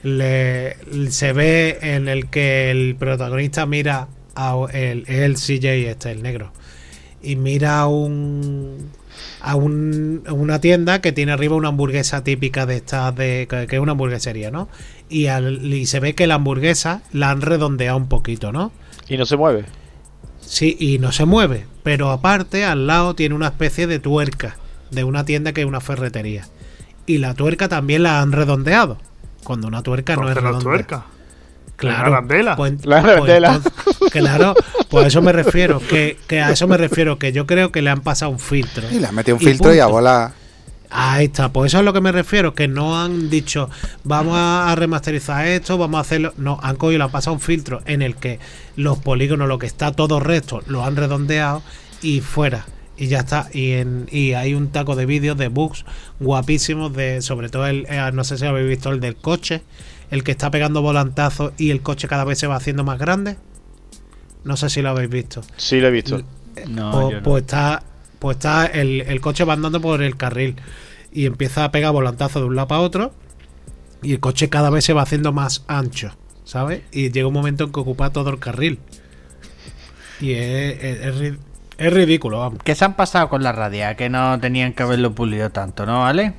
[0.03, 0.76] Le-
[1.09, 6.51] se ve en el que el protagonista mira a el, el CJ este, el negro,
[7.23, 8.89] y mira a un
[9.41, 13.75] a un- a una tienda que tiene arriba una hamburguesa típica de estas de que,
[13.75, 14.69] es una hamburguesería, ¿no?
[15.09, 18.71] Y, al- y se ve que la hamburguesa la han redondeado un poquito, ¿no?
[19.09, 19.65] Y no se mueve.
[20.39, 21.65] Sí, y no se mueve.
[21.83, 24.55] Pero aparte, al lado tiene una especie de tuerca
[24.91, 26.47] de una tienda que es una ferretería.
[27.05, 28.97] Y la tuerca también la han redondeado.
[29.43, 31.05] Cuando una tuerca no es tuerca.
[31.75, 32.09] Claro.
[32.11, 32.55] La arandela.
[32.55, 33.53] Pues- La pues arandela.
[33.55, 34.53] entonces- claro,
[34.89, 35.79] pues a eso me refiero.
[35.79, 37.17] Que, que a eso me refiero.
[37.19, 38.83] Que yo creo que le han pasado un filtro.
[38.91, 40.33] Y le han metido un Y filtro y a bola.
[40.95, 43.67] Ahí está, pues eso es lo que me refiero, que no han dicho
[44.03, 46.33] vamos a remasterizar esto, vamos a hacerlo.
[46.37, 48.37] No, han cogido y le han pasado un filtro en el que
[48.75, 51.63] los polígonos, lo que está todo recto, lo han redondeado
[52.03, 52.65] y fuera.
[52.95, 53.47] Y ya está.
[53.51, 55.83] Y en, y hay un taco de vídeos de bugs
[56.19, 59.63] guapísimos de, sobre todo el, eh, no sé si habéis visto el del coche,
[60.14, 63.35] el que está pegando volantazos y el coche cada vez se va haciendo más grande.
[64.44, 65.41] No sé si lo habéis visto.
[65.57, 66.22] Sí, lo he visto.
[66.68, 67.23] No, pues, yo no.
[67.23, 67.84] pues está,
[68.19, 70.56] pues está el, el coche va andando por el carril
[71.11, 73.14] y empieza a pegar volantazos de un lado para otro
[74.02, 76.81] y el coche cada vez se va haciendo más ancho, ¿sabes?
[76.91, 78.80] Y llega un momento en que ocupa todo el carril.
[80.22, 81.38] Y es, es- es ri-
[81.77, 82.60] es ridículo, vamos.
[82.64, 83.95] ¿Qué se han pasado con la radia?
[83.95, 86.34] Que no tenían que haberlo pulido tanto, ¿no, ¿vale?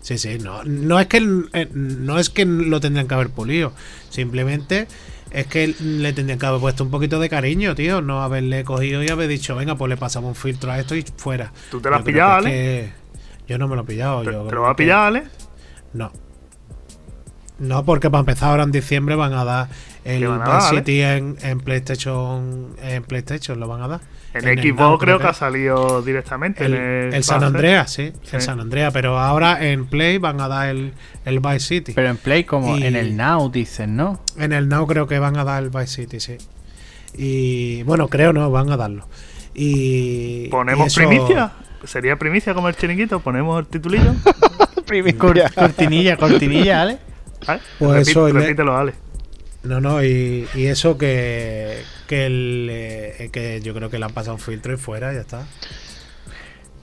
[0.00, 1.18] Sí, sí, no, no es que
[1.52, 3.72] eh, no es que lo tendrían que haber pulido,
[4.08, 4.88] simplemente
[5.30, 9.02] es que le tendrían que haber puesto un poquito de cariño, tío, no haberle cogido
[9.02, 11.52] y haber dicho, venga, pues le pasamos un filtro a esto y fuera.
[11.70, 12.50] ¿Tú te lo has pillado, Ale?
[12.50, 12.92] que-
[13.46, 14.22] Yo no me lo he pillado.
[14.22, 15.24] ¿Te, yo te lo va a pillar, Ale?
[15.92, 16.10] No.
[17.58, 19.68] No, porque para empezar ahora en diciembre van a dar
[20.04, 20.20] el.
[20.78, 24.00] City en, en PlayStation, en PlayStation lo van a dar.
[24.32, 26.64] En, el Xbox Now, creo que ha salido directamente.
[26.64, 27.42] el, en el, el San.
[27.42, 28.02] Andreas, sí,
[28.32, 28.40] el Sí.
[28.46, 30.92] San Andreas, pero ahora en Play van a dar el,
[31.24, 31.92] el Vice City.
[31.94, 34.20] Pero en Play como Y- en el Now dicen, ¿no?
[34.38, 36.36] En el Now creo que van a dar el Vice City, sí.
[37.14, 39.08] Y bueno, creo no, van a darlo.
[39.54, 41.52] Y ¿Ponemos y eso- primicia?
[41.84, 43.20] ¿Sería primicia como el chiringuito?
[43.20, 44.12] ¿Ponemos el titulillo?
[45.18, 46.98] Cor- cortinilla, cortinilla, ¿vale?
[47.46, 47.60] ¿Vale?
[47.78, 48.92] Pues Repite- eso, el- repítelo, Ale.
[49.62, 54.12] No, no, y, y eso que que, el, eh, que yo creo que le han
[54.12, 55.44] pasado un filtro y fuera, ya está.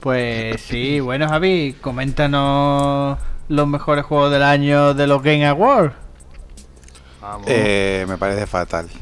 [0.00, 3.18] Pues sí, bueno Javi, coméntanos
[3.48, 5.92] los mejores juegos del año de los Game Awards.
[7.20, 7.46] Vamos.
[7.46, 8.88] Eh, me parece fatal.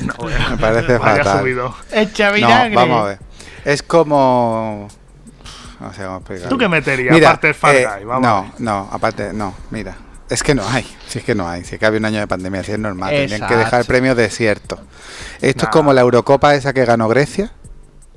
[0.00, 1.40] No, Me parece fatal.
[1.40, 1.74] subido.
[1.92, 3.18] Echa No, vamos a ver.
[3.66, 4.88] Es como.
[5.78, 6.48] No sé cómo explicarlo.
[6.48, 7.86] ¿Tú qué meterías Mira, aparte del Far eh?
[8.06, 9.94] Vamos a no, no, aparte, no, mira.
[10.30, 12.20] Es que no hay, si es que no hay, si es que había un año
[12.20, 13.86] de pandemia, si es normal, tendrían que dejar Exacto.
[13.88, 14.78] premios desiertos.
[15.40, 17.52] Esto es como la Eurocopa esa que ganó Grecia,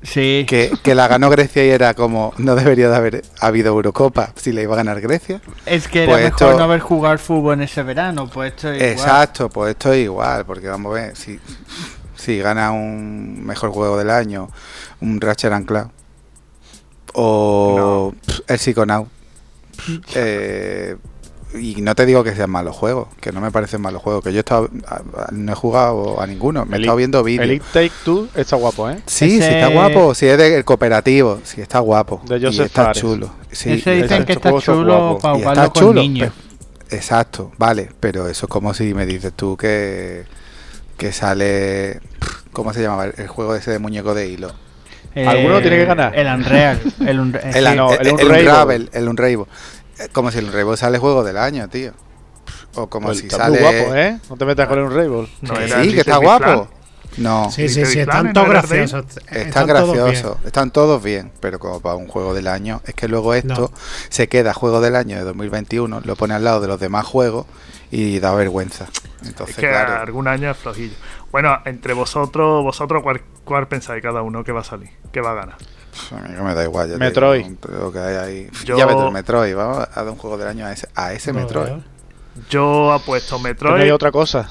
[0.02, 0.44] Sí.
[0.46, 4.52] que, que la ganó Grecia y era como, no debería de haber habido Eurocopa si
[4.52, 5.40] la iba a ganar Grecia.
[5.66, 8.70] Es que era Pues mejor esto- no haber jugado fútbol en ese verano, pues esto
[8.70, 8.92] es igual.
[8.92, 11.40] Exacto, pues esto es igual, porque vamos a ver, si,
[12.14, 14.50] si gana un mejor juego del año,
[15.00, 15.88] un Ratchet and Cloud,
[17.14, 18.14] o
[18.46, 19.08] el Psychonaut,
[20.14, 20.96] eh,
[21.54, 24.32] y no te digo que sean malos juegos, que no me parecen malos juegos, que
[24.32, 24.68] yo he estado,
[25.32, 27.50] no he jugado a ninguno, me he El estado viendo El vídeos.
[27.50, 28.98] It Take Two está guapo, ¿eh?
[29.06, 33.00] Sí, sí está guapo, si es del cooperativo, sí está guapo, De y está Fares.
[33.00, 33.30] chulo.
[33.50, 34.84] Sí, Ese dicen que está chulo
[35.16, 35.22] guapos.
[35.22, 36.00] para y jugarlo está con chulo.
[36.02, 36.32] niños.
[36.90, 40.24] Exacto, vale, pero eso es como si me dices tú que,
[40.96, 42.00] que sale.
[42.52, 43.06] ¿Cómo se llamaba?
[43.06, 44.52] El juego ese de muñeco de hilo.
[45.16, 46.16] ¿Alguno tiene que ganar?
[46.18, 46.80] El Unreal.
[47.06, 47.70] El, Unre- eh, El, sí.
[48.00, 48.40] el, el el Unravel.
[48.42, 49.44] Unravel, el Unravel.
[49.98, 51.92] Eh, Como si el Unravel sale juego del año, tío.
[52.74, 53.60] O como Pues si está sale.
[53.60, 54.18] muy guapo, ¿eh?
[54.28, 55.28] No te metas con el Unravel.
[55.42, 56.68] No, sí, que está guapo.
[57.16, 59.04] No, Sí, sí, sí, están todos graciosos.
[59.30, 60.46] están todos graciosos, bien.
[60.46, 63.78] están todos bien, pero como para un juego del año, es que luego esto No.
[64.08, 67.46] se queda juego del año de 2021, lo pone al lado de los demás juegos
[67.92, 68.86] y da vergüenza.
[69.24, 70.02] Entonces, Es que claro.
[70.02, 70.94] algún año es flojillo.
[71.30, 74.90] Bueno, entre vosotros, vosotros ¿cuál, cuál pensáis cada uno que va a salir?
[75.12, 75.56] ¿Qué va a ganar?
[76.12, 76.88] A mí no me da igual.
[76.88, 77.44] ya te Metroid.
[77.46, 78.50] digo, que hay ahí.
[78.64, 79.54] Yo- Ya ves el Metroid.
[79.54, 81.64] Vamos a dar un juego del año a ese, a ese No, Metroid.
[81.66, 81.84] ¿verdad?
[82.50, 84.48] Yo apuesto Que no hay Metroid, otra cosa.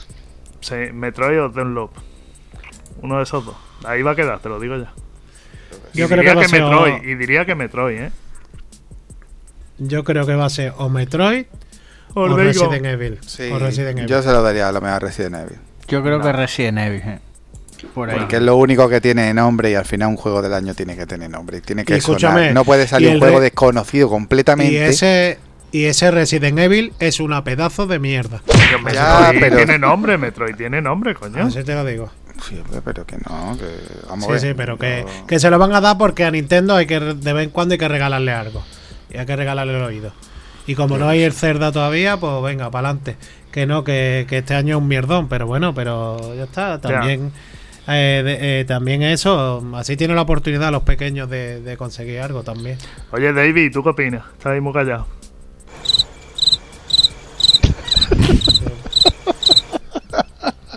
[0.61, 1.91] sí, Metroid o Dunlop.
[3.01, 3.55] Uno de esos dos.
[3.85, 4.93] Ahí va a quedar, te lo digo ya.
[5.93, 8.11] Yo y creo diría que va a ser Metroid, o- y diría que Metroid, ¿eh?
[9.79, 11.45] Yo creo que va a ser o Metroid
[12.13, 13.19] o, Resident Evil.
[13.25, 14.09] Sí, o Resident Evil.
[14.09, 15.57] yo se lo daría a lo mejor a Resident Evil.
[15.87, 17.01] Yo creo que Resident Evil.
[17.01, 17.19] eh.
[17.93, 18.17] Por ahí.
[18.17, 20.95] Porque es lo único que tiene nombre y al final un juego del año tiene
[20.95, 21.61] que tener nombre.
[21.61, 22.53] Tiene que Y escúchame, sonar.
[22.53, 24.73] No puede salir un juego re- desconocido completamente.
[24.73, 25.37] y ese
[25.71, 28.41] y ese Resident Evil es una pedazo de mierda.
[28.45, 31.43] coño, Metroid Ya, pero- tiene nombre, Metroid tiene nombre, coño.
[31.45, 32.11] Así te lo digo.
[32.47, 33.65] Sí, pero que no, que
[34.09, 34.39] vamos a Sí, ver.
[34.41, 37.33] sí, pero que, que se lo van a dar porque a Nintendo hay que de
[37.33, 38.63] vez en cuando hay que regalarle algo.
[39.11, 40.11] Y hay que regalarle el oído.
[40.65, 43.17] Y como no hay el cerda todavía, pues venga, para adelante.
[43.51, 46.79] Que no, que, que este año es un mierdón, pero bueno, pero ya está.
[46.81, 47.31] También,
[47.87, 52.43] eh, de- eh, también eso, así tiene la oportunidad los pequeños de, de conseguir algo
[52.43, 52.77] también.
[53.11, 54.23] Oye, David, ¿tú qué opinas?
[54.33, 55.05] Estás ahí muy callado.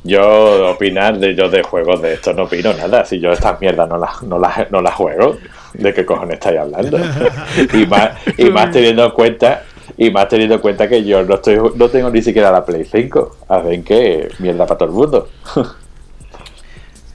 [0.04, 3.04] Yo opinar de yo de juegos de esto no opino nada.
[3.04, 5.36] Si yo estas mierdas no las no las no las juego,
[5.74, 6.96] ¿de qué cojones estáis hablando?
[7.74, 9.64] y más y más teniendo en cuenta
[9.98, 12.84] y más teniendo en cuenta que yo no estoy no tengo ni siquiera la Play
[12.84, 13.36] 5.
[13.48, 15.28] Hacen que mierda para todo el mundo.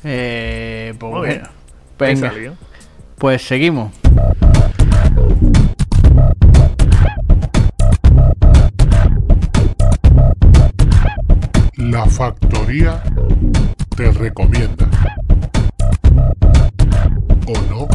[0.03, 1.47] Eh, pues Muy bueno.
[1.99, 2.33] Ahí Venga,
[3.17, 3.91] pues seguimos.
[11.77, 13.03] La factoría
[13.95, 14.87] te recomienda.
[17.45, 17.87] ¿O no?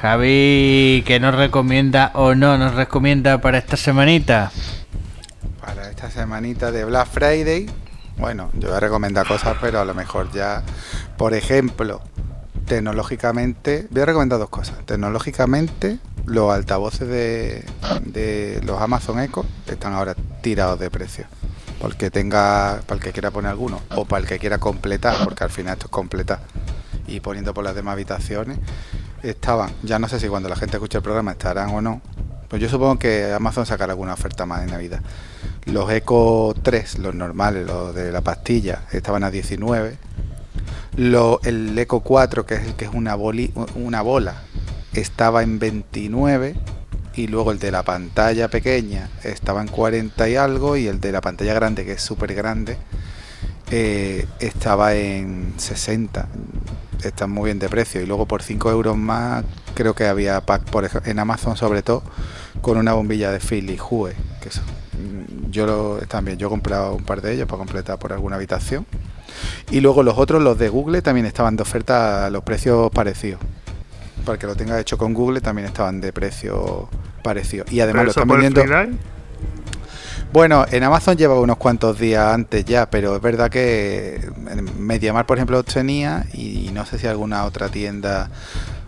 [0.00, 4.52] Javi, ¿qué nos recomienda o no nos recomienda para esta semanita?
[5.60, 7.66] Para esta semanita de Black Friday,
[8.16, 10.62] bueno, yo voy a recomendar cosas, pero a lo mejor ya,
[11.16, 12.00] por ejemplo,
[12.66, 14.76] tecnológicamente, voy a recomendar dos cosas.
[14.86, 17.64] Tecnológicamente, los altavoces de,
[18.04, 21.26] de los Amazon Echo están ahora tirados de precio.
[21.80, 25.44] Porque tenga, para el que quiera poner alguno, o para el que quiera completar, porque
[25.44, 26.40] al final esto es completar.
[27.06, 28.58] Y poniendo por las demás habitaciones,
[29.22, 32.00] estaban, ya no sé si cuando la gente escuche el programa estarán o no,
[32.48, 35.00] pues yo supongo que Amazon sacará alguna oferta más de Navidad.
[35.66, 39.96] Los Eco 3, los normales, los de la pastilla, estaban a 19.
[40.96, 44.42] Lo- el Eco 4, que es el que es una, una bola,
[44.92, 46.54] estaba en 29.
[47.16, 50.76] Y luego el de la pantalla pequeña estaba en 40 y algo.
[50.76, 52.76] Y el de la pantalla grande, que es súper grande,
[53.70, 56.26] eh, estaba en 60.
[57.04, 58.00] Están muy bien de precio.
[58.02, 61.82] Y luego por 5 euros más, creo que había pack por ej- en Amazon, sobre
[61.82, 62.02] todo,
[62.62, 64.14] con una bombilla de Philips Hue.
[64.40, 64.73] Que mm,
[65.50, 68.86] yo lo, también, yo he comprado un par de ellos para completar por alguna habitación.
[69.70, 73.40] Y luego los otros, los de Google, también estaban de oferta a los precios parecidos.
[74.24, 76.88] Para que lo tenga hecho con Google, también estaban de precio
[77.22, 77.64] parecido.
[77.70, 78.62] Y además lo están vendiendo.
[80.32, 84.20] Bueno, en Amazon lleva unos cuantos días antes ya, pero es verdad que
[84.76, 88.30] Mediamar, por ejemplo, los tenía y no sé si alguna otra tienda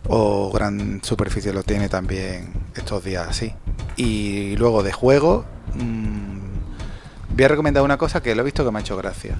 [0.08, 3.54] o gran superficie lo tiene también estos días así.
[3.96, 5.44] Y luego de juego,
[5.78, 9.36] mm, voy a recomendar una cosa que lo he visto que me ha hecho gracia.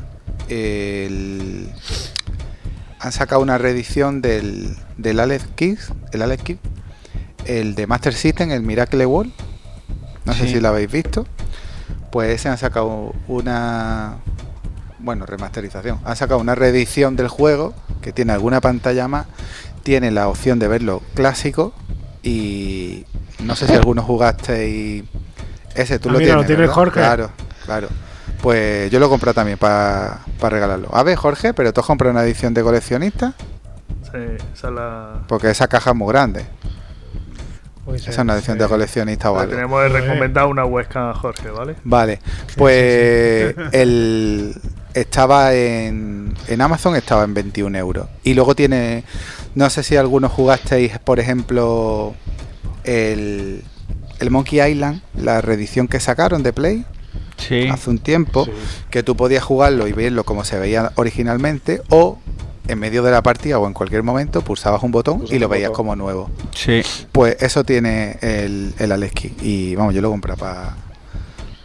[0.48, 1.70] El-
[2.98, 6.44] han sacado una reedición del, del Alex Kids, el Alex
[7.44, 9.32] el de Master System, el Miracle World.
[10.24, 11.26] No sé si lo habéis visto.
[12.10, 14.16] Pues se han sacado una
[14.98, 16.00] bueno, remasterización.
[16.04, 19.26] Han sacado una reedición del juego que tiene alguna pantalla más,
[19.84, 21.72] tiene la opción de verlo clásico
[22.22, 23.04] y
[23.44, 25.04] no sé si algunos jugasteis
[25.76, 26.74] ese tú Ah, lo mira, lo tienes, tiene ¿verdad?
[26.74, 27.00] Jorge.
[27.00, 27.30] Claro,
[27.64, 27.88] claro.
[28.42, 30.88] Pues yo lo he comprado también para regalarlo.
[30.94, 33.34] A ver, Jorge, pero tú has comprado una edición de coleccionista
[34.02, 34.18] sí,
[34.54, 36.46] esa es la, porque esa caja es muy grande.
[37.84, 39.52] Pues, Esa es una edición de coleccionista o le algo.
[39.54, 41.76] tenemos de recomendar una webcam a Jorge, ¿vale?
[41.84, 42.20] Vale,
[42.56, 44.60] pues el
[44.92, 48.08] estaba en, en Amazon estaba en 21 euros.
[48.24, 49.04] Y luego tiene,
[49.54, 52.14] no sé si algunos jugasteis, por ejemplo,
[52.82, 53.62] el,
[54.20, 56.84] el Monkey Island, la reedición que sacaron de Play
[57.36, 57.68] Sí.
[57.68, 58.46] hace un tiempo,
[58.90, 62.18] que tú podías jugarlo y verlo como se veía originalmente, o
[62.66, 65.68] en medio de la partida o en cualquier momento pulsabas un botón y lo veías
[65.68, 65.76] botón.
[65.84, 66.30] como nuevo.
[66.54, 66.82] Sí.
[67.12, 69.34] Pues eso tiene el, el Aleski.
[69.42, 70.74] Y vamos, yo lo compré para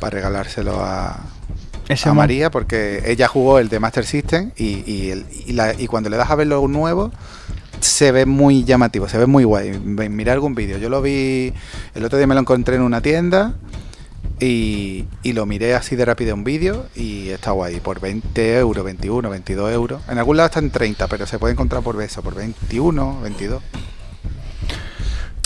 [0.01, 1.19] regalárselo a,
[2.13, 6.09] María porque ella jugó el de Master System y, y, el- y la- y cuando
[6.09, 7.11] le das a ver lo nuevo
[7.81, 9.79] se ve muy llamativo, se ve muy guay.
[9.83, 10.77] Ve- Mira algún vídeo.
[10.77, 11.53] Yo lo vi,
[11.95, 13.55] el otro día me lo encontré en una tienda
[14.39, 17.79] y, y lo miré así de rápido un vídeo y está guay.
[17.79, 20.01] Por 20 euros, 21, 22 euros.
[20.09, 23.61] En algún lado está en 30, pero se puede encontrar por eso, por 21, 22.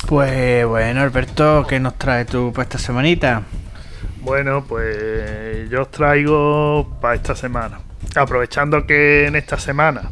[0.08, 3.44] Pues bueno, Alberto, ¿qué nos trae tú para esta semanita?
[4.22, 7.80] Bueno, pues yo os traigo para esta semana.
[8.16, 10.12] Aprovechando que en esta semana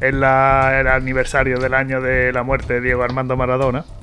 [0.00, 3.84] es la- el aniversario del año de la muerte de Diego Armando Maradona,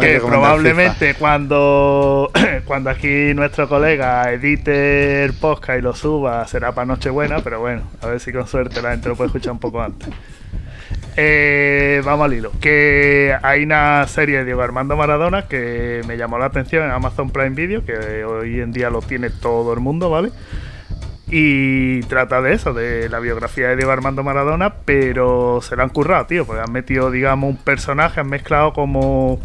[0.00, 2.30] que probablemente cuando,
[2.64, 7.82] cuando aquí nuestro colega edite el podcast y lo suba será para Nochebuena, pero bueno,
[8.02, 10.08] a ver si con suerte la gente lo puede escuchar un poco antes.
[11.16, 12.52] Eh, vamos al hilo.
[12.60, 17.30] Que hay una serie de Diego Armando Maradona que me llamó la atención en Amazon
[17.30, 20.30] Prime Video, que hoy en día lo tiene todo el mundo, ¿vale?
[21.30, 25.90] Y trata de eso, de la biografía de Diego Armando Maradona, pero se la han
[25.90, 29.40] currado, tío, porque han metido, digamos, un personaje, han mezclado como.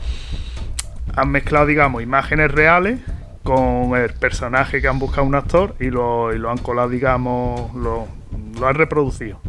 [1.15, 2.99] Han mezclado, digamos, imágenes reales
[3.43, 7.73] con el personaje que han buscado un actor y lo, y lo han colado, digamos,
[7.75, 8.07] lo,
[8.59, 9.39] lo han reproducido.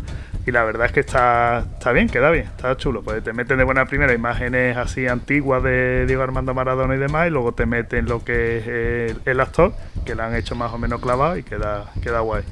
[0.46, 3.02] Y la verdad es que está, está bien, queda bien, está chulo.
[3.02, 7.26] Pues te meten de buena primera imágenes así antiguas de Diego Armando Maradona y demás,
[7.26, 9.74] y luego te meten lo que es el, el actor,
[10.04, 12.44] que lo han hecho más o menos clavado y queda, queda guay.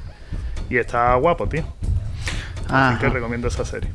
[0.69, 1.63] Y está guapo, tío.
[2.67, 3.91] Así que recomiendo esa serie.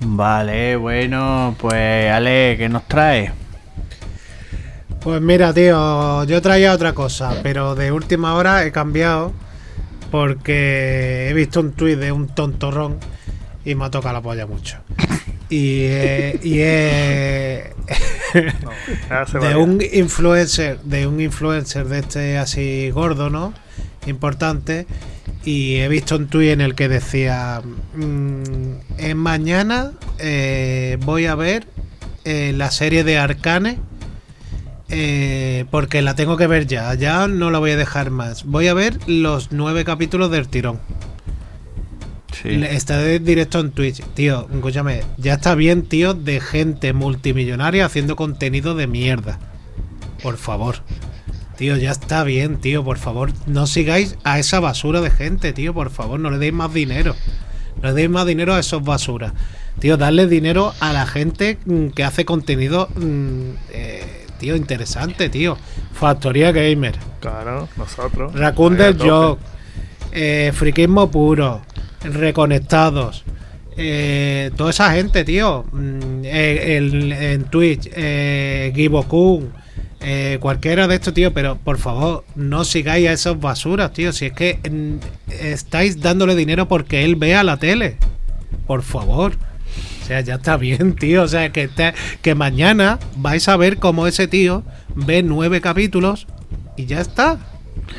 [0.00, 3.32] Vale, bueno, pues Ale, ¿qué nos trae?
[5.00, 9.32] Pues mira, tío, yo traía otra cosa, pero de última hora he cambiado
[10.10, 12.98] porque he visto un tuit de un tontorrón
[13.64, 14.78] y me ha tocado la polla mucho.
[15.48, 23.52] Y, eh, y No, de un influencer, de un influencer de este así gordo, ¿no?
[24.06, 24.86] Importante,
[25.44, 27.62] y he visto un tuit en el que decía,
[27.94, 31.66] mm, en mañana eh, voy a ver
[32.24, 33.78] eh, la serie de Arcane
[34.92, 38.44] eh, porque la tengo que ver ya, ya no la voy a dejar más.
[38.44, 40.80] Voy a ver los nueve capítulos del tirón.
[42.44, 44.02] Le- Está de directo en Twitch.
[44.14, 49.38] Tío, escúchame, ya está bien, tío, de gente multimillonaria haciendo contenido de mierda.
[50.22, 50.76] Por favor.
[51.56, 53.32] Tío, ya está bien, tío, por favor.
[53.46, 57.14] No sigáis a esa basura de gente, tío, por favor, no le deis más dinero.
[57.82, 59.32] No le deis más dinero a esos basuras.
[59.78, 65.56] Tío, darle dinero a la gente mm, que hace contenido, mm, eh, tío, interesante, tío.
[65.92, 66.96] Factoría Gamer.
[67.20, 68.32] Claro, nosotros.
[68.34, 68.98] Raccoon del.
[68.98, 69.42] Joke,
[70.12, 71.60] eh, Friquismo Puro,
[72.02, 73.24] Reconectados,
[73.76, 79.52] eh, toda esa gente, tío, mm, eh, el- en Twitch, eh, Gibokun,
[80.00, 84.26] eh, cualquiera de estos, tío, pero por favor, no sigáis a esos basuras, tío, si
[84.26, 87.96] es que mm, estáis dándole dinero porque él vea la tele,
[88.66, 89.32] por favor.
[90.02, 91.22] O sea, ya está bien, tío.
[91.22, 94.64] O sea, que, te- que mañana vais a ver cómo ese tío
[94.94, 96.26] ve nueve capítulos
[96.76, 97.38] y ya está.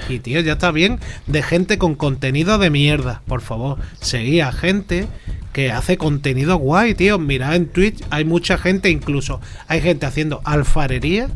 [0.10, 3.22] Y tío, ya está bien de gente con contenido de mierda.
[3.27, 5.07] Por favor, seguí a gente
[5.53, 7.19] que hace contenido guay, tío.
[7.19, 11.27] Mirad en Twitch, hay mucha gente, incluso hay gente haciendo alfarería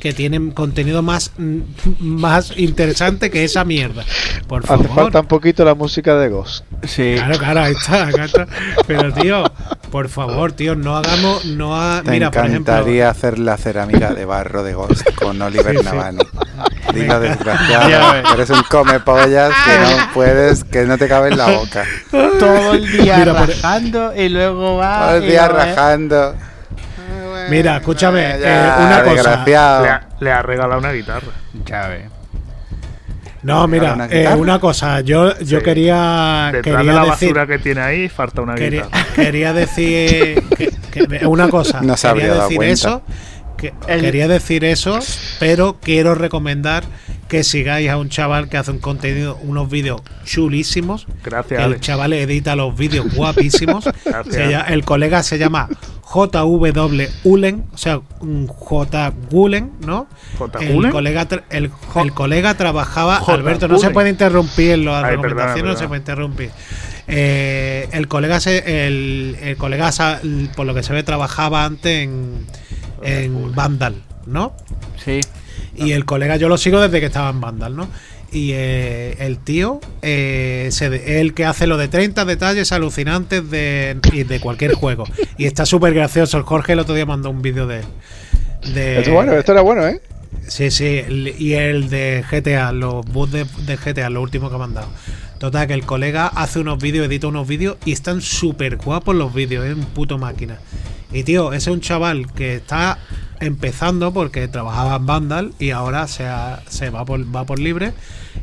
[0.00, 1.60] que tienen contenido más, mm,
[2.00, 4.04] más interesante que esa mierda.
[4.48, 4.88] Por Hace favor.
[4.96, 6.64] falta un poquito la música de Ghost.
[6.82, 7.12] Sí.
[7.14, 8.46] Claro, claro, ahí está, acá está.
[8.88, 9.44] Pero tío,
[9.92, 14.12] por favor, tío, no hagamos, no ha, Te mira, por ejemplo, encantaría hacer la cerámica
[14.12, 15.84] de barro de Ghost con Oliver Sí.
[15.84, 16.18] Navani.
[16.92, 21.84] Desgraciado, eres un come pollas que no puedes, que no te cabe en la boca.
[22.10, 25.06] Todo el día Mira, por- rajando y luego va.
[25.08, 25.54] Todo el día ve.
[25.54, 26.34] rajando.
[27.48, 29.44] Mira, escúchame, Ya, eh, una cosa.
[29.44, 31.26] Le ha, le ha regalado una guitarra.
[31.64, 32.04] Ya ves.
[33.42, 35.64] no, mira, una eh, una cosa, yo, yo Sí.
[35.64, 39.06] quería, Detrás quería de la decir, basura que tiene ahí, falta una quería, guitarra.
[39.16, 42.72] quería decir que- que- una cosa, No se habría dado cuenta.
[42.72, 43.02] eso,
[43.62, 44.98] que- El- quería decir eso,
[45.40, 46.84] pero quiero recomendar
[47.28, 51.06] que sigáis a un chaval que hace un contenido, unos vídeos chulísimos.
[51.24, 51.80] Gracias, El Alex.
[51.80, 53.84] chaval edita los vídeos guapísimos.
[54.04, 54.34] Gracias.
[54.34, 55.68] Se llama- el colega se llama
[56.12, 58.00] JW Ulen, o sea,
[58.48, 60.06] J Gulen, ¿no?
[60.36, 60.58] ¿J.
[60.58, 63.16] El colega, el, el colega trabajaba.
[63.16, 63.32] J.
[63.32, 66.50] Alberto, no se puede interrumpir en las Ay, recomendaciones, perdona, no se puede interrumpir.
[67.08, 69.90] Eh, el colega, se, el, el colega,
[70.54, 72.46] por lo que se ve, trabajaba antes en,
[73.02, 73.94] en Vandal,
[74.26, 74.54] ¿no?
[75.02, 75.20] Sí.
[75.76, 77.88] Y el colega yo lo sigo desde que estaba en Vandal, ¿no?
[78.30, 83.98] Y eh, el tío, eh, se el que hace lo de 30 detalles alucinantes de,
[84.12, 85.04] y de cualquier juego.
[85.36, 86.38] Y está súper gracioso.
[86.38, 87.84] El Jorge el otro día mandó un vídeo de él.
[88.74, 90.00] De, Esto, bueno, esto era bueno, ¿eh?
[90.48, 94.58] Sí, sí, el- y el de GTA, los de, de GTA, lo último que ha
[94.58, 94.88] mandado.
[95.42, 99.34] Total, que el colega hace unos vídeos, edita unos vídeos y están súper guapos los
[99.34, 100.60] vídeos, es un puto máquina.
[101.12, 103.00] Y tío, ese es un chaval que está
[103.40, 106.28] empezando porque trabajaba en Vandal y ahora se,
[106.68, 107.92] se va, por, va por libre.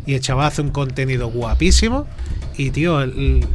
[0.05, 2.05] Y el chaval hace un contenido guapísimo.
[2.57, 3.47] Y tío, el,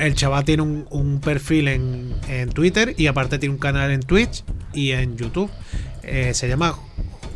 [0.00, 4.00] el chaval tiene un, un perfil en, en Twitter y aparte tiene un canal en
[4.00, 5.50] Twitch y en YouTube.
[6.04, 6.74] Eh, se llama,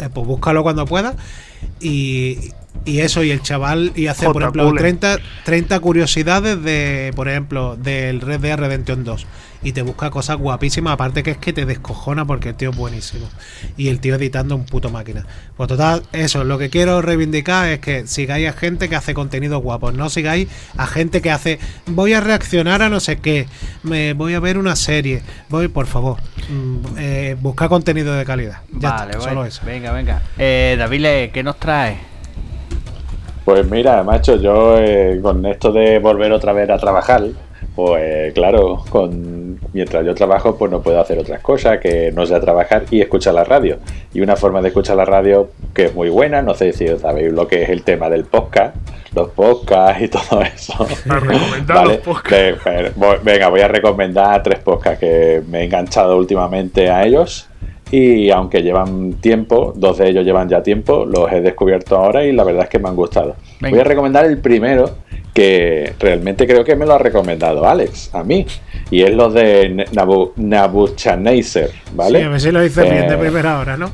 [0.00, 1.14] eh, pues búscalo cuando pueda.
[1.78, 2.52] Y,
[2.86, 4.98] y eso, y el chaval, y hace, por ejemplo, Cullen.
[4.98, 9.26] 30, 30 curiosidades de, por ejemplo, del Red Dead Redemption 2.
[9.62, 12.76] Y te busca cosas guapísimas, aparte que es que te descojona porque el tío es
[12.76, 13.26] buenísimo.
[13.78, 15.24] Y el tío editando un puto máquina.
[15.56, 19.60] Pues total, eso, lo que quiero reivindicar es que sigáis a gente que hace contenido
[19.60, 23.46] guapos, no sigáis a gente que hace, voy a reaccionar a no sé qué,
[23.82, 26.18] me voy a ver una serie, voy, por favor,
[26.50, 28.58] mm, eh, busca contenido de calidad.
[28.72, 29.62] Ya vale, está, solo eso.
[29.64, 30.20] Venga, venga.
[30.36, 32.13] Eh, David, ¿qué nos trae?
[33.44, 37.22] Pues mira, macho, yo eh, con esto de volver otra vez a trabajar,
[37.74, 42.40] pues claro, con mientras yo trabajo, pues no puedo hacer otras cosas que no sea
[42.40, 43.78] trabajar y escuchar la radio.
[44.14, 47.32] Y una forma de escuchar la radio que es muy buena, no sé si sabéis
[47.32, 48.76] lo que es el tema del podcast,
[49.14, 50.86] los podcasts y todo eso.
[51.04, 52.64] Recomendar los podcasts.
[53.22, 57.48] venga, voy a recomendar tres podcasts que me he enganchado últimamente a ellos.
[57.96, 62.32] Y aunque llevan tiempo, dos de ellos llevan ya tiempo, los he descubierto ahora y
[62.32, 63.36] la verdad es que me han gustado.
[63.60, 63.70] Venga.
[63.70, 64.96] Voy a recomendar el primero,
[65.32, 68.46] que realmente creo que me lo ha recomendado Alex, a mí.
[68.90, 72.18] Y es los de Nabu Nabuchodonosor, ¿vale?
[72.18, 73.90] Sí, a ver si lo dice bien de Eh, primera hora, ¿no?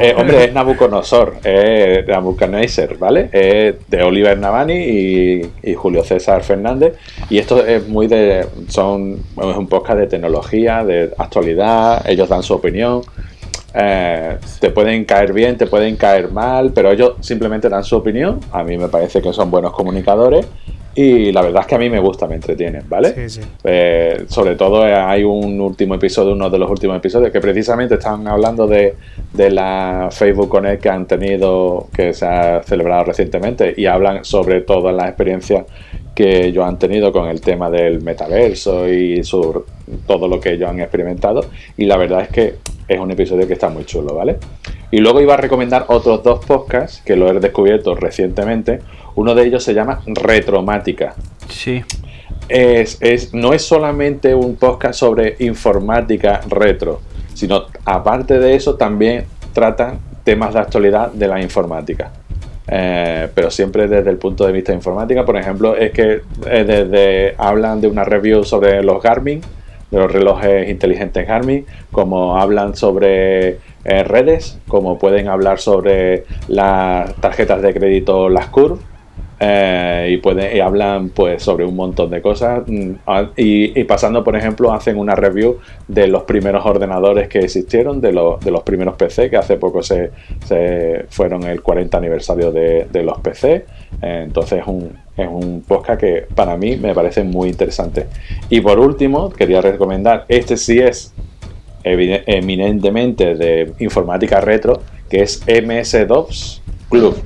[0.00, 3.30] eh, hombre, es Nabucodonosor, es Nabucodonosor, ¿vale?
[3.32, 6.94] Es de Oliver Navani y, y Julio César Fernández.
[7.30, 8.46] Y esto es muy de.
[8.68, 13.02] son Es un podcast de tecnología, de actualidad, ellos dan su opinión.
[13.74, 18.40] Eh, te pueden caer bien, te pueden caer mal, pero ellos simplemente dan su opinión.
[18.52, 20.46] A mí me parece que son buenos comunicadores
[20.94, 23.14] y la verdad es que a mí me gusta, me entretienen, ¿vale?
[23.14, 23.48] Sí, sí.
[23.64, 27.94] Eh, sobre todo eh, hay un último episodio, uno de los últimos episodios, que precisamente
[27.94, 28.96] están hablando de,
[29.32, 34.62] de la Facebook Connect que han tenido, que se ha celebrado recientemente, y hablan sobre
[34.62, 35.64] todas las experiencias
[36.14, 39.64] que ellos han tenido con el tema del metaverso y su,
[40.06, 41.46] todo lo que ellos han experimentado.
[41.76, 42.54] Y la verdad es que
[42.88, 44.36] es un episodio que está muy chulo, ¿vale?
[44.90, 48.80] Y luego iba a recomendar otros dos podcasts que lo he descubierto recientemente.
[49.20, 51.14] Uno de ellos se llama Retromática.
[51.50, 51.84] Sí.
[52.48, 57.02] Es, es- no es solamente un podcast sobre informática retro,
[57.34, 62.10] sino aparte de eso también tratan temas de actualidad de la informática.
[62.66, 67.34] Eh, pero siempre desde el punto de vista informática, por ejemplo, es que eh, desde
[67.36, 69.42] hablan de una review sobre los Garmin,
[69.90, 77.14] de los relojes inteligentes Garmin, como hablan sobre eh, redes, como pueden hablar sobre las
[77.16, 78.78] tarjetas de crédito, las Curve,
[79.42, 82.62] eh, y, pueden, hablan pues sobre un montón de cosas.
[82.66, 82.92] Mm,
[83.36, 85.58] y, pasando por ejemplo hacen una review
[85.88, 90.10] de los primeros ordenadores que existieron de, los primeros PC que hace poco se,
[91.08, 93.64] fueron el 40 aniversario de, los PC
[94.02, 98.06] Eh, entonces es un, es un podcast que para mí me parece muy interesante.
[98.50, 101.14] Y por último quería recomendar este sí es
[101.82, 106.60] eminentemente de informática retro que es MS2
[106.90, 107.16] Club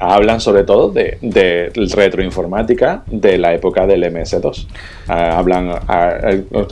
[0.00, 4.66] hablan sobre todo de, de retroinformática de la época del MS2.
[5.08, 6.18] Ah, hablan, ah,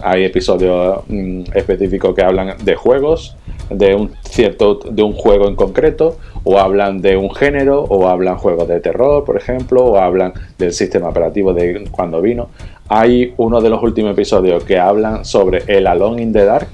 [0.02, 3.36] hay episodios mm, específicos que hablan de juegos,
[3.68, 8.38] de un cierto, de un juego en concreto, o hablan de un género, o hablan
[8.38, 12.48] juegos de terror, por ejemplo, o hablan del sistema operativo de cuando vino.
[12.88, 16.68] Hay uno de los últimos episodios que hablan sobre el Alone in the Dark,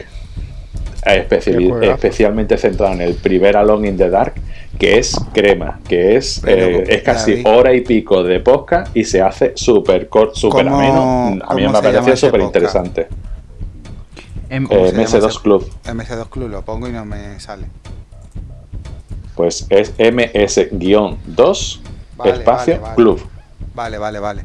[1.04, 4.34] especialmente centrado en el primer Alone in the Dark,
[4.78, 7.46] que es crema, que es, eh, es casi David.
[7.46, 11.44] hora y pico de podcast y se hace súper corto, súper ¿Cómo- ameno.
[11.46, 13.08] A mí me ese súper interesante.
[14.50, 15.70] Em- ¿Cómo Eh, se llama MS2 ese- Club.
[15.84, 17.66] MS2 Club, lo pongo y no me sale.
[19.34, 21.80] Pues es MS-2
[22.16, 22.94] Vale, espacio vale, vale.
[22.94, 23.20] club.
[23.74, 24.44] Vale, vale, vale.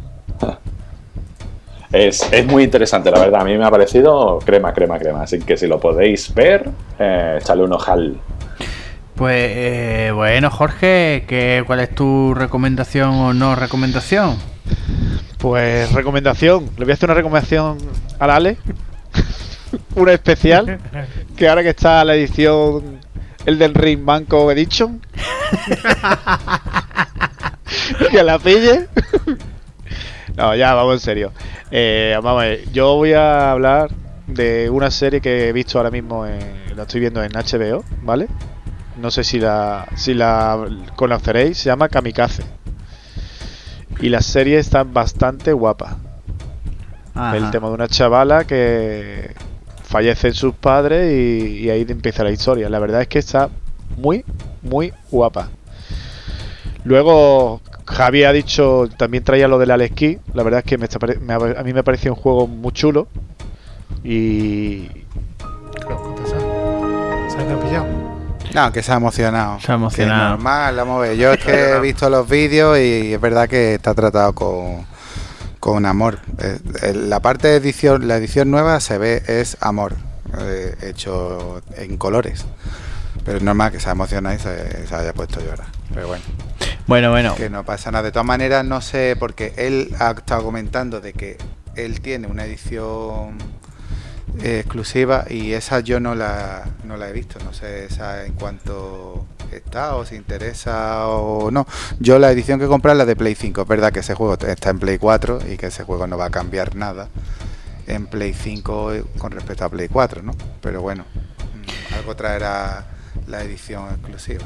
[1.91, 3.41] Es, es muy interesante, la verdad.
[3.41, 5.23] A mí me ha parecido crema, crema, crema.
[5.23, 6.69] Así que si lo podéis ver,
[6.99, 8.19] eh, echadle un ojal.
[9.19, 14.37] Pues eh, bueno, Jorge, ¿qué, ¿cuál es tu recomendación o no recomendación?
[15.37, 16.69] Pues recomendación.
[16.77, 17.77] Le voy a hacer una recomendación
[18.17, 18.57] al Ale.
[19.95, 20.79] una especial.
[21.35, 23.01] Que ahora que está la edición
[23.45, 25.01] Elden Ring Banco Edition.
[28.11, 28.87] que la pille.
[30.37, 31.33] no, ya, vamos en serio.
[31.71, 33.89] Eh, vamos a ver, yo voy a hablar
[34.27, 38.27] de una serie que he visto ahora mismo, en- la estoy viendo en HBO, ¿vale?
[38.99, 40.57] No sé si la, si la
[40.95, 42.43] conoceréis, se llama Kamikaze.
[44.01, 45.97] Y la serie está bastante guapa.
[47.15, 47.35] Ajá.
[47.37, 49.33] El tema de una chavala que
[49.83, 52.69] fallecen sus padres y, y ahí empieza la historia.
[52.69, 53.49] La verdad es que está
[53.97, 54.23] muy,
[54.61, 55.49] muy guapa.
[56.85, 60.19] Luego, Javi ha dicho, también traía lo del Alex Key.
[60.33, 62.71] La verdad es que me está me ha- a mí me pareció un juego muy
[62.71, 63.07] chulo.
[64.03, 64.87] Y
[65.87, 67.98] se ha pillado.
[68.53, 69.59] No, que se ha emocionado.
[69.59, 70.19] Se ha emocionado.
[70.19, 71.17] Que es normal, vamos a ver.
[71.17, 74.85] Yo es que he visto los vídeos y es verdad que está tratado con,
[75.59, 76.19] con amor.
[76.39, 79.93] Eh, eh, la parte de edición, la edición nueva se ve, es amor,
[80.39, 82.45] eh, hecho en colores.
[83.25, 85.67] Pero es normal que se ha emocionado y se, se haya puesto a llorar.
[85.93, 86.23] Pero bueno,
[86.87, 87.35] Bueno, bueno.
[87.35, 88.03] que no pasa nada.
[88.03, 91.37] De todas maneras, no sé, porque él ha estado comentando de que
[91.75, 93.37] él tiene una edición
[94.41, 97.39] eh, exclusiva y esa yo no la, no la he visto.
[97.43, 101.67] No sé esa en cuanto está o si interesa o no.
[101.99, 103.61] Yo la edición que compré es la de Play 5.
[103.61, 106.25] Es verdad que ese juego está en Play 4 y que ese juego no va
[106.25, 107.09] a cambiar nada
[107.87, 110.35] en Play 5 con respecto a Play 4, ¿no?
[110.61, 112.85] Pero bueno, mm, algo traerá
[113.27, 114.45] la edición exclusiva.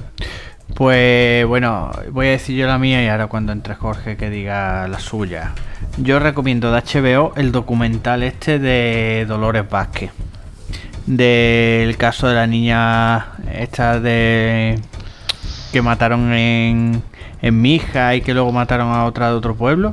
[0.76, 4.88] Pues bueno, voy a decir yo la mía y ahora cuando entre Jorge que diga
[4.88, 5.52] la suya.
[5.98, 10.12] Yo recomiendo de HBO el documental este de Dolores Vázquez.
[11.06, 14.80] Del caso de la niña esta de
[15.72, 17.04] que mataron en,
[17.41, 19.91] en Mija y que luego mataron a otra de otro pueblo.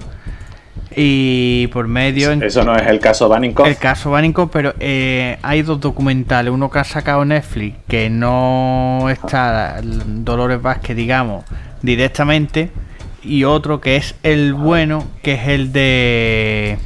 [0.97, 2.33] Y por medio...
[2.33, 3.67] Eso no es el caso Baninkoff.
[3.67, 6.53] el caso Bánico, pero eh, hay dos documentales.
[6.53, 11.45] Uno que ha sacado Netflix, que no está Dolores Vázquez, digamos,
[11.83, 12.71] directamente.
[13.23, 16.79] Y otro que es el bueno, que es el de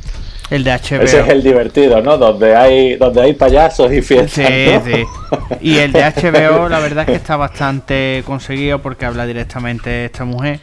[0.51, 1.03] El de HBO.
[1.03, 2.19] Ese es el divertido, ¿no?
[2.19, 4.47] Donde hay, donde hay payasos y fiestas.
[4.47, 4.85] Sí, ¿no?
[4.85, 5.05] sí.
[5.61, 10.25] Y el de HBO, la verdad es que está bastante conseguido porque habla directamente esta
[10.25, 10.61] mujer.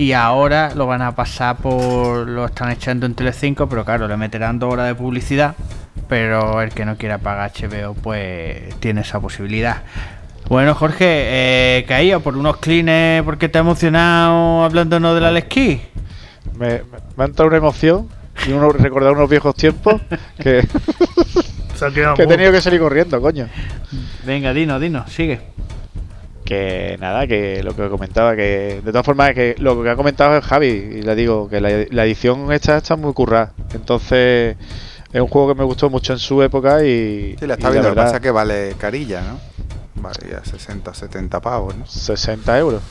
[0.00, 2.26] Y ahora lo van a pasar por.
[2.26, 5.54] Lo están echando en Telecinco, pero claro, le meterán dos horas de publicidad.
[6.08, 9.82] Pero el que no quiera pagar HBO, pues tiene esa posibilidad.
[10.48, 15.78] Bueno, Jorge, eh, caído por unos clines porque te ha emocionado hablándonos del Alex Me,
[16.58, 16.82] me,
[17.18, 18.08] me ha entrado una emoción
[18.48, 20.00] y uno, recordar unos viejos tiempos
[20.38, 20.66] que,
[22.16, 23.48] que he tenido que salir corriendo, coño.
[24.24, 25.40] Venga, dinos, dinos, sigue.
[26.50, 30.36] Que nada, que lo que comentaba, que de todas formas, que lo que ha comentado
[30.36, 33.52] es Javi, y le digo que la, la edición esta está muy currada.
[33.72, 34.56] Entonces,
[35.12, 37.36] es un juego que me gustó mucho en su época y.
[37.38, 39.38] Sí, la y está viendo, lo que verdad, pasa es que vale carilla, ¿no?
[40.02, 41.86] Vale, ya 60 70 pavos, ¿no?
[41.86, 42.82] 60 euros.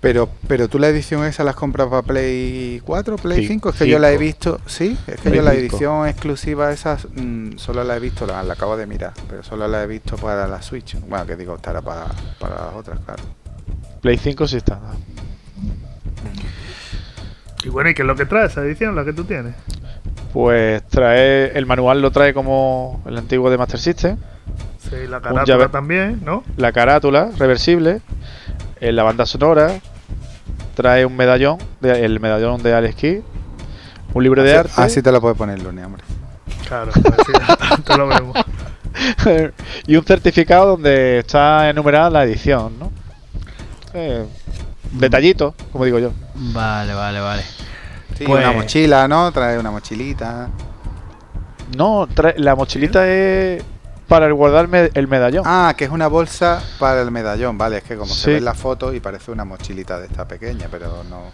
[0.00, 3.70] Pero, pero tú la edición esa la has comprado para Play 4, Play Sí, 5,
[3.70, 6.96] es que yo la he visto, sí, es que Play yo la edición exclusiva esa
[7.16, 10.16] mm, solo la he visto, la, la acabo de mirar, pero solo la he visto
[10.16, 10.96] para la Switch.
[11.00, 12.06] Bueno, que digo, estará para,
[12.38, 13.22] para las otras, claro.
[14.00, 14.78] Play 5 sí está.
[17.64, 19.54] Y bueno, ¿y qué es lo que trae esa edición, la que tú tienes?
[20.32, 21.56] Pues trae.
[21.58, 24.16] El manual lo trae como el antiguo de Master System.
[24.78, 26.44] Sí, la llave- carátula también, ¿no?
[26.56, 28.00] La carátula reversible.
[28.80, 29.80] Eh, la banda sonora.
[30.74, 31.58] Trae un medallón.
[31.80, 33.20] de- el medallón de Alex Kidd.
[34.14, 34.72] Un libro de arte.
[34.76, 36.02] Así te lo puedes poner, Lune, hombre.
[36.66, 38.36] Claro, pues sí, te lo vemos.
[39.86, 42.90] y un certificado donde está enumerada la edición, ¿no?
[43.94, 44.24] Eh,
[44.92, 46.12] detallito, como digo yo.
[46.34, 47.42] Vale, vale, vale.
[48.16, 49.30] Sí, Pues- una mochila, ¿no?
[49.32, 50.48] Trae una mochilita.
[51.76, 53.62] No, trae- la mochilita es
[54.08, 55.44] para el guardar el medallón.
[55.46, 58.20] Ah, que es una bolsa para el medallón, vale, es que como Sí.
[58.22, 61.24] se ve en la foto y parece una mochilita de esta pequeña, pero no,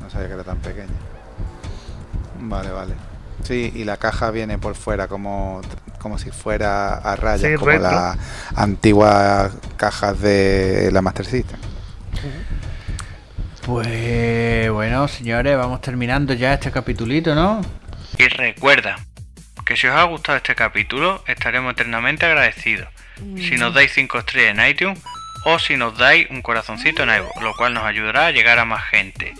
[0.00, 0.92] no sabía que era tan pequeña.
[2.40, 2.94] Vale, vale.
[3.44, 5.62] Sí, y la caja viene por fuera como,
[5.98, 8.16] como si fuera a rayas, Sí, como las
[8.54, 11.58] antiguas cajas de la Master System.
[13.66, 17.60] Pues bueno, señores, vamos terminando ya este capitulito, ¿no?
[18.18, 18.96] Y recuerda
[19.64, 22.88] que si os ha gustado este capítulo, estaremos eternamente agradecidos.
[23.36, 24.98] Si nos dais 5 estrellas en iTunes
[25.44, 28.64] o si nos dais un corazoncito en iVoox, lo cual nos ayudará a llegar a
[28.64, 29.34] más gente.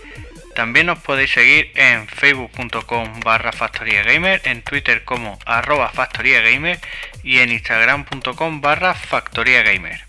[0.54, 6.78] También nos podéis seguir en facebook.com barra factoriagamer, en twitter como arroba factoriagamer
[7.22, 10.02] y en instagram.com barra factoriagamer.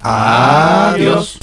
[0.00, 1.38] Adiós.